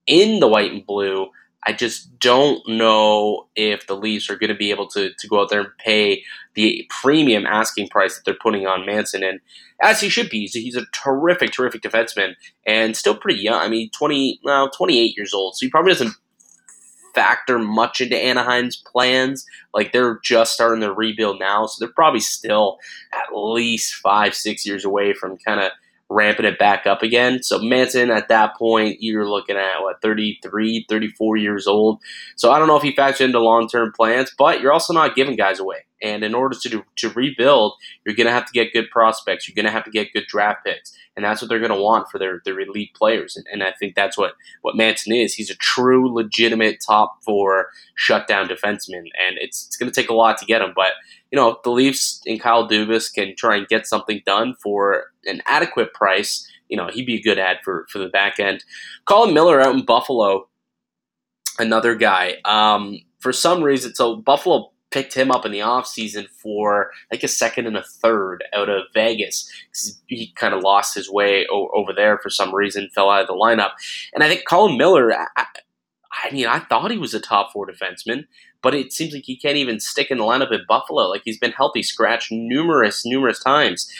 in 0.07 0.39
the 0.39 0.47
white 0.47 0.71
and 0.71 0.85
blue. 0.85 1.27
I 1.63 1.73
just 1.73 2.17
don't 2.17 2.67
know 2.67 3.47
if 3.55 3.85
the 3.85 3.95
Leafs 3.95 4.31
are 4.31 4.35
going 4.35 4.49
to 4.49 4.55
be 4.55 4.71
able 4.71 4.87
to, 4.89 5.11
to 5.13 5.27
go 5.27 5.41
out 5.41 5.49
there 5.49 5.61
and 5.61 5.77
pay 5.77 6.23
the 6.55 6.89
premium 6.89 7.45
asking 7.45 7.89
price 7.89 8.15
that 8.15 8.25
they're 8.25 8.33
putting 8.33 8.65
on 8.65 8.85
Manson. 8.85 9.23
And 9.23 9.39
as 9.81 10.01
he 10.01 10.09
should 10.09 10.29
be, 10.29 10.39
he's 10.39 10.55
a, 10.55 10.59
he's 10.59 10.75
a 10.75 10.85
terrific, 10.91 11.51
terrific 11.51 11.83
defenseman 11.83 12.33
and 12.65 12.97
still 12.97 13.15
pretty 13.15 13.41
young. 13.41 13.61
I 13.61 13.67
mean, 13.67 13.91
20, 13.91 14.39
well, 14.43 14.71
28 14.71 15.15
years 15.15 15.35
old. 15.35 15.55
So 15.55 15.65
he 15.65 15.69
probably 15.69 15.91
doesn't 15.91 16.15
factor 17.13 17.59
much 17.59 18.01
into 18.01 18.17
Anaheim's 18.17 18.77
plans. 18.77 19.45
Like 19.73 19.91
they're 19.91 20.19
just 20.23 20.53
starting 20.53 20.79
their 20.79 20.93
rebuild 20.93 21.39
now, 21.39 21.65
so 21.65 21.83
they're 21.83 21.93
probably 21.93 22.19
still 22.19 22.77
at 23.13 23.35
least 23.35 23.95
five, 23.95 24.35
six 24.35 24.65
years 24.65 24.85
away 24.85 25.13
from 25.13 25.37
kind 25.37 25.59
of 25.59 25.71
ramping 26.11 26.45
it 26.45 26.59
back 26.59 26.85
up 26.85 27.01
again. 27.01 27.41
So 27.41 27.59
Manson 27.59 28.11
at 28.11 28.27
that 28.27 28.57
point, 28.57 28.97
you're 28.99 29.29
looking 29.29 29.55
at 29.55 29.81
what 29.81 30.01
33, 30.01 30.85
34 30.89 31.37
years 31.37 31.67
old. 31.67 32.01
So 32.35 32.51
I 32.51 32.59
don't 32.59 32.67
know 32.67 32.75
if 32.75 32.83
he 32.83 32.93
factors 32.93 33.21
into 33.21 33.39
long-term 33.39 33.93
plans, 33.95 34.31
but 34.37 34.61
you're 34.61 34.73
also 34.73 34.93
not 34.93 35.15
giving 35.15 35.37
guys 35.37 35.59
away. 35.59 35.85
And 36.03 36.23
in 36.23 36.33
order 36.33 36.57
to 36.63 36.83
to 36.97 37.09
rebuild, 37.09 37.73
you're 38.03 38.15
going 38.15 38.27
to 38.27 38.33
have 38.33 38.47
to 38.47 38.51
get 38.51 38.73
good 38.73 38.89
prospects. 38.89 39.47
You're 39.47 39.55
going 39.55 39.67
to 39.67 39.71
have 39.71 39.85
to 39.85 39.91
get 39.91 40.11
good 40.13 40.25
draft 40.27 40.65
picks, 40.65 40.97
and 41.15 41.23
that's 41.23 41.43
what 41.43 41.49
they're 41.49 41.59
going 41.59 41.69
to 41.71 41.79
want 41.79 42.09
for 42.09 42.17
their 42.17 42.41
their 42.43 42.59
elite 42.59 42.95
players. 42.95 43.37
And, 43.37 43.45
and 43.51 43.63
I 43.63 43.71
think 43.79 43.93
that's 43.93 44.17
what 44.17 44.33
what 44.63 44.75
Manson 44.75 45.13
is. 45.13 45.35
He's 45.35 45.51
a 45.51 45.55
true, 45.55 46.11
legitimate 46.11 46.79
top 46.83 47.23
four 47.23 47.67
shutdown 47.93 48.47
defenseman, 48.47 49.09
and 49.13 49.37
it's 49.37 49.67
it's 49.67 49.77
going 49.77 49.91
to 49.91 50.01
take 50.01 50.09
a 50.09 50.15
lot 50.15 50.39
to 50.39 50.45
get 50.45 50.63
him. 50.63 50.73
But 50.75 50.93
you 51.31 51.37
know, 51.37 51.49
if 51.49 51.63
the 51.63 51.71
Leafs 51.71 52.21
and 52.25 52.39
Kyle 52.41 52.67
Dubas 52.67 53.13
can 53.13 53.35
try 53.35 53.55
and 53.55 53.67
get 53.67 53.87
something 53.87 54.21
done 54.25 54.55
for 54.61 55.05
an 55.25 55.41
adequate 55.45 55.93
price, 55.93 56.47
you 56.67 56.77
know, 56.77 56.89
he'd 56.91 57.05
be 57.05 57.15
a 57.15 57.21
good 57.21 57.39
ad 57.39 57.57
for 57.63 57.87
for 57.89 57.99
the 57.99 58.09
back 58.09 58.39
end. 58.39 58.63
Colin 59.05 59.33
Miller 59.33 59.61
out 59.61 59.75
in 59.75 59.85
Buffalo, 59.85 60.47
another 61.57 61.95
guy. 61.95 62.35
Um, 62.45 62.99
for 63.19 63.31
some 63.31 63.63
reason, 63.63 63.95
so 63.95 64.17
Buffalo 64.17 64.71
picked 64.91 65.13
him 65.13 65.31
up 65.31 65.45
in 65.45 65.51
the 65.51 65.59
offseason 65.59 66.27
for 66.29 66.91
like 67.11 67.23
a 67.23 67.27
second 67.27 67.65
and 67.65 67.77
a 67.77 67.83
third 67.83 68.43
out 68.53 68.69
of 68.69 68.83
Vegas. 68.93 69.49
He 70.07 70.33
kind 70.35 70.53
of 70.53 70.63
lost 70.63 70.93
his 70.93 71.09
way 71.09 71.47
o- 71.49 71.69
over 71.73 71.93
there 71.93 72.19
for 72.19 72.29
some 72.29 72.53
reason, 72.53 72.89
fell 72.93 73.09
out 73.09 73.21
of 73.21 73.27
the 73.27 73.33
lineup. 73.33 73.71
And 74.13 74.23
I 74.23 74.27
think 74.27 74.43
Colin 74.47 74.77
Miller, 74.77 75.13
I, 75.13 75.45
I, 76.11 76.31
mean, 76.31 76.45
I 76.45 76.59
thought 76.59 76.91
he 76.91 76.97
was 76.97 77.13
a 77.13 77.21
top 77.21 77.53
four 77.53 77.65
defenseman, 77.65 78.25
but 78.61 78.75
it 78.75 78.93
seems 78.93 79.13
like 79.13 79.23
he 79.25 79.35
can't 79.35 79.57
even 79.57 79.79
stick 79.79 80.11
in 80.11 80.17
the 80.17 80.23
lineup 80.23 80.53
at 80.53 80.67
Buffalo. 80.67 81.09
Like 81.09 81.21
he's 81.25 81.37
been 81.37 81.51
healthy 81.51 81.83
scratch 81.83 82.29
numerous, 82.31 83.05
numerous 83.05 83.39
times. 83.39 83.91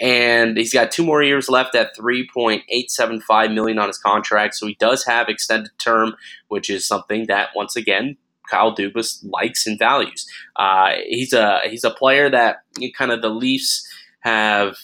And 0.00 0.56
he's 0.56 0.72
got 0.72 0.90
two 0.90 1.04
more 1.04 1.22
years 1.22 1.50
left 1.50 1.74
at 1.74 1.94
3.875 1.94 3.54
million 3.54 3.78
on 3.78 3.88
his 3.88 3.98
contract, 3.98 4.54
so 4.54 4.66
he 4.66 4.74
does 4.80 5.04
have 5.04 5.28
extended 5.28 5.72
term, 5.78 6.14
which 6.48 6.70
is 6.70 6.86
something 6.86 7.26
that 7.26 7.50
once 7.54 7.76
again 7.76 8.16
Kyle 8.50 8.74
Dubas 8.74 9.24
likes 9.24 9.66
and 9.66 9.78
values. 9.78 10.26
Uh, 10.56 10.92
he's 11.06 11.32
a 11.32 11.60
he's 11.68 11.84
a 11.84 11.90
player 11.90 12.28
that 12.30 12.62
kind 12.96 13.12
of 13.12 13.22
the 13.22 13.28
Leafs 13.28 13.86
have 14.20 14.76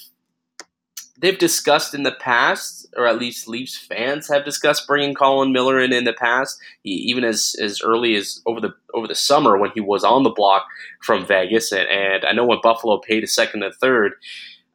they've 1.20 1.38
discussed 1.38 1.94
in 1.94 2.02
the 2.02 2.12
past, 2.12 2.86
or 2.96 3.06
at 3.06 3.18
least 3.18 3.48
Leafs 3.48 3.76
fans 3.76 4.28
have 4.28 4.44
discussed 4.44 4.86
bringing 4.86 5.14
Colin 5.14 5.52
Miller 5.52 5.80
in 5.80 5.92
in 5.92 6.04
the 6.04 6.12
past, 6.12 6.58
he, 6.82 6.90
even 6.90 7.24
as 7.24 7.54
as 7.60 7.80
early 7.82 8.14
as 8.14 8.40
over 8.46 8.60
the 8.60 8.74
over 8.94 9.06
the 9.06 9.14
summer 9.14 9.58
when 9.58 9.70
he 9.74 9.80
was 9.80 10.04
on 10.04 10.22
the 10.22 10.30
block 10.30 10.66
from 11.02 11.26
Vegas, 11.26 11.72
and, 11.72 11.88
and 11.88 12.24
I 12.24 12.32
know 12.32 12.46
when 12.46 12.58
Buffalo 12.62 12.98
paid 12.98 13.24
a 13.24 13.28
second 13.28 13.62
and 13.62 13.74
third. 13.74 14.12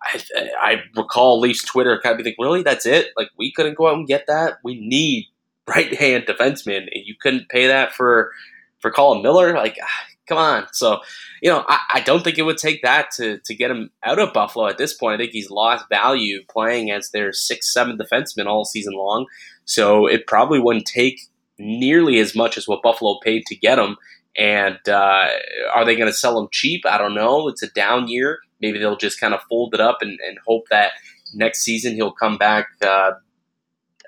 I, 0.04 0.20
I 0.60 0.76
recall 0.98 1.40
Leafs 1.40 1.64
Twitter 1.64 2.00
kind 2.02 2.20
of 2.20 2.24
thinking, 2.26 2.44
really, 2.44 2.64
that's 2.64 2.88
it? 2.88 3.10
Like, 3.16 3.30
we 3.38 3.52
couldn't 3.52 3.78
go 3.78 3.88
out 3.88 3.94
and 3.94 4.08
get 4.08 4.26
that? 4.26 4.58
We 4.64 4.80
need 4.80 5.28
right 5.68 5.94
hand 5.94 6.26
defenseman, 6.26 6.88
and 6.92 7.06
you 7.06 7.14
couldn't 7.22 7.50
pay 7.50 7.68
that 7.68 7.94
for 7.94 8.32
for 8.80 8.90
Colin 8.90 9.22
Miller, 9.22 9.54
like, 9.54 9.78
ah, 9.82 10.06
come 10.32 10.38
on. 10.38 10.66
So, 10.72 11.02
you 11.42 11.50
know, 11.50 11.66
I, 11.68 11.80
I, 11.96 12.00
don't 12.00 12.24
think 12.24 12.38
it 12.38 12.44
would 12.44 12.58
take 12.58 12.82
that 12.84 13.12
to, 13.18 13.40
to 13.40 13.54
get 13.54 13.70
him 13.70 13.90
out 14.02 14.18
of 14.18 14.32
Buffalo 14.32 14.68
at 14.68 14.78
this 14.78 14.94
point. 14.94 15.16
I 15.16 15.18
think 15.18 15.34
he's 15.34 15.52
lost 15.52 15.90
value 15.90 16.40
playing 16.50 16.90
as 16.90 17.10
their 17.10 17.34
six, 17.34 17.74
seven 17.74 17.98
defenseman 17.98 18.46
all 18.46 18.64
season 18.64 18.94
long. 18.94 19.26
So 19.66 20.08
it 20.08 20.28
probably 20.28 20.60
wouldn't 20.60 20.86
take 20.86 21.20
nearly 21.60 22.20
as 22.20 22.34
much 22.34 22.58
as 22.58 22.66
what 22.66 22.82
Buffalo 22.82 23.20
paid 23.22 23.46
to 23.48 23.56
get 23.58 23.78
him. 23.78 23.98
And 24.38 24.80
uh, 24.88 25.28
are 25.76 25.84
they 25.84 25.98
going 25.98 26.08
to 26.10 26.18
sell 26.18 26.40
him 26.40 26.48
cheap? 26.50 26.86
I 26.86 26.98
don't 26.98 27.14
know. 27.14 27.50
It's 27.50 27.62
a 27.62 27.70
down 27.72 28.08
year. 28.08 28.40
Maybe 28.62 28.80
they'll 28.80 28.96
just 28.96 29.20
kind 29.20 29.34
of 29.34 29.42
fold 29.50 29.74
it 29.74 29.82
up 29.82 29.98
and, 30.02 30.18
and 30.26 30.38
hope 30.48 30.70
that 30.70 30.94
next 31.34 31.64
season 31.64 31.96
he'll 31.96 32.14
come 32.14 32.38
back 32.38 32.68
uh, 32.82 33.12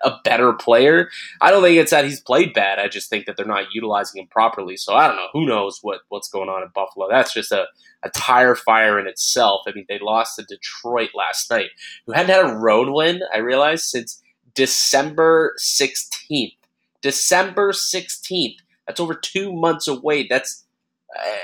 a 0.04 0.20
better 0.24 0.54
player. 0.54 1.10
I 1.42 1.52
don't 1.52 1.64
think 1.64 1.78
it's 1.78 1.92
that 1.92 2.06
he's 2.06 2.20
played 2.20 2.54
bad. 2.54 2.80
I 2.80 2.88
just 2.88 3.10
think 3.10 3.26
that 3.26 3.38
they're 3.38 3.46
not 3.46 3.74
utilizing 3.74 4.22
him 4.22 4.28
properly. 4.28 4.78
So 4.78 4.94
I 4.94 5.08
don't 5.08 5.16
know. 5.16 5.28
Who 5.34 5.46
knows 5.46 5.80
what, 5.82 6.02
what's 6.10 6.30
going 6.30 6.50
on 6.50 6.62
in 6.62 6.70
Buffalo? 6.74 7.08
That's 7.10 7.34
just 7.34 7.52
a, 7.52 7.68
a 8.04 8.10
tire 8.10 8.56
fire 8.56 9.00
in 9.00 9.08
itself. 9.08 9.62
I 9.68 9.72
mean, 9.74 9.86
they 9.88 10.00
lost 10.00 10.36
to 10.36 10.44
Detroit 10.44 11.12
last 11.16 11.50
night, 11.50 11.70
who 12.06 12.12
hadn't 12.12 12.36
had 12.36 12.46
a 12.46 12.56
road 12.56 12.90
win, 12.90 13.22
I 13.34 13.38
realized, 13.38 13.86
since 13.86 14.22
December 14.54 15.56
16th. 15.60 16.56
December 17.02 17.72
16th. 17.72 18.58
That's 18.88 19.00
over 19.00 19.14
two 19.14 19.54
months 19.54 19.88
away. 19.88 20.28
That's 20.28 20.66
uh, 21.18 21.38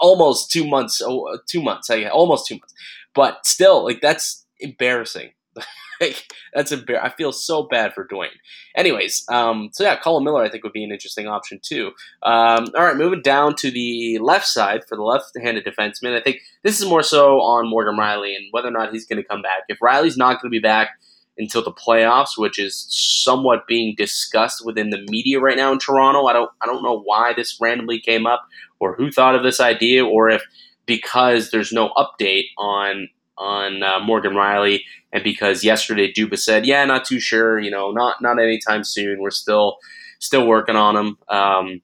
almost 0.00 0.50
two 0.50 0.66
months. 0.66 1.02
Oh, 1.04 1.38
two 1.48 1.62
months. 1.62 1.90
Almost 1.90 2.46
two 2.46 2.54
months. 2.54 2.74
But 3.14 3.46
still, 3.46 3.84
like, 3.84 4.00
that's 4.00 4.44
embarrassing 4.60 5.30
like 6.00 6.32
that's 6.52 6.72
a 6.72 6.82
I 7.02 7.10
feel 7.10 7.32
so 7.32 7.64
bad 7.64 7.94
for 7.94 8.06
Dwayne. 8.06 8.28
Anyways, 8.76 9.24
um, 9.30 9.70
so 9.72 9.84
yeah, 9.84 9.96
Colin 9.96 10.24
Miller 10.24 10.42
I 10.42 10.48
think 10.48 10.64
would 10.64 10.72
be 10.72 10.84
an 10.84 10.92
interesting 10.92 11.26
option 11.26 11.60
too. 11.62 11.92
Um, 12.22 12.66
all 12.76 12.84
right, 12.84 12.96
moving 12.96 13.22
down 13.22 13.54
to 13.56 13.70
the 13.70 14.18
left 14.18 14.46
side 14.46 14.84
for 14.88 14.96
the 14.96 15.02
left-handed 15.02 15.64
defenseman. 15.64 16.18
I 16.18 16.22
think 16.22 16.38
this 16.62 16.80
is 16.80 16.88
more 16.88 17.02
so 17.02 17.40
on 17.40 17.68
Morgan 17.68 17.96
Rielly 17.98 18.34
and 18.34 18.46
whether 18.50 18.68
or 18.68 18.72
not 18.72 18.92
he's 18.92 19.06
going 19.06 19.22
to 19.22 19.28
come 19.28 19.42
back. 19.42 19.62
If 19.68 19.78
Rielly's 19.78 20.16
not 20.16 20.40
going 20.40 20.50
to 20.50 20.56
be 20.56 20.60
back 20.60 20.90
until 21.36 21.62
the 21.62 21.72
playoffs, 21.72 22.36
which 22.36 22.58
is 22.58 22.86
somewhat 22.90 23.66
being 23.66 23.94
discussed 23.96 24.64
within 24.64 24.90
the 24.90 25.04
media 25.08 25.40
right 25.40 25.56
now 25.56 25.72
in 25.72 25.78
Toronto, 25.78 26.26
I 26.26 26.32
don't 26.32 26.50
I 26.60 26.66
don't 26.66 26.82
know 26.82 27.00
why 27.00 27.32
this 27.34 27.58
randomly 27.60 28.00
came 28.00 28.26
up 28.26 28.46
or 28.80 28.94
who 28.94 29.10
thought 29.10 29.34
of 29.34 29.42
this 29.42 29.60
idea 29.60 30.04
or 30.04 30.30
if 30.30 30.42
because 30.86 31.50
there's 31.50 31.72
no 31.72 31.90
update 31.96 32.46
on 32.58 33.08
on 33.36 33.82
uh, 33.82 34.00
Morgan 34.00 34.32
Rielly, 34.32 34.82
and 35.12 35.24
because 35.24 35.64
yesterday 35.64 36.12
Dubas 36.12 36.40
said, 36.40 36.66
"Yeah, 36.66 36.84
not 36.84 37.04
too 37.04 37.20
sure. 37.20 37.58
You 37.58 37.70
know, 37.70 37.90
not 37.90 38.22
not 38.22 38.38
anytime 38.38 38.84
soon. 38.84 39.20
We're 39.20 39.30
still 39.30 39.78
still 40.18 40.46
working 40.46 40.76
on 40.76 40.96
him." 40.96 41.18
Um, 41.28 41.82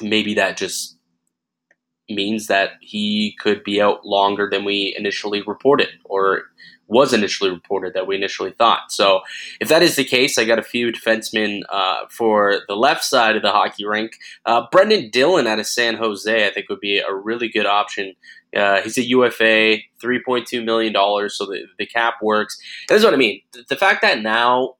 maybe 0.00 0.34
that 0.34 0.56
just 0.56 0.96
means 2.10 2.46
that 2.46 2.72
he 2.80 3.36
could 3.40 3.62
be 3.64 3.80
out 3.80 4.06
longer 4.06 4.48
than 4.50 4.64
we 4.64 4.94
initially 4.96 5.42
reported, 5.42 5.88
or 6.04 6.44
was 6.88 7.12
initially 7.12 7.50
reported 7.50 7.92
that 7.92 8.06
we 8.06 8.16
initially 8.16 8.52
thought. 8.52 8.90
So 8.90 9.20
if 9.60 9.68
that 9.68 9.82
is 9.82 9.96
the 9.96 10.04
case, 10.04 10.38
I 10.38 10.44
got 10.44 10.58
a 10.58 10.62
few 10.62 10.90
defensemen 10.90 11.60
uh, 11.68 12.06
for 12.10 12.60
the 12.66 12.76
left 12.76 13.04
side 13.04 13.36
of 13.36 13.42
the 13.42 13.52
hockey 13.52 13.84
rink. 13.84 14.12
Uh, 14.46 14.66
Brendan 14.72 15.10
Dillon 15.10 15.46
out 15.46 15.58
of 15.58 15.66
San 15.66 15.96
Jose, 15.96 16.46
I 16.46 16.50
think, 16.50 16.68
would 16.70 16.80
be 16.80 16.98
a 16.98 17.14
really 17.14 17.48
good 17.48 17.66
option. 17.66 18.14
Uh, 18.56 18.80
he's 18.80 18.98
a 18.98 19.06
UFA, 19.08 19.78
$3.2 20.02 20.64
million, 20.64 20.94
so 21.28 21.46
the, 21.46 21.66
the 21.78 21.86
cap 21.86 22.14
works. 22.22 22.58
That's 22.88 23.04
what 23.04 23.14
I 23.14 23.16
mean. 23.16 23.42
The, 23.68 23.76
fact 23.76 24.02
that 24.02 24.22
now 24.22 24.76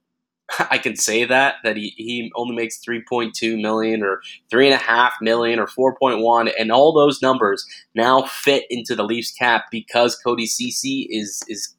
I 0.71 0.79
can 0.79 0.97
say 0.97 1.25
that 1.25 1.57
that 1.65 1.77
he, 1.77 1.93
he 1.97 2.33
only 2.35 2.57
makes 2.57 2.83
3.2 2.83 3.61
million 3.61 4.03
or 4.03 4.21
3.5 4.51 5.11
million 5.21 5.59
or 5.59 5.67
4.1 5.67 6.51
and 6.59 6.73
all 6.73 6.93
those 6.93 7.21
numbers 7.21 7.67
now 7.95 8.23
fit 8.23 8.65
into 8.71 8.95
the 8.95 9.05
Leafs 9.05 9.33
cap 9.33 9.67
because 9.71 10.17
Cody 10.17 10.47
Ceci 10.47 11.09
is 11.11 11.43
is 11.49 11.75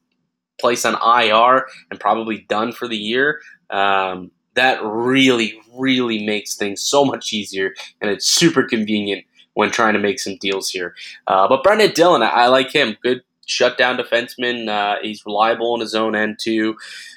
placed 0.60 0.86
on 0.86 0.94
IR 0.94 1.66
and 1.90 1.98
probably 1.98 2.44
done 2.48 2.72
for 2.72 2.86
the 2.86 2.96
year. 2.96 3.40
Um, 3.70 4.30
that 4.54 4.80
really, 4.82 5.60
really 5.78 6.24
makes 6.26 6.56
things 6.56 6.82
so 6.82 7.04
much 7.04 7.32
easier, 7.32 7.72
and 8.00 8.10
it's 8.10 8.26
super 8.26 8.64
convenient 8.64 9.24
when 9.60 9.70
trying 9.70 9.92
to 9.92 9.98
make 10.00 10.18
some 10.18 10.38
deals 10.38 10.70
here. 10.70 10.94
Uh, 11.26 11.46
but 11.46 11.62
Brendan 11.62 11.92
Dillon, 11.92 12.22
I, 12.22 12.28
I, 12.28 12.46
like 12.46 12.72
him. 12.72 12.96
Good 13.02 13.20
shutdown 13.44 13.98
defenseman. 13.98 14.70
Uh, 14.70 14.96
he's 15.02 15.26
reliable 15.26 15.74
in 15.74 15.82
his 15.82 15.94
own 15.94 16.16
end 16.16 16.38
too. 16.40 16.76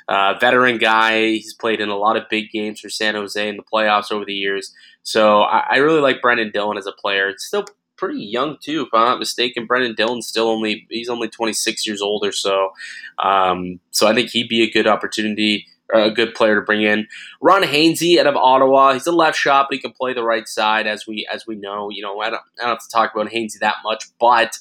Uh, 0.10 0.34
veteran 0.42 0.78
guy. 0.78 1.28
He's 1.28 1.54
played 1.54 1.80
in 1.80 1.88
a 1.88 1.96
lot 1.96 2.18
of 2.18 2.28
big 2.30 2.52
games 2.52 2.82
for 2.82 2.90
San 2.90 3.16
Jose 3.16 3.48
in 3.48 3.56
the 3.56 3.64
playoffs 3.64 4.12
over 4.12 4.26
the 4.26 4.34
years. 4.34 4.74
So 5.04 5.44
I, 5.44 5.64
I 5.72 5.78
really 5.78 6.02
like 6.02 6.22
Brendan 6.22 6.52
Dillon 6.52 6.78
as 6.78 6.86
a 6.86 6.92
player. 6.92 7.30
It's 7.30 7.46
still 7.46 7.64
pretty 7.96 8.20
young 8.20 8.58
too, 8.62 8.82
if 8.82 8.94
I'm 8.94 9.06
not 9.06 9.20
mistaken. 9.20 9.66
Brendan 9.66 9.96
Dillon's 9.96 10.28
still 10.28 10.50
only 10.50 10.86
he's 10.90 11.08
only 11.08 11.30
26 11.30 11.88
years 11.88 12.02
old 12.02 12.26
or 12.26 12.34
so. 12.34 12.74
Um, 13.20 13.80
so 13.92 14.06
I 14.06 14.14
think 14.14 14.32
he'd 14.32 14.50
be 14.50 14.64
a 14.64 14.70
good 14.70 14.86
opportunity, 14.86 15.66
a 15.94 16.12
good 16.12 16.34
player 16.34 16.56
to 16.56 16.62
bring 16.62 16.84
in. 16.84 17.08
Ron 17.42 17.64
Hainsey 17.64 18.20
out 18.20 18.28
of 18.28 18.36
Ottawa. 18.36 18.94
He's 18.94 19.08
a 19.08 19.12
left 19.12 19.38
shot, 19.38 19.68
but 19.70 19.76
he 19.76 19.82
can 19.82 19.92
play 19.92 20.14
the 20.14 20.24
right 20.24 20.48
side, 20.48 20.88
as 20.88 21.06
we 21.08 21.28
as 21.32 21.46
we 21.48 21.56
know. 21.56 21.90
You 21.90 22.02
know, 22.04 22.20
I 22.20 22.30
don't, 22.30 22.42
I 22.60 22.64
don't 22.64 22.70
have 22.70 22.80
to 22.80 22.90
talk 22.90 23.14
about 23.14 23.32
Hainsey 23.32 23.60
that 23.60 23.78
much, 23.84 24.06
but 24.20 24.58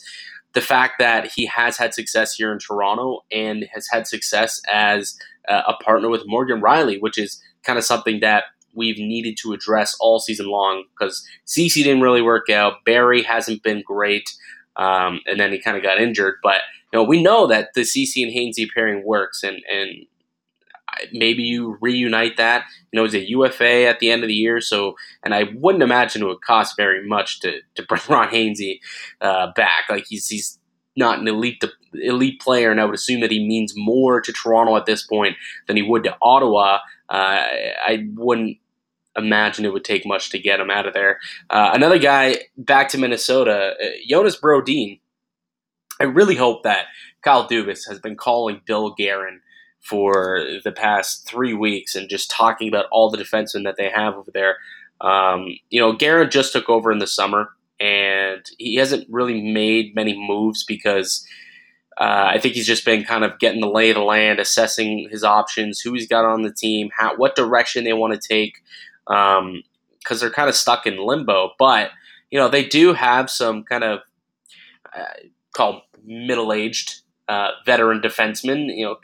the 0.53 0.61
fact 0.61 0.99
that 0.99 1.33
he 1.35 1.47
has 1.47 1.77
had 1.77 1.95
success 1.95 2.35
here 2.35 2.53
in 2.53 2.59
Toronto 2.59 3.25
and 3.33 3.67
has 3.73 3.89
had 3.91 4.07
success 4.07 4.61
as 4.71 5.17
a 5.49 5.75
partner 5.83 6.09
with 6.09 6.23
Morgan 6.27 6.61
Rielly, 6.61 7.01
which 7.01 7.19
is 7.19 7.43
kind 7.65 7.79
of 7.79 7.85
something 7.85 8.21
that 8.21 8.45
we've 8.75 8.99
needed 8.99 9.37
to 9.43 9.53
address 9.53 9.97
all 10.01 10.19
season 10.19 10.47
long 10.47 10.85
because 10.93 11.27
Ceci 11.45 11.83
didn't 11.83 12.03
really 12.03 12.23
work 12.23 12.49
out. 12.49 12.85
Barrie 12.85 13.23
hasn't 13.23 13.63
been 13.63 13.83
great, 13.85 14.31
um, 14.77 15.21
and 15.27 15.39
then 15.39 15.53
he 15.53 15.61
kind 15.61 15.77
of 15.77 15.83
got 15.83 16.01
injured. 16.01 16.37
But 16.43 16.61
you 16.93 16.99
know, 16.99 17.05
we 17.05 17.23
know 17.23 17.47
that 17.47 17.71
the 17.75 17.85
Ceci 17.85 18.23
and 18.23 18.33
Hainsey 18.33 18.69
pairing 18.73 19.05
works, 19.05 19.43
and 19.43 19.63
and 19.71 20.07
maybe 21.13 21.43
you 21.43 21.79
reunite 21.81 22.37
that. 22.37 22.65
You 22.91 22.99
know, 22.99 23.05
he's 23.05 23.15
a 23.15 23.29
UFA 23.31 23.87
at 23.87 24.01
the 24.01 24.11
end 24.11 24.23
of 24.23 24.29
the 24.29 24.35
year, 24.35 24.61
so 24.61 24.97
and 25.23 25.35
I 25.35 25.45
wouldn't 25.55 25.83
imagine 25.83 26.23
it 26.23 26.27
would 26.27 26.43
cost 26.43 26.77
very 26.77 27.07
much 27.07 27.41
to 27.41 27.61
to 27.75 27.83
bring 27.89 28.03
Ron 28.09 28.29
Hainsey 28.29 28.81
uh, 29.21 29.53
back. 29.57 29.85
Like 29.89 30.07
he's 30.09 30.29
he's 30.29 30.59
not 30.97 31.19
an 31.19 31.29
elite 31.29 31.63
elite 31.95 32.41
player, 32.41 32.71
and 32.71 32.81
I 32.81 32.85
would 32.85 32.95
assume 32.95 33.21
that 33.21 33.31
he 33.31 33.47
means 33.47 33.75
more 33.77 34.21
to 34.21 34.33
Toronto 34.33 34.77
at 34.77 34.87
this 34.87 35.07
point 35.07 35.37
than 35.67 35.77
he 35.77 35.83
would 35.83 36.05
to 36.05 36.17
Ottawa. 36.23 36.79
Uh, 37.09 37.43
I 37.87 38.07
wouldn't 38.15 38.59
imagine 39.17 39.65
it 39.65 39.73
would 39.73 39.85
take 39.85 40.07
much 40.07 40.31
to 40.31 40.39
get 40.39 40.61
him 40.61 40.71
out 40.71 40.87
of 40.87 40.95
there. 40.95 41.19
Uh, 41.51 41.71
another 41.75 41.99
guy 41.99 42.37
back 42.57 42.89
to 42.89 42.99
Minnesota, 42.99 43.75
uh, 43.83 43.87
Jonas 44.09 44.39
Brodin. 44.39 45.01
I 46.01 46.05
really 46.05 46.37
hope 46.37 46.63
that 46.63 46.87
Kyle 47.23 47.47
Dubas 47.47 47.89
has 47.89 47.99
been 48.01 48.17
calling 48.17 48.61
Bill 48.65 48.95
Guerin 48.95 49.41
for 49.83 50.47
the 50.65 50.73
past 50.73 51.27
three 51.29 51.55
weeks 51.55 51.95
and 51.95 52.09
just 52.09 52.31
talking 52.31 52.69
about 52.69 52.87
all 52.93 53.11
the 53.11 53.19
defensemen 53.19 53.65
that 53.65 53.77
they 53.77 53.91
have 53.91 54.15
over 54.15 54.31
there. 54.33 54.57
Um, 55.01 55.49
you 55.71 55.81
know, 55.81 55.93
Guerin 55.93 56.31
just 56.31 56.53
took 56.53 56.69
over 56.69 56.93
in 56.93 56.99
the 56.99 57.07
summer, 57.07 57.51
and 57.81 58.45
he 58.59 58.77
hasn't 58.77 59.09
really 59.11 59.43
made 59.43 59.95
many 59.95 60.17
moves 60.17 60.65
because 60.65 61.27
uh, 61.99 62.31
I 62.35 62.39
think 62.39 62.55
he's 62.55 62.67
just 62.67 62.85
been 62.85 63.05
kind 63.05 63.25
of 63.25 63.39
getting 63.39 63.61
the 63.61 63.69
lay 63.69 63.91
of 63.91 63.97
the 63.97 64.03
land, 64.03 64.39
assessing 64.39 65.09
his 65.11 65.25
options, 65.25 65.81
who 65.81 65.93
he's 65.93 66.07
got 66.07 66.25
on 66.25 66.43
the 66.43 66.53
team, 66.53 66.91
how 66.97 67.17
what 67.17 67.37
direction 67.37 67.85
they 67.85 67.93
want 67.93 68.15
to 68.15 68.29
take, 68.29 68.55
because 69.07 69.41
um, 69.41 69.63
they're 70.19 70.31
kind 70.31 70.49
of 70.49 70.55
stuck 70.55 70.87
in 70.87 71.05
limbo. 71.05 71.51
But 71.59 71.91
you 72.31 72.39
know, 72.39 72.49
they 72.49 72.65
do 72.65 72.95
have 72.95 73.29
some 73.29 73.65
kind 73.65 73.85
of 73.85 74.01
uh, 74.97 75.05
called 75.55 75.83
middle 76.05 76.53
aged 76.53 77.01
uh, 77.29 77.51
veteran 77.67 78.01
defensemen. 78.01 78.75
You 78.75 78.87
know, 78.87 78.97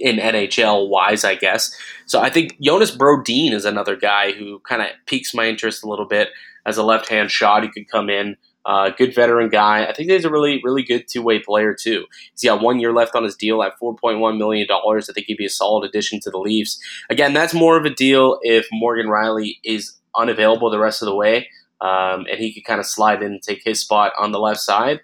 in 0.00 0.16
NHL 0.16 0.88
wise, 0.88 1.24
I 1.24 1.34
guess. 1.34 1.76
So 2.06 2.20
I 2.20 2.30
think 2.30 2.60
Jonas 2.60 2.96
Brodin 2.96 3.52
is 3.52 3.64
another 3.64 3.96
guy 3.96 4.32
who 4.32 4.60
kind 4.60 4.82
of 4.82 4.88
piques 5.06 5.34
my 5.34 5.46
interest 5.46 5.84
a 5.84 5.88
little 5.88 6.06
bit 6.06 6.30
as 6.66 6.78
a 6.78 6.82
left 6.82 7.08
hand 7.08 7.30
shot. 7.30 7.62
He 7.62 7.68
could 7.68 7.88
come 7.88 8.10
in. 8.10 8.36
Uh, 8.66 8.90
good 8.90 9.14
veteran 9.14 9.48
guy. 9.48 9.86
I 9.86 9.92
think 9.94 10.10
he's 10.10 10.24
a 10.24 10.30
really, 10.30 10.60
really 10.62 10.82
good 10.82 11.06
two 11.08 11.22
way 11.22 11.38
player, 11.38 11.74
too. 11.74 12.04
He's 12.32 12.44
got 12.44 12.60
one 12.60 12.78
year 12.78 12.92
left 12.92 13.14
on 13.14 13.24
his 13.24 13.34
deal 13.34 13.62
at 13.62 13.78
$4.1 13.80 14.36
million. 14.36 14.66
I 14.70 15.00
think 15.00 15.26
he'd 15.26 15.38
be 15.38 15.46
a 15.46 15.50
solid 15.50 15.88
addition 15.88 16.20
to 16.20 16.30
the 16.30 16.38
Leafs. 16.38 16.78
Again, 17.08 17.32
that's 17.32 17.54
more 17.54 17.78
of 17.78 17.86
a 17.86 17.90
deal 17.90 18.38
if 18.42 18.66
Morgan 18.70 19.06
Rielly 19.06 19.58
is 19.64 19.94
unavailable 20.14 20.70
the 20.70 20.78
rest 20.78 21.00
of 21.00 21.06
the 21.06 21.14
way. 21.14 21.48
Um, 21.80 22.26
and 22.30 22.38
he 22.38 22.52
could 22.52 22.64
kind 22.64 22.80
of 22.80 22.86
slide 22.86 23.22
in 23.22 23.32
and 23.32 23.42
take 23.42 23.62
his 23.64 23.80
spot 23.80 24.12
on 24.18 24.32
the 24.32 24.38
left 24.38 24.60
side. 24.60 25.00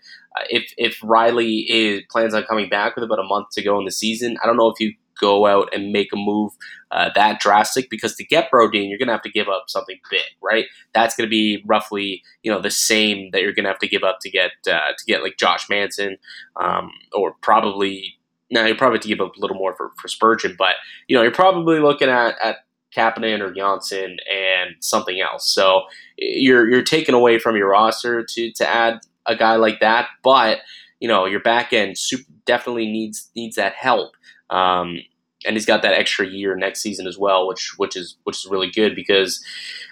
If 0.49 0.73
if 0.77 1.01
Rielly 1.01 1.65
is 1.69 2.03
plans 2.11 2.35
on 2.35 2.45
coming 2.45 2.69
back 2.69 2.97
with 2.97 3.05
about 3.05 3.19
a 3.19 3.25
month 3.25 3.49
to 3.53 3.63
go 3.63 3.79
in 3.79 3.85
the 3.85 3.93
season, 3.93 4.37
I 4.43 4.47
don't 4.47 4.57
know 4.57 4.69
if 4.69 4.81
you 4.81 4.95
go 5.21 5.47
out 5.47 5.69
and 5.75 5.93
make 5.93 6.13
a 6.13 6.17
move 6.17 6.53
uh, 6.91 7.11
that 7.15 7.41
drastic 7.41 7.89
because 7.89 8.15
to 8.17 8.25
get 8.25 8.51
Brodin, 8.51 8.89
you're 8.89 8.99
going 8.99 9.09
to 9.09 9.15
have 9.15 9.23
to 9.23 9.31
give 9.31 9.49
up 9.49 9.65
something 9.69 9.99
big, 10.11 10.21
right? 10.43 10.67
That's 10.93 11.17
going 11.17 11.27
to 11.27 11.31
be 11.31 11.63
roughly 11.67 12.23
you 12.43 12.53
know 12.53 12.61
the 12.61 12.71
same 12.71 13.31
that 13.33 13.43
you're 13.43 13.55
going 13.55 13.65
to 13.65 13.71
have 13.71 13.81
to 13.81 13.89
give 13.89 14.05
up 14.05 14.19
to 14.23 14.31
get 14.31 14.53
uh, 14.69 14.93
to 14.97 15.05
get 15.07 15.23
like 15.23 15.37
Josh 15.39 15.69
Manson, 15.69 16.19
um, 16.61 16.91
or 17.13 17.35
probably 17.43 18.15
now 18.51 18.65
you're 18.65 18.77
probably 18.77 18.97
have 18.97 19.03
to 19.03 19.09
give 19.09 19.21
up 19.21 19.37
a 19.37 19.41
little 19.41 19.57
more 19.57 19.75
for, 19.77 19.91
for 20.01 20.09
Spurgeon, 20.09 20.55
but 20.59 20.77
you 21.09 21.17
know 21.17 21.23
you're 21.23 21.33
probably 21.33 21.81
looking 21.81 22.09
at 22.09 22.37
at 22.43 22.59
Kapanen 22.97 23.41
or 23.41 23.53
Johnsson 23.53 24.17
and 24.33 24.77
something 24.81 25.21
else. 25.21 25.53
So 25.53 25.83
you're 26.17 26.69
you're 26.71 26.83
taking 26.83 27.15
away 27.15 27.39
from 27.39 27.57
your 27.57 27.71
roster 27.71 28.25
to 28.25 28.53
to 28.53 28.69
add 28.69 29.01
a 29.27 29.37
guy 29.37 29.57
like 29.57 29.81
that, 29.81 30.09
but 30.23 30.59
you 31.01 31.09
know 31.09 31.27
your 31.27 31.41
back 31.41 31.73
end 31.73 31.99
super, 31.99 32.31
definitely 32.45 32.87
needs 32.91 33.31
needs 33.37 33.57
that 33.57 33.75
help. 33.75 34.13
Um, 34.51 34.99
and 35.45 35.55
he's 35.55 35.67
got 35.67 35.83
that 35.83 35.95
extra 35.95 36.27
year 36.27 36.57
next 36.57 36.81
season 36.81 37.07
as 37.07 37.19
well, 37.19 37.47
which 37.47 37.75
which 37.77 37.97
is 37.97 38.17
which 38.25 38.37
is 38.37 38.51
really 38.51 38.71
good 38.71 38.95
because 38.95 39.45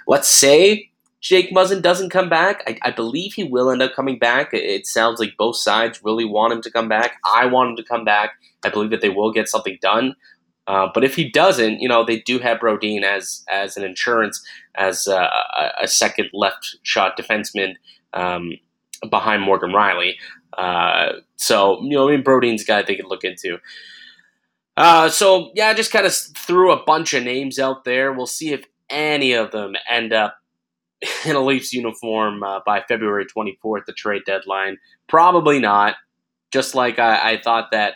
let's 0.07 0.29
say 0.29 0.91
Jake 1.21 1.53
Muzzin 1.53 1.81
doesn't 1.81 2.11
come 2.11 2.29
back. 2.29 2.63
I, 2.67 2.77
I, 2.83 2.91
believe 2.91 3.33
he 3.33 3.45
will 3.45 3.71
end 3.71 3.81
up 3.81 3.95
coming 3.95 4.19
back. 4.19 4.51
It 4.53 4.87
sounds 4.87 5.19
like 5.19 5.39
both 5.39 5.57
sides 5.57 6.05
really 6.05 6.27
want 6.27 6.53
him 6.53 6.61
to 6.61 6.71
come 6.71 6.87
back. 6.87 7.13
I 7.25 7.47
want 7.47 7.71
him 7.71 7.77
to 7.77 7.83
come 7.83 8.05
back. 8.05 8.33
I 8.63 8.69
believe 8.69 8.91
that 8.91 9.01
they 9.01 9.09
will 9.09 9.33
get 9.33 9.49
something 9.49 9.79
done. 9.81 10.17
Uh, 10.67 10.89
but 10.93 11.03
if 11.03 11.15
he 11.15 11.31
doesn't, 11.31 11.81
you 11.81 11.89
know, 11.89 12.05
they 12.05 12.21
do 12.21 12.39
have 12.39 12.59
Brodin 12.59 13.05
as 13.05 13.43
as 13.51 13.77
an 13.77 13.85
insurance, 13.85 14.45
as 14.75 15.07
a, 15.07 15.31
a 15.81 15.89
second 15.89 16.29
left 16.33 16.77
shot 16.83 17.19
defenseman 17.19 17.75
um, 18.13 18.53
behind 19.11 19.43
Morgan 19.43 19.71
Rielly. 19.71 20.15
Uh, 20.57 21.21
so, 21.37 21.83
you 21.83 21.91
know, 21.91 22.09
I 22.09 22.13
mean, 22.13 22.25
Brodin's 22.25 22.63
a 22.63 22.67
guy 22.67 22.83
they 22.83 22.97
could 22.97 23.07
look 23.07 23.25
into. 23.25 23.59
Uh, 24.77 25.09
so, 25.09 25.51
yeah, 25.55 25.69
I 25.69 25.75
just 25.75 25.93
kind 25.93 26.07
of 26.07 26.15
threw 26.15 26.73
a 26.73 26.83
bunch 26.85 27.15
of 27.15 27.23
names 27.23 27.59
out 27.59 27.85
there. 27.85 28.13
We'll 28.13 28.27
see 28.27 28.53
if 28.53 28.65
any 28.91 29.33
of 29.33 29.51
them 29.51 29.75
end 29.89 30.13
up 30.13 30.37
in 31.25 31.37
a 31.37 31.41
Leafs 31.41 31.73
uniform 31.73 32.43
uh, 32.43 32.61
by 32.65 32.83
February 32.87 33.27
24th, 33.27 33.87
the 33.87 33.93
trade 33.93 34.23
deadline. 34.27 34.79
Probably 35.09 35.59
not. 35.59 35.97
Just 36.53 36.75
like 36.75 36.99
I, 36.99 37.33
I 37.33 37.41
thought 37.41 37.73
that 37.73 37.95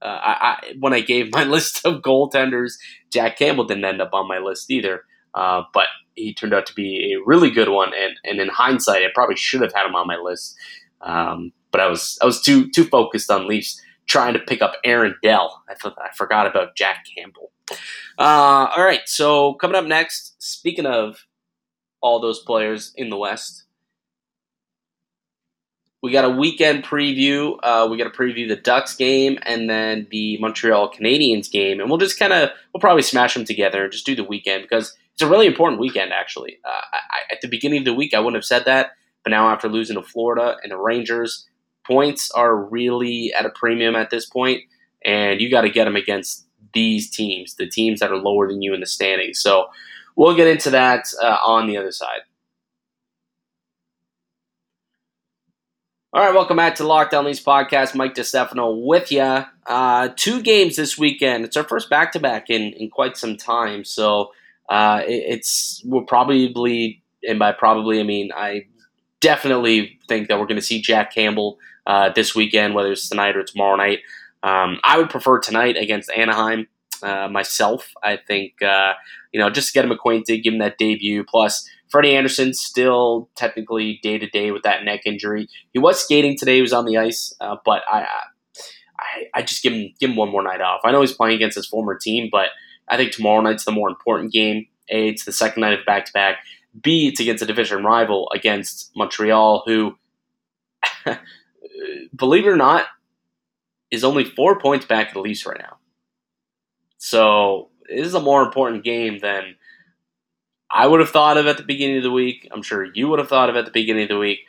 uh, 0.00 0.06
I, 0.06 0.32
I, 0.32 0.74
when 0.80 0.92
I 0.92 1.00
gave 1.00 1.32
my 1.32 1.44
list 1.44 1.84
of 1.86 2.02
goaltenders, 2.02 2.74
Jack 3.12 3.38
Campbell 3.38 3.64
didn't 3.64 3.84
end 3.84 4.02
up 4.02 4.10
on 4.12 4.28
my 4.28 4.38
list 4.38 4.70
either. 4.70 5.04
Uh, 5.34 5.62
but 5.72 5.86
he 6.14 6.34
turned 6.34 6.54
out 6.54 6.66
to 6.66 6.74
be 6.74 7.14
a 7.14 7.22
really 7.24 7.50
good 7.50 7.68
one, 7.68 7.92
and, 7.94 8.14
and 8.24 8.40
in 8.40 8.48
hindsight, 8.48 9.02
I 9.02 9.08
probably 9.14 9.36
should 9.36 9.62
have 9.62 9.72
had 9.74 9.86
him 9.86 9.94
on 9.94 10.06
my 10.06 10.16
list. 10.16 10.56
Um, 11.00 11.52
but 11.70 11.80
I 11.80 11.88
was 11.88 12.18
I 12.22 12.26
was 12.26 12.40
too 12.40 12.70
too 12.70 12.84
focused 12.84 13.30
on 13.30 13.48
Leafs 13.48 13.80
trying 14.06 14.34
to 14.34 14.40
pick 14.40 14.62
up 14.62 14.74
Aaron 14.84 15.16
Dell. 15.22 15.62
I 15.68 15.74
thought 15.74 15.96
I 15.98 16.14
forgot 16.14 16.46
about 16.46 16.76
Jack 16.76 17.04
Campbell. 17.16 17.50
Uh, 18.18 18.68
all 18.76 18.84
right, 18.84 19.00
so 19.06 19.54
coming 19.54 19.76
up 19.76 19.86
next, 19.86 20.34
speaking 20.42 20.86
of 20.86 21.26
all 22.00 22.20
those 22.20 22.40
players 22.40 22.92
in 22.96 23.08
the 23.08 23.16
West, 23.16 23.64
we 26.02 26.10
got 26.10 26.24
a 26.24 26.30
weekend 26.30 26.84
preview. 26.84 27.56
Uh, 27.62 27.88
we 27.90 27.96
got 27.96 28.12
to 28.12 28.18
preview 28.18 28.48
the 28.48 28.56
Ducks 28.56 28.94
game 28.96 29.38
and 29.42 29.70
then 29.70 30.08
the 30.10 30.36
Montreal 30.38 30.92
Canadiens 30.92 31.50
game, 31.50 31.80
and 31.80 31.88
we'll 31.88 31.98
just 31.98 32.18
kind 32.18 32.32
of 32.32 32.50
we'll 32.72 32.80
probably 32.80 33.02
smash 33.02 33.34
them 33.34 33.44
together 33.44 33.84
and 33.84 33.92
just 33.92 34.06
do 34.06 34.14
the 34.14 34.24
weekend 34.24 34.62
because 34.62 34.96
it's 35.14 35.22
a 35.22 35.28
really 35.28 35.46
important 35.46 35.80
weekend. 35.80 36.12
Actually, 36.12 36.58
uh, 36.64 36.80
I, 36.92 37.32
at 37.32 37.40
the 37.40 37.48
beginning 37.48 37.80
of 37.80 37.84
the 37.84 37.94
week, 37.94 38.14
I 38.14 38.20
wouldn't 38.20 38.36
have 38.36 38.44
said 38.44 38.64
that, 38.64 38.92
but 39.24 39.30
now 39.30 39.48
after 39.48 39.68
losing 39.68 39.96
to 39.96 40.02
Florida 40.02 40.56
and 40.62 40.72
the 40.72 40.78
Rangers, 40.78 41.46
points 41.84 42.30
are 42.30 42.56
really 42.56 43.32
at 43.36 43.46
a 43.46 43.50
premium 43.50 43.96
at 43.96 44.10
this 44.10 44.30
and 45.04 45.40
you 45.40 45.50
got 45.50 45.62
to 45.62 45.70
get 45.70 45.84
them 45.84 45.96
against 45.96 46.46
these 46.74 47.10
teams, 47.10 47.54
the 47.56 47.68
teams 47.68 48.00
that 48.00 48.10
are 48.10 48.16
lower 48.16 48.48
than 48.48 48.62
you 48.62 48.72
in 48.74 48.80
the 48.80 48.86
standings. 48.86 49.40
So 49.40 49.66
we'll 50.16 50.36
get 50.36 50.46
into 50.46 50.70
that 50.70 51.06
uh, 51.22 51.38
on 51.44 51.66
the 51.66 51.76
other 51.76 51.92
side. 51.92 52.20
All 56.14 56.22
right, 56.22 56.34
welcome 56.34 56.58
back 56.58 56.74
to 56.74 56.84
Locked 56.86 57.14
On 57.14 57.24
Leafs 57.24 57.42
podcast. 57.42 57.94
Mike 57.94 58.14
DeStefano 58.14 58.84
with 58.84 59.10
you. 59.10 59.44
Uh, 59.66 60.10
two 60.14 60.42
games 60.42 60.76
this 60.76 60.98
weekend. 60.98 61.44
It's 61.44 61.56
our 61.56 61.64
first 61.64 61.88
back 61.88 62.12
to 62.12 62.20
back 62.20 62.50
in 62.50 62.74
in 62.74 62.90
quite 62.90 63.16
some 63.16 63.36
time. 63.36 63.82
So 63.84 64.32
uh, 64.68 65.02
it, 65.06 65.24
it's 65.28 65.82
we'll 65.84 66.02
probably, 66.02 67.02
and 67.26 67.38
by 67.38 67.52
probably 67.52 68.00
I 68.00 68.04
mean 68.04 68.30
I 68.34 68.66
definitely 69.20 69.98
think 70.08 70.28
that 70.28 70.38
we're 70.38 70.46
going 70.46 70.60
to 70.60 70.66
see 70.66 70.82
Jack 70.82 71.14
Campbell 71.14 71.58
uh, 71.86 72.10
this 72.14 72.34
weekend, 72.34 72.74
whether 72.74 72.92
it's 72.92 73.08
tonight 73.08 73.36
or 73.36 73.42
tomorrow 73.44 73.76
night. 73.76 74.00
Um, 74.42 74.80
I 74.84 74.98
would 74.98 75.08
prefer 75.08 75.38
tonight 75.38 75.76
against 75.76 76.10
Anaheim 76.10 76.66
uh, 77.02 77.28
myself. 77.28 77.92
I 78.02 78.16
think 78.16 78.60
uh, 78.60 78.94
you 79.32 79.40
know 79.40 79.50
just 79.50 79.72
get 79.72 79.84
him 79.84 79.92
acquainted, 79.92 80.42
give 80.42 80.52
him 80.52 80.58
that 80.60 80.78
debut. 80.78 81.24
Plus, 81.24 81.68
Freddie 81.88 82.16
Andersen 82.16 82.52
still 82.54 83.28
technically 83.36 84.00
day 84.02 84.18
to 84.18 84.28
day 84.28 84.50
with 84.50 84.62
that 84.64 84.84
neck 84.84 85.02
injury. 85.06 85.48
He 85.72 85.78
was 85.78 86.02
skating 86.02 86.36
today; 86.36 86.56
he 86.56 86.62
was 86.62 86.72
on 86.72 86.84
the 86.84 86.98
ice, 86.98 87.34
uh, 87.40 87.56
but 87.64 87.82
I, 87.90 88.06
I, 88.98 89.24
I 89.34 89.42
just 89.42 89.62
give 89.62 89.72
him 89.72 89.92
give 90.00 90.10
him 90.10 90.16
one 90.16 90.30
more 90.30 90.42
night 90.42 90.60
off. 90.60 90.80
I 90.84 90.90
know 90.90 91.00
he's 91.00 91.12
playing 91.12 91.36
against 91.36 91.56
his 91.56 91.66
former 91.66 91.96
team, 91.96 92.28
but 92.30 92.48
I 92.92 92.98
think 92.98 93.12
tomorrow 93.12 93.40
night's 93.40 93.64
the 93.64 93.72
more 93.72 93.88
important 93.88 94.32
game. 94.32 94.66
A, 94.90 95.08
it's 95.08 95.24
the 95.24 95.32
second 95.32 95.62
night 95.62 95.78
of 95.78 95.86
back 95.86 96.04
to 96.04 96.12
back. 96.12 96.40
B, 96.78 97.08
it's 97.08 97.20
against 97.20 97.42
a 97.42 97.46
division 97.46 97.82
rival 97.82 98.30
against 98.34 98.94
Montreal, 98.94 99.62
who, 99.64 99.96
believe 102.14 102.46
it 102.46 102.50
or 102.50 102.56
not, 102.56 102.84
is 103.90 104.04
only 104.04 104.24
four 104.24 104.58
points 104.58 104.84
back 104.84 105.08
at 105.08 105.14
the 105.14 105.20
Leafs 105.20 105.46
right 105.46 105.58
now. 105.58 105.78
So 106.98 107.70
this 107.88 108.06
is 108.06 108.14
a 108.14 108.20
more 108.20 108.42
important 108.42 108.84
game 108.84 109.20
than 109.20 109.56
I 110.70 110.86
would 110.86 111.00
have 111.00 111.10
thought 111.10 111.38
of 111.38 111.46
at 111.46 111.56
the 111.56 111.62
beginning 111.62 111.96
of 111.96 112.02
the 112.02 112.12
week. 112.12 112.46
I'm 112.52 112.62
sure 112.62 112.84
you 112.94 113.08
would 113.08 113.20
have 113.20 113.28
thought 113.28 113.48
of 113.48 113.56
at 113.56 113.64
the 113.64 113.70
beginning 113.70 114.04
of 114.04 114.08
the 114.10 114.18
week. 114.18 114.40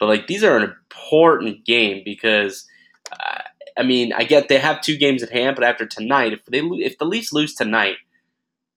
But 0.00 0.06
like 0.06 0.26
these 0.26 0.42
are 0.42 0.56
an 0.56 0.64
important 0.64 1.64
game 1.64 2.02
because 2.04 2.66
I 3.78 3.84
mean 3.84 4.12
I 4.12 4.24
get 4.24 4.48
they 4.48 4.58
have 4.58 4.80
two 4.80 4.96
games 4.96 5.22
at 5.22 5.30
hand, 5.30 5.56
but 5.56 5.64
after 5.64 5.86
tonight, 5.86 6.32
if 6.32 6.44
they 6.46 6.60
if 6.60 6.98
the 6.98 7.04
Leafs 7.04 7.32
lose 7.32 7.54
tonight, 7.54 7.96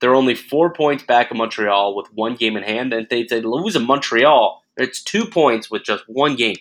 they're 0.01 0.15
only 0.15 0.35
four 0.35 0.73
points 0.73 1.03
back 1.03 1.31
in 1.31 1.37
Montreal 1.37 1.95
with 1.95 2.07
one 2.13 2.35
game 2.35 2.57
in 2.57 2.63
hand. 2.63 2.91
And 2.91 3.03
if 3.03 3.09
they, 3.09 3.23
they 3.23 3.41
lose 3.41 3.75
in 3.75 3.85
Montreal, 3.85 4.63
it's 4.75 5.01
two 5.01 5.25
points 5.25 5.69
with 5.69 5.83
just 5.83 6.03
one 6.07 6.35
game. 6.35 6.57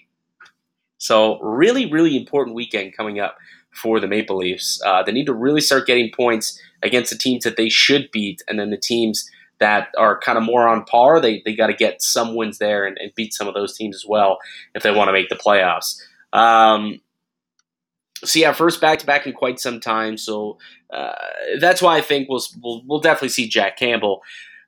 So 0.99 1.41
really, 1.41 1.91
really 1.91 2.17
important 2.17 2.55
weekend 2.55 2.95
coming 2.95 3.19
up 3.19 3.39
for 3.73 3.99
the 3.99 4.07
Maple 4.07 4.37
Leafs. 4.37 4.81
Uh, 4.85 5.03
they 5.03 5.13
need 5.13 5.27
to 5.27 5.33
really 5.33 5.63
start 5.63 5.87
getting 5.87 6.11
points 6.15 6.61
against 6.83 7.11
the 7.11 7.17
teams 7.17 7.45
that 7.45 7.57
they 7.57 7.69
should 7.69 8.11
beat, 8.11 8.43
and 8.47 8.59
then 8.59 8.71
the 8.71 8.77
teams 8.77 9.31
that 9.59 9.89
are 9.97 10.19
kind 10.21 10.39
of 10.39 10.45
more 10.45 10.67
on 10.67 10.85
par, 10.85 11.21
they, 11.21 11.43
they 11.45 11.55
got 11.55 11.69
to 11.69 11.75
get 11.75 12.03
some 12.03 12.35
wins 12.35 12.59
there 12.59 12.87
and, 12.87 12.99
and, 12.99 13.15
beat 13.15 13.35
some 13.35 13.47
of 13.47 13.53
those 13.53 13.77
teams 13.77 13.95
as 13.95 14.07
well 14.07 14.39
if 14.75 14.83
they 14.83 14.91
want 14.91 15.09
to 15.09 15.13
make 15.13 15.29
the 15.29 15.35
playoffs. 15.35 16.01
Um, 16.33 17.01
so 18.25 18.39
yeah, 18.39 18.53
first 18.53 18.81
back 18.81 18.99
to 19.01 19.07
back 19.07 19.27
in 19.27 19.33
quite 19.33 19.61
some 19.61 19.81
time. 19.81 20.17
So 20.17 20.59
uh, 20.93 21.13
that's 21.61 21.83
why 21.83 21.97
I 21.97 22.01
think 22.01 22.29
we'll, 22.29 22.43
we'll, 22.63 22.83
we'll 22.87 23.01
definitely 23.01 23.31
see 23.31 23.49
Jack 23.49 23.77
Campbell. 23.77 24.23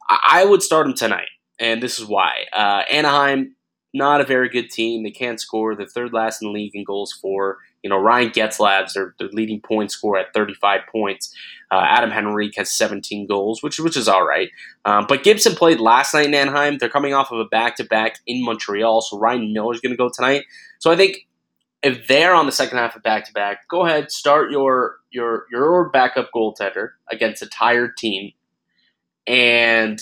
I, 0.08 0.18
I 0.30 0.44
would 0.44 0.62
start 0.62 0.86
him 0.86 0.94
tonight, 0.94 1.28
and 1.58 1.82
this 1.82 1.98
is 1.98 2.06
why. 2.06 2.44
Uh, 2.52 2.82
Anaheim 2.90 3.54
not 3.94 4.20
a 4.20 4.24
very 4.24 4.48
good 4.48 4.70
team. 4.70 5.02
They 5.02 5.10
can't 5.10 5.40
score. 5.40 5.74
They're 5.74 5.86
third 5.86 6.12
last 6.12 6.40
in 6.40 6.48
the 6.48 6.52
league 6.52 6.74
in 6.74 6.84
goals 6.84 7.12
for. 7.12 7.58
You 7.82 7.90
know, 7.90 7.98
Ryan 7.98 8.30
Getzlaf's 8.30 8.94
their, 8.94 9.14
their 9.18 9.28
leading 9.28 9.60
point 9.60 9.90
scorer 9.90 10.18
at 10.18 10.32
35 10.32 10.80
points. 10.90 11.34
Uh, 11.70 11.84
Adam 11.84 12.10
Henrique 12.10 12.56
has 12.56 12.70
17 12.70 13.26
goals, 13.26 13.62
which 13.62 13.78
which 13.80 13.96
is 13.96 14.08
all 14.08 14.26
right. 14.26 14.50
Um, 14.84 15.06
but 15.08 15.24
Gibson 15.24 15.54
played 15.54 15.80
last 15.80 16.14
night 16.14 16.26
in 16.26 16.34
Anaheim. 16.34 16.78
They're 16.78 16.88
coming 16.88 17.12
off 17.12 17.32
of 17.32 17.40
a 17.40 17.44
back 17.44 17.76
to 17.76 17.84
back 17.84 18.18
in 18.26 18.44
Montreal, 18.44 19.02
so 19.02 19.18
Ryan 19.18 19.52
Miller's 19.52 19.80
going 19.80 19.92
to 19.92 19.96
go 19.96 20.08
tonight. 20.08 20.44
So 20.78 20.90
I 20.90 20.96
think 20.96 21.26
if 21.82 22.06
they're 22.06 22.34
on 22.34 22.46
the 22.46 22.52
second 22.52 22.78
half 22.78 22.96
of 22.96 23.02
back 23.02 23.26
to 23.26 23.32
back, 23.32 23.68
go 23.68 23.84
ahead 23.84 24.10
start 24.10 24.50
your 24.50 24.96
your 25.10 25.46
your 25.50 25.90
backup 25.90 26.30
goaltender 26.34 26.90
against 27.10 27.42
a 27.42 27.46
tired 27.46 27.96
team, 27.96 28.32
and 29.26 30.00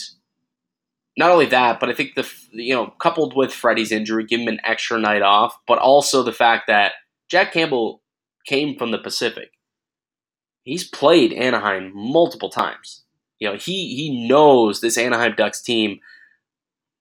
not 1.17 1.31
only 1.31 1.47
that, 1.47 1.81
but 1.81 1.89
I 1.89 1.95
think 1.95 2.15
the 2.15 2.29
you 2.53 2.75
know 2.75 2.95
coupled 3.01 3.35
with 3.35 3.53
Freddie's 3.53 3.93
injury, 3.93 4.25
give 4.25 4.41
him 4.41 4.49
an 4.49 4.61
extra 4.65 4.99
night 4.99 5.23
off, 5.23 5.59
but 5.67 5.79
also 5.79 6.23
the 6.23 6.33
fact 6.33 6.67
that 6.67 6.93
Jack 7.29 7.53
Campbell 7.53 8.03
came 8.47 8.77
from 8.77 8.91
the 8.91 8.99
Pacific. 8.99 9.53
He's 10.63 10.87
played 10.87 11.33
Anaheim 11.33 11.93
multiple 11.95 12.51
times. 12.51 13.05
You 13.39 13.49
know, 13.49 13.57
he 13.57 13.95
he 13.97 14.29
knows 14.29 14.81
this 14.81 14.99
Anaheim 14.99 15.35
Ducks 15.35 15.63
team 15.63 16.01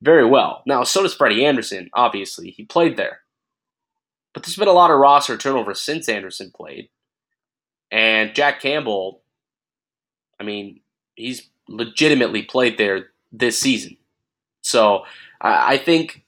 very 0.01 0.25
well. 0.25 0.63
Now, 0.65 0.83
so 0.83 1.03
does 1.03 1.13
Freddie 1.13 1.45
Andersen. 1.45 1.89
obviously. 1.93 2.51
He 2.51 2.63
played 2.63 2.95
there. 2.95 3.19
But 4.33 4.43
there's 4.43 4.55
been 4.55 4.67
a 4.67 4.73
lot 4.73 4.91
of 4.91 4.99
roster 4.99 5.37
turnover 5.37 5.73
since 5.73 6.07
Andersen 6.07 6.51
played. 6.55 6.89
And 7.91 8.35
Jack 8.35 8.61
Campbell, 8.61 9.21
I 10.39 10.43
mean, 10.43 10.81
he's 11.15 11.49
legitimately 11.67 12.43
played 12.43 12.77
there 12.77 13.07
this 13.31 13.59
season. 13.59 13.97
So 14.61 15.03
I, 15.41 15.73
I 15.73 15.77
think 15.77 16.23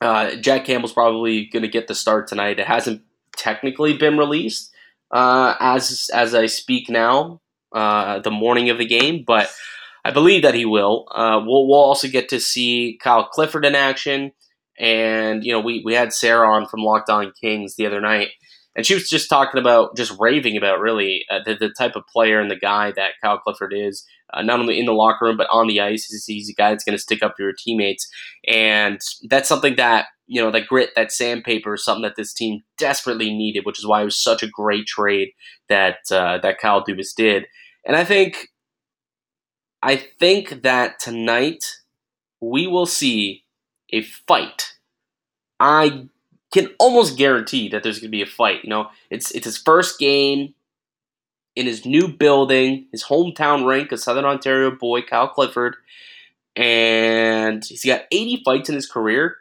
uh, 0.00 0.36
Jack 0.36 0.64
Campbell's 0.64 0.92
probably 0.92 1.46
going 1.46 1.62
to 1.62 1.68
get 1.68 1.86
the 1.86 1.94
start 1.94 2.26
tonight. 2.26 2.58
It 2.58 2.66
hasn't 2.66 3.02
technically 3.36 3.96
been 3.96 4.18
released 4.18 4.72
uh, 5.12 5.54
as 5.60 6.10
as 6.12 6.34
I 6.34 6.46
speak 6.46 6.88
now, 6.88 7.40
uh, 7.72 8.18
the 8.20 8.30
morning 8.30 8.70
of 8.70 8.78
the 8.78 8.86
game, 8.86 9.24
but 9.26 9.50
I 10.04 10.10
believe 10.10 10.42
that 10.42 10.54
he 10.54 10.64
will. 10.64 11.06
Uh, 11.14 11.40
we'll, 11.44 11.68
we'll 11.68 11.78
also 11.78 12.08
get 12.08 12.28
to 12.30 12.40
see 12.40 12.98
Kyle 13.00 13.26
Clifford 13.26 13.64
in 13.64 13.74
action, 13.74 14.32
and 14.78 15.44
you 15.44 15.52
know 15.52 15.60
we 15.60 15.82
we 15.84 15.94
had 15.94 16.12
Sarah 16.12 16.48
on 16.48 16.66
from 16.66 16.80
Locked 16.80 17.10
On 17.10 17.32
Kings 17.40 17.76
the 17.76 17.86
other 17.86 18.00
night, 18.00 18.28
and 18.74 18.86
she 18.86 18.94
was 18.94 19.08
just 19.08 19.28
talking 19.28 19.60
about, 19.60 19.96
just 19.96 20.16
raving 20.18 20.56
about 20.56 20.80
really 20.80 21.24
uh, 21.30 21.40
the, 21.44 21.54
the 21.54 21.70
type 21.70 21.94
of 21.96 22.06
player 22.06 22.40
and 22.40 22.50
the 22.50 22.56
guy 22.56 22.90
that 22.92 23.12
Kyle 23.22 23.38
Clifford 23.38 23.74
is, 23.74 24.06
uh, 24.32 24.42
not 24.42 24.60
only 24.60 24.78
in 24.78 24.86
the 24.86 24.92
locker 24.92 25.26
room 25.26 25.36
but 25.36 25.48
on 25.50 25.66
the 25.66 25.80
ice. 25.80 26.06
He's, 26.06 26.24
he's 26.24 26.48
a 26.48 26.54
guy 26.54 26.70
that's 26.70 26.84
going 26.84 26.96
to 26.96 27.02
stick 27.02 27.22
up 27.22 27.34
for 27.36 27.42
your 27.42 27.52
teammates, 27.56 28.08
and 28.46 29.00
that's 29.28 29.48
something 29.48 29.76
that 29.76 30.06
you 30.26 30.40
know 30.40 30.50
that 30.50 30.66
grit, 30.66 30.90
that 30.96 31.12
sandpaper, 31.12 31.74
is 31.74 31.84
something 31.84 32.02
that 32.02 32.16
this 32.16 32.32
team 32.32 32.62
desperately 32.78 33.32
needed, 33.34 33.66
which 33.66 33.78
is 33.78 33.86
why 33.86 34.00
it 34.00 34.06
was 34.06 34.22
such 34.22 34.42
a 34.42 34.48
great 34.48 34.86
trade 34.86 35.28
that 35.68 35.98
uh, 36.10 36.38
that 36.38 36.58
Kyle 36.58 36.84
Dubas 36.84 37.14
did. 37.14 37.46
And 37.84 37.96
I 37.96 38.04
think, 38.04 38.48
I 39.82 39.96
think 39.96 40.62
that 40.62 41.00
tonight 41.00 41.64
we 42.40 42.66
will 42.66 42.86
see 42.86 43.44
a 43.92 44.02
fight. 44.02 44.74
I 45.60 46.06
can 46.52 46.70
almost 46.78 47.16
guarantee 47.16 47.68
that 47.68 47.82
there's 47.82 47.98
going 47.98 48.10
to 48.10 48.16
be 48.16 48.22
a 48.22 48.26
fight. 48.26 48.64
You 48.64 48.70
know, 48.70 48.90
it's 49.10 49.30
it's 49.32 49.46
his 49.46 49.58
first 49.58 49.98
game 49.98 50.54
in 51.54 51.66
his 51.66 51.84
new 51.84 52.08
building, 52.08 52.86
his 52.92 53.04
hometown 53.04 53.66
rank, 53.66 53.92
a 53.92 53.98
Southern 53.98 54.24
Ontario 54.24 54.70
boy, 54.70 55.02
Kyle 55.02 55.28
Clifford, 55.28 55.76
and 56.56 57.64
he's 57.64 57.84
got 57.84 58.04
80 58.10 58.42
fights 58.44 58.68
in 58.68 58.74
his 58.74 58.90
career. 58.90 59.36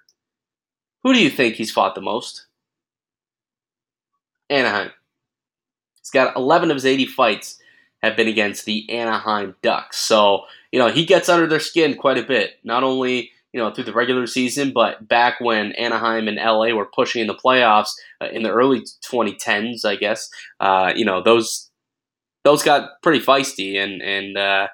Who 1.03 1.13
do 1.13 1.21
you 1.21 1.29
think 1.29 1.55
he's 1.55 1.71
fought 1.71 1.95
the 1.95 2.01
most? 2.01 2.47
Anaheim. 4.49 4.91
He's 5.99 6.09
got 6.11 6.35
11 6.35 6.71
of 6.71 6.75
his 6.75 6.85
80 6.85 7.05
fights 7.07 7.59
have 8.03 8.17
been 8.17 8.27
against 8.27 8.65
the 8.65 8.89
Anaheim 8.89 9.55
Ducks. 9.61 9.97
So, 9.97 10.43
you 10.71 10.79
know, 10.79 10.89
he 10.89 11.05
gets 11.05 11.29
under 11.29 11.47
their 11.47 11.59
skin 11.59 11.95
quite 11.95 12.17
a 12.17 12.23
bit. 12.23 12.59
Not 12.63 12.83
only 12.83 13.31
you 13.53 13.59
know, 13.59 13.71
through 13.71 13.83
the 13.83 13.93
regular 13.93 14.27
season, 14.27 14.71
but 14.73 15.07
back 15.07 15.39
when 15.39 15.73
Anaheim 15.73 16.27
and 16.27 16.37
LA 16.37 16.73
were 16.73 16.85
pushing 16.85 17.21
in 17.21 17.27
the 17.27 17.35
playoffs 17.35 17.89
uh, 18.21 18.27
in 18.27 18.43
the 18.43 18.51
early 18.51 18.81
2010s, 19.05 19.83
I 19.83 19.95
guess, 19.95 20.29
uh, 20.59 20.93
you 20.95 21.05
know, 21.05 21.21
those 21.21 21.69
those 22.43 22.63
got 22.63 23.01
pretty 23.03 23.23
feisty, 23.23 23.77
and 23.77 24.01
and 24.01 24.37
uh, 24.37 24.67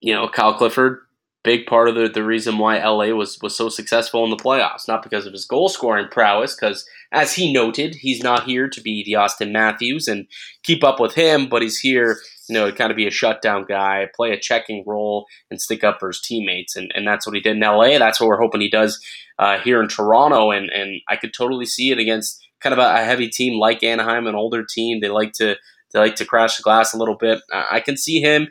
you 0.00 0.14
know, 0.14 0.28
Kyle 0.28 0.54
Clifford, 0.54 1.00
big 1.44 1.66
part 1.66 1.88
of 1.88 1.94
the, 1.94 2.08
the 2.08 2.24
reason 2.24 2.58
why 2.58 2.82
LA 2.82 3.08
was 3.08 3.38
was 3.42 3.54
so 3.54 3.68
successful 3.68 4.24
in 4.24 4.30
the 4.30 4.36
playoffs, 4.36 4.88
not 4.88 5.02
because 5.02 5.26
of 5.26 5.32
his 5.32 5.44
goal 5.44 5.68
scoring 5.68 6.08
prowess, 6.10 6.54
because 6.54 6.86
as 7.12 7.34
he 7.34 7.52
noted, 7.52 7.96
he's 7.96 8.22
not 8.22 8.44
here 8.44 8.68
to 8.68 8.80
be 8.80 9.04
the 9.04 9.12
Auston 9.12 9.52
Matthews 9.52 10.08
and 10.08 10.26
keep 10.62 10.82
up 10.82 10.98
with 10.98 11.14
him, 11.14 11.48
but 11.48 11.62
he's 11.62 11.78
here 11.78 12.18
you 12.48 12.54
know, 12.54 12.70
kind 12.72 12.90
of 12.90 12.96
be 12.96 13.06
a 13.06 13.10
shutdown 13.10 13.64
guy, 13.68 14.08
play 14.14 14.32
a 14.32 14.40
checking 14.40 14.84
role, 14.86 15.26
and 15.50 15.60
stick 15.60 15.84
up 15.84 15.98
for 16.00 16.08
his 16.08 16.20
teammates. 16.20 16.76
And, 16.76 16.90
and 16.94 17.06
that's 17.06 17.26
what 17.26 17.34
he 17.34 17.40
did 17.40 17.56
in 17.56 17.62
LA. 17.62 17.98
That's 17.98 18.20
what 18.20 18.28
we're 18.28 18.40
hoping 18.40 18.60
he 18.60 18.70
does 18.70 19.00
uh, 19.38 19.58
here 19.58 19.80
in 19.82 19.88
Toronto. 19.88 20.50
And, 20.50 20.70
and 20.70 21.00
I 21.08 21.16
could 21.16 21.32
totally 21.32 21.66
see 21.66 21.90
it 21.90 21.98
against 21.98 22.42
kind 22.60 22.72
of 22.72 22.78
a, 22.78 22.94
a, 22.94 23.04
heavy 23.04 23.28
team 23.28 23.58
like 23.58 23.82
Anaheim, 23.82 24.26
an 24.26 24.34
older 24.34 24.64
team. 24.64 25.00
They 25.00 25.08
like 25.08 25.32
to 25.34 25.56
they 25.92 25.98
like 25.98 26.14
to 26.16 26.24
crash 26.24 26.56
the 26.56 26.62
glass 26.62 26.94
a 26.94 26.98
little 26.98 27.16
bit. 27.16 27.40
I 27.52 27.80
can 27.80 27.96
see 27.96 28.20
him 28.20 28.48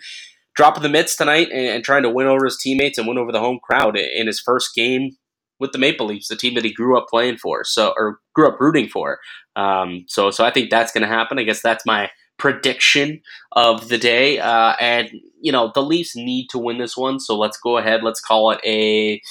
dropping 0.56 0.84
the 0.84 0.90
mitts 0.90 1.16
tonight 1.16 1.48
and, 1.52 1.66
and 1.66 1.84
trying 1.84 2.04
to 2.04 2.10
win 2.10 2.28
over 2.28 2.46
his 2.46 2.58
teammates 2.58 2.98
and 2.98 3.08
win 3.08 3.18
over 3.18 3.32
the 3.32 3.40
home 3.40 3.60
crowd 3.64 3.98
in 3.98 4.28
his 4.28 4.40
first 4.40 4.76
game 4.76 5.12
with 5.60 5.72
the 5.72 5.80
Maple 5.80 6.08
Leafs, 6.08 6.28
the 6.28 6.36
team 6.36 6.56
that 6.56 6.66
he 6.66 6.74
grew 6.74 6.98
up 6.98 7.08
playing 7.10 7.38
for, 7.38 7.64
so 7.64 7.94
or 7.98 8.20
grew 8.36 8.48
up 8.48 8.60
rooting 8.60 8.90
for. 8.90 9.20
Um, 9.56 10.06
so 10.08 10.30
so 10.30 10.46
I 10.46 10.52
think 10.52 10.70
that's 10.70 10.92
going 10.92 11.02
to 11.02 11.08
happen. 11.08 11.40
I 11.40 11.44
guess 11.44 11.62
that's 11.62 11.86
my 11.86 12.10
prediction 12.42 13.22
of 13.52 13.88
the 13.88 14.00
day. 14.00 14.40
Uh, 14.40 14.74
and 14.82 15.12
you 15.40 15.52
know 15.52 15.72
the 15.74 15.84
Leafs 15.84 16.16
need 16.16 16.48
to 16.50 16.58
win 16.58 16.80
this 16.80 16.98
one, 16.98 17.20
so 17.20 17.38
let's 17.38 17.58
go 17.58 17.78
ahead. 17.78 18.04
Let's 18.04 18.20
call 18.20 18.52
it 18.52 18.60
a. 18.66 19.22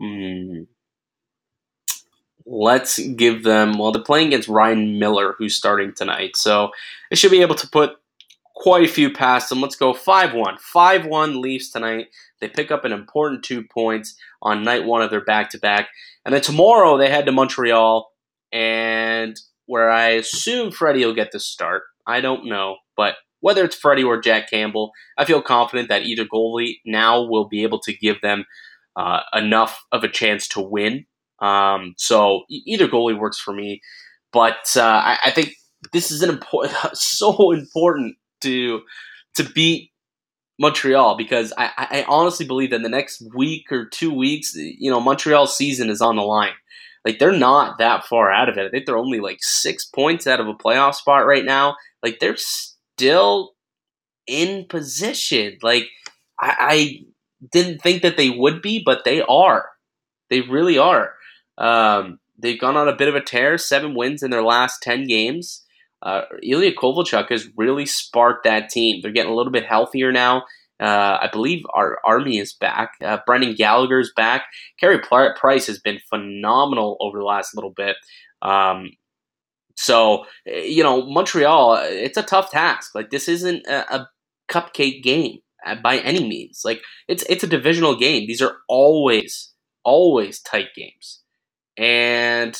Mm, 0.00 0.66
let's 2.46 2.98
give 2.98 3.44
them. 3.44 3.78
Well, 3.78 3.92
they're 3.92 4.02
playing 4.02 4.28
against 4.28 4.48
Ryan 4.48 4.98
Miller, 4.98 5.34
who's 5.36 5.54
starting 5.54 5.92
tonight, 5.94 6.36
so 6.36 6.70
they 7.10 7.16
should 7.16 7.30
be 7.30 7.42
able 7.42 7.54
to 7.56 7.68
put 7.68 7.96
quite 8.56 8.88
a 8.88 8.92
few 8.92 9.12
past 9.12 9.50
them. 9.50 9.60
Let's 9.60 9.76
go 9.76 9.92
5 9.92 10.32
1. 10.32 10.56
5 10.58 11.06
1 11.06 11.40
Leafs 11.40 11.70
tonight. 11.70 12.06
They 12.40 12.48
pick 12.48 12.70
up 12.70 12.84
an 12.86 12.92
important 12.92 13.44
two 13.44 13.62
points 13.62 14.16
on 14.40 14.64
night 14.64 14.84
one 14.84 15.02
of 15.02 15.10
their 15.10 15.24
back 15.24 15.50
to 15.50 15.58
back. 15.58 15.88
And 16.24 16.34
then 16.34 16.40
tomorrow 16.40 16.96
they 16.96 17.10
head 17.10 17.26
to 17.26 17.32
Montreal, 17.32 18.10
and 18.52 19.36
where 19.66 19.90
I 19.90 20.10
assume 20.10 20.70
Freddie 20.70 21.04
will 21.04 21.14
get 21.14 21.32
the 21.32 21.40
start. 21.40 21.82
I 22.06 22.20
don't 22.20 22.46
know. 22.46 22.76
But 22.96 23.16
whether 23.40 23.64
it's 23.64 23.76
Freddie 23.76 24.04
or 24.04 24.20
Jack 24.20 24.50
Campbell, 24.50 24.92
I 25.18 25.24
feel 25.24 25.42
confident 25.42 25.88
that 25.88 26.04
either 26.04 26.24
goalie 26.24 26.78
now 26.84 27.22
will 27.22 27.48
be 27.48 27.62
able 27.62 27.80
to 27.80 27.92
give 27.92 28.20
them 28.20 28.44
uh, 28.96 29.20
enough 29.34 29.82
of 29.92 30.04
a 30.04 30.08
chance 30.08 30.48
to 30.48 30.60
win. 30.60 31.04
Um, 31.40 31.94
so 31.96 32.44
either 32.48 32.88
goalie 32.88 33.18
works 33.18 33.38
for 33.38 33.52
me. 33.52 33.80
But 34.32 34.76
uh, 34.76 34.82
I, 34.82 35.18
I 35.26 35.30
think 35.30 35.54
this 35.92 36.10
is 36.10 36.22
an 36.22 36.30
important, 36.30 36.74
so 36.94 37.52
important 37.52 38.16
to 38.42 38.82
to 39.36 39.42
beat 39.42 39.90
Montreal 40.60 41.16
because 41.16 41.52
I, 41.58 41.70
I 41.76 42.04
honestly 42.08 42.46
believe 42.46 42.70
that 42.70 42.76
in 42.76 42.82
the 42.82 42.88
next 42.88 43.22
week 43.34 43.72
or 43.72 43.86
two 43.86 44.12
weeks, 44.12 44.54
you 44.54 44.90
know, 44.90 45.00
Montreal's 45.00 45.56
season 45.56 45.90
is 45.90 46.00
on 46.00 46.16
the 46.16 46.22
line. 46.22 46.52
Like 47.04 47.18
they're 47.18 47.32
not 47.32 47.78
that 47.78 48.06
far 48.06 48.30
out 48.30 48.48
of 48.48 48.56
it. 48.56 48.66
I 48.66 48.70
think 48.70 48.86
they're 48.86 48.96
only 48.96 49.20
like 49.20 49.38
six 49.40 49.84
points 49.84 50.26
out 50.26 50.40
of 50.40 50.48
a 50.48 50.54
playoff 50.54 50.94
spot 50.94 51.26
right 51.26 51.44
now. 51.44 51.76
Like 52.02 52.18
they're 52.18 52.36
still 52.36 53.52
in 54.26 54.66
position. 54.68 55.58
Like 55.62 55.88
I, 56.40 56.56
I 56.60 56.98
didn't 57.52 57.82
think 57.82 58.02
that 58.02 58.16
they 58.16 58.30
would 58.30 58.62
be, 58.62 58.82
but 58.84 59.04
they 59.04 59.22
are. 59.22 59.70
They 60.30 60.40
really 60.40 60.78
are. 60.78 61.12
Um, 61.58 62.18
they've 62.38 62.60
gone 62.60 62.76
on 62.76 62.88
a 62.88 62.96
bit 62.96 63.08
of 63.08 63.14
a 63.14 63.20
tear, 63.20 63.58
seven 63.58 63.94
wins 63.94 64.22
in 64.22 64.30
their 64.30 64.42
last 64.42 64.82
ten 64.82 65.06
games 65.06 65.64
uh, 66.04 66.22
Ilya 66.42 66.74
Kovalchuk 66.74 67.30
has 67.30 67.48
really 67.56 67.86
sparked 67.86 68.44
that 68.44 68.68
team. 68.68 69.00
They're 69.00 69.10
getting 69.10 69.32
a 69.32 69.34
little 69.34 69.52
bit 69.52 69.64
healthier 69.64 70.12
now. 70.12 70.44
Uh, 70.80 71.18
I 71.22 71.28
believe 71.32 71.62
Armia 71.74 72.42
is 72.42 72.52
back. 72.52 72.92
Uh, 73.02 73.18
Brendan 73.26 73.54
Gallagher 73.54 74.00
is 74.00 74.12
back. 74.16 74.46
Carey 74.78 74.98
Price 74.98 75.66
has 75.66 75.78
been 75.78 76.00
phenomenal 76.08 76.96
over 77.00 77.18
the 77.18 77.24
last 77.24 77.54
little 77.54 77.70
bit. 77.70 77.96
Um, 78.42 78.90
so, 79.76 80.24
you 80.46 80.82
know, 80.82 81.06
Montreal, 81.06 81.78
it's 81.82 82.18
a 82.18 82.22
tough 82.22 82.50
task. 82.50 82.94
Like, 82.94 83.10
this 83.10 83.28
isn't 83.28 83.66
a, 83.66 83.94
a 83.94 84.08
cupcake 84.48 85.02
game 85.02 85.38
uh, 85.64 85.76
by 85.76 85.98
any 85.98 86.26
means. 86.28 86.62
Like, 86.64 86.82
it's 87.08 87.24
it's 87.28 87.44
a 87.44 87.48
divisional 87.48 87.96
game. 87.96 88.26
These 88.26 88.42
are 88.42 88.56
always, 88.68 89.52
always 89.84 90.40
tight 90.40 90.68
games. 90.76 91.22
And 91.76 92.58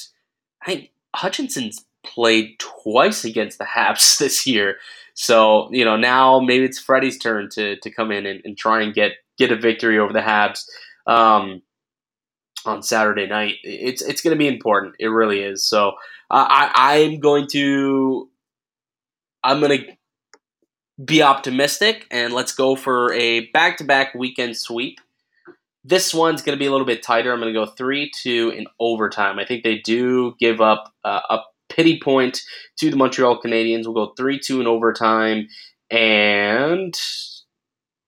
I 0.62 0.66
think 0.66 0.90
Hutchinson's 1.14 1.85
played 2.05 2.59
twice 2.59 3.25
against 3.25 3.59
the 3.59 3.64
Habs 3.64 4.19
this 4.19 4.47
year. 4.47 4.77
So, 5.14 5.69
you 5.73 5.85
know, 5.85 5.97
now 5.97 6.40
maybe 6.40 6.64
it's 6.64 6.79
Freddie's 6.79 7.19
turn 7.19 7.49
to, 7.53 7.77
to 7.77 7.90
come 7.90 8.11
in 8.11 8.27
and, 8.27 8.40
and 8.45 8.59
try 8.59 8.83
and 8.83 8.93
get, 8.93 9.12
get 9.38 9.53
a 9.53 9.57
victory 9.57 9.99
over 9.99 10.12
the 10.12 10.21
Habs 10.21 10.64
um, 11.07 11.62
on 12.67 12.83
Saturday 12.83 13.27
night. 13.27 13.57
It's, 13.62 14.03
it's 14.03 14.23
going 14.23 14.37
to 14.37 14.38
be 14.38 14.49
important. 14.49 14.97
It 14.99 15.09
really 15.09 15.40
is. 15.40 15.64
So 15.64 15.90
uh, 16.31 16.47
I, 16.49 16.73
I'm 16.95 17.21
going 17.21 17.47
to, 17.53 18.29
I'm 19.45 19.61
going 19.61 19.79
to 19.79 19.97
be 21.03 21.23
optimistic 21.23 22.07
and 22.11 22.33
let's 22.33 22.55
go 22.55 22.77
for 22.77 23.12
a 23.14 23.47
back 23.53 23.79
to 23.79 23.85
back 23.85 24.14
weekend 24.14 24.57
sweep. 24.57 25.01
This 25.85 26.14
one's 26.14 26.43
going 26.43 26.57
to 26.57 26.62
be 26.62 26.67
a 26.67 26.71
little 26.71 26.87
bit 26.87 27.03
tighter. 27.03 27.33
I'm 27.33 27.40
going 27.40 27.53
to 27.53 27.59
go 27.59 27.67
3 27.67 28.11
2 28.11 28.53
in 28.57 28.67
overtime. 28.81 29.38
I 29.38 29.45
think 29.45 29.64
they 29.64 29.79
do 29.79 30.35
give 30.38 30.61
up 30.61 30.93
uh, 31.05 31.21
up 31.29 31.54
pity 31.68 32.00
point 32.00 32.40
to 32.79 32.90
the 32.90 32.96
Montreal 32.96 33.40
Canadiens. 33.40 33.85
We'll 33.85 34.07
go 34.07 34.12
3 34.16 34.38
2 34.38 34.61
in 34.61 34.66
overtime. 34.66 35.48
And 35.90 36.94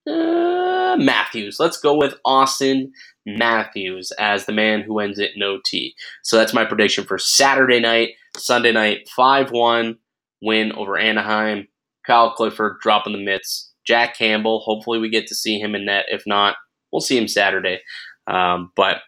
uh, 0.08 0.96
Matthews. 0.98 1.58
Let's 1.58 1.78
go 1.78 1.96
with 1.96 2.14
Auston 2.26 2.90
Matthews 3.26 4.12
as 4.18 4.46
the 4.46 4.52
man 4.52 4.82
who 4.82 5.00
ends 5.00 5.18
it 5.18 5.32
in 5.34 5.42
OT. 5.42 5.94
So 6.22 6.36
that's 6.36 6.54
my 6.54 6.64
prediction 6.64 7.04
for 7.04 7.18
Saturday 7.18 7.80
night, 7.80 8.10
Sunday 8.36 8.72
night, 8.72 9.08
5 9.14 9.50
1 9.50 9.96
win 10.42 10.72
over 10.72 10.96
Anaheim. 10.96 11.66
Kyle 12.06 12.32
Clifford 12.32 12.78
dropping 12.80 13.12
the 13.12 13.22
mitts. 13.22 13.72
Jack 13.86 14.16
Campbell, 14.16 14.60
hopefully 14.60 14.98
we 14.98 15.08
get 15.08 15.26
to 15.28 15.34
see 15.34 15.58
him 15.58 15.74
in 15.74 15.86
net. 15.86 16.06
If 16.08 16.22
not, 16.26 16.56
we'll 16.92 17.00
see 17.00 17.18
him 17.18 17.28
Saturday. 17.28 17.80
Um, 18.26 18.72
but 18.76 18.98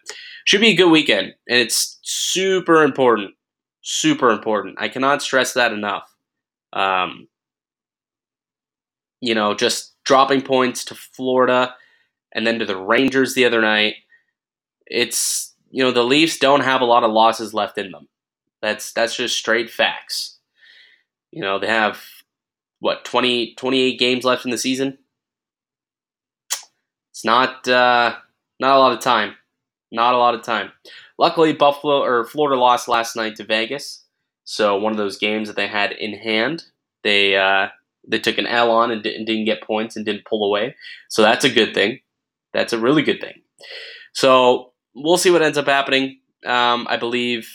should 0.45 0.61
be 0.61 0.71
a 0.71 0.75
good 0.75 0.89
weekend. 0.89 1.33
And 1.49 1.59
it's 1.59 1.99
super 2.01 2.83
important 2.83 3.31
super 3.89 4.29
important. 4.29 4.75
I 4.79 4.87
cannot 4.87 5.21
stress 5.21 5.53
that 5.53 5.73
enough. 5.73 6.13
Um, 6.73 7.27
you 9.19 9.33
know, 9.33 9.55
just 9.55 9.95
dropping 10.03 10.41
points 10.41 10.85
to 10.85 10.95
Florida 10.95 11.75
and 12.31 12.45
then 12.45 12.59
to 12.59 12.65
the 12.65 12.77
Rangers 12.77 13.33
the 13.33 13.45
other 13.45 13.61
night. 13.61 13.95
It's 14.85 15.55
you 15.71 15.83
know 15.83 15.91
the 15.91 16.03
Leafs 16.03 16.37
don't 16.37 16.61
have 16.61 16.81
a 16.81 16.85
lot 16.85 17.03
of 17.03 17.11
losses 17.11 17.53
left 17.53 17.77
in 17.77 17.91
them. 17.91 18.07
That's 18.61 18.93
that's 18.93 19.15
just 19.15 19.37
straight 19.37 19.69
facts. 19.69 20.37
You 21.31 21.41
know 21.41 21.59
they 21.59 21.67
have 21.67 21.99
what 22.79 23.03
20, 23.03 23.55
28 23.55 23.99
games 23.99 24.23
left 24.23 24.45
in 24.45 24.51
the 24.51 24.57
season. 24.57 24.99
It's 27.11 27.25
not 27.25 27.67
uh, 27.67 28.15
not 28.59 28.75
a 28.75 28.79
lot 28.79 28.93
of 28.93 28.99
time. 28.99 29.35
Not 29.91 30.13
a 30.13 30.17
lot 30.17 30.35
of 30.35 30.43
time. 30.43 30.71
Luckily, 31.19 31.51
Buffalo 31.51 32.01
or 32.01 32.25
Florida 32.25 32.59
lost 32.59 32.87
last 32.87 33.15
night 33.15 33.35
to 33.35 33.43
Vegas, 33.43 34.05
so 34.45 34.77
one 34.77 34.93
of 34.93 34.97
those 34.97 35.17
games 35.17 35.49
that 35.49 35.57
they 35.57 35.67
had 35.67 35.91
in 35.91 36.13
hand, 36.13 36.63
they 37.03 37.35
uh, 37.35 37.67
they 38.07 38.19
took 38.19 38.37
an 38.37 38.47
L 38.47 38.71
on 38.71 38.89
and 38.89 39.03
didn't, 39.03 39.25
didn't 39.25 39.45
get 39.45 39.61
points 39.61 39.95
and 39.95 40.05
didn't 40.05 40.25
pull 40.25 40.47
away. 40.47 40.75
So 41.09 41.21
that's 41.21 41.45
a 41.45 41.49
good 41.49 41.73
thing. 41.73 41.99
That's 42.53 42.73
a 42.73 42.79
really 42.79 43.03
good 43.03 43.21
thing. 43.21 43.41
So 44.13 44.71
we'll 44.95 45.17
see 45.17 45.29
what 45.29 45.43
ends 45.43 45.57
up 45.57 45.67
happening. 45.67 46.21
Um, 46.45 46.87
I 46.89 46.97
believe 46.97 47.47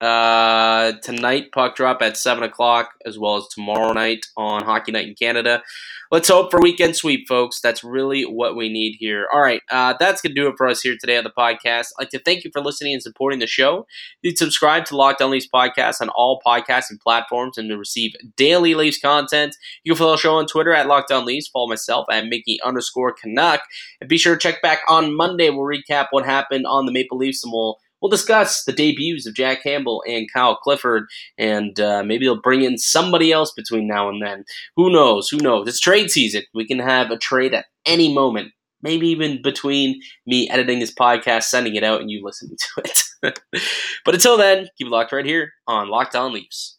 uh, 0.00 0.92
tonight, 1.02 1.50
puck 1.52 1.74
drop 1.74 2.02
at 2.02 2.16
7 2.16 2.44
o'clock, 2.44 2.90
as 3.04 3.18
well 3.18 3.36
as 3.36 3.48
tomorrow 3.48 3.92
night 3.92 4.26
on 4.36 4.64
Hockey 4.64 4.92
Night 4.92 5.08
in 5.08 5.14
Canada. 5.14 5.62
Let's 6.10 6.28
hope 6.28 6.50
for 6.50 6.60
weekend 6.60 6.96
sweep, 6.96 7.28
folks. 7.28 7.60
That's 7.60 7.84
really 7.84 8.22
what 8.22 8.56
we 8.56 8.70
need 8.70 8.96
here. 8.98 9.26
All 9.32 9.42
right, 9.42 9.60
uh, 9.70 9.94
that's 9.98 10.22
going 10.22 10.34
to 10.34 10.40
do 10.40 10.48
it 10.48 10.54
for 10.56 10.66
us 10.66 10.80
here 10.80 10.96
today 10.98 11.18
on 11.18 11.24
the 11.24 11.30
podcast. 11.30 11.88
I'd 11.98 12.04
like 12.04 12.08
to 12.10 12.18
thank 12.18 12.44
you 12.44 12.50
for 12.50 12.62
listening 12.62 12.94
and 12.94 13.02
supporting 13.02 13.40
the 13.40 13.46
show. 13.46 13.86
You 14.22 14.30
can 14.30 14.36
subscribe 14.36 14.86
to 14.86 14.96
Locked 14.96 15.20
On 15.20 15.30
Leafs 15.30 15.48
podcast 15.52 16.00
on 16.00 16.08
all 16.10 16.40
podcasting 16.46 17.00
platforms 17.02 17.58
and 17.58 17.68
to 17.68 17.76
receive 17.76 18.12
daily 18.36 18.74
Leafs 18.74 18.98
content. 18.98 19.54
You 19.84 19.92
can 19.92 19.98
follow 19.98 20.12
the 20.12 20.18
show 20.18 20.36
on 20.36 20.46
Twitter 20.46 20.72
at 20.72 20.86
Locked 20.86 21.12
On 21.12 21.26
Leafs. 21.26 21.48
Follow 21.48 21.68
myself 21.68 22.06
at 22.10 22.24
Mickey 22.24 22.58
underscore 22.64 23.12
Canuck. 23.12 23.60
And 24.00 24.08
be 24.08 24.16
sure 24.16 24.34
to 24.34 24.40
check 24.40 24.62
back 24.62 24.80
on 24.88 25.14
Monday. 25.14 25.50
We'll 25.50 25.66
recap 25.66 26.06
what 26.10 26.24
happened 26.24 26.66
on 26.66 26.86
the 26.86 26.92
Maple 26.92 27.18
Leafs 27.18 27.44
and 27.44 27.52
we'll 27.52 27.78
We'll 28.00 28.10
discuss 28.10 28.64
the 28.64 28.72
debuts 28.72 29.26
of 29.26 29.34
Jack 29.34 29.62
Campbell 29.62 30.02
and 30.06 30.30
Kyle 30.32 30.56
Clifford, 30.56 31.04
and 31.36 31.78
uh, 31.80 32.02
maybe 32.04 32.24
they'll 32.24 32.40
bring 32.40 32.62
in 32.62 32.78
somebody 32.78 33.32
else 33.32 33.52
between 33.52 33.86
now 33.86 34.08
and 34.08 34.22
then. 34.22 34.44
Who 34.76 34.90
knows? 34.90 35.28
Who 35.28 35.38
knows? 35.38 35.68
It's 35.68 35.80
trade 35.80 36.10
season. 36.10 36.42
We 36.54 36.66
can 36.66 36.78
have 36.78 37.10
a 37.10 37.18
trade 37.18 37.54
at 37.54 37.66
any 37.86 38.12
moment. 38.12 38.52
Maybe 38.80 39.08
even 39.08 39.42
between 39.42 40.00
me 40.26 40.48
editing 40.48 40.78
this 40.78 40.94
podcast, 40.94 41.44
sending 41.44 41.74
it 41.74 41.82
out, 41.82 42.00
and 42.00 42.10
you 42.10 42.22
listening 42.24 42.56
to 42.56 42.82
it. 42.84 43.40
but 44.04 44.14
until 44.14 44.36
then, 44.36 44.68
keep 44.78 44.86
it 44.86 44.90
locked 44.90 45.12
right 45.12 45.26
here 45.26 45.52
on 45.66 45.88
Locked 45.88 46.14
On 46.14 46.32
Leafs. 46.32 46.77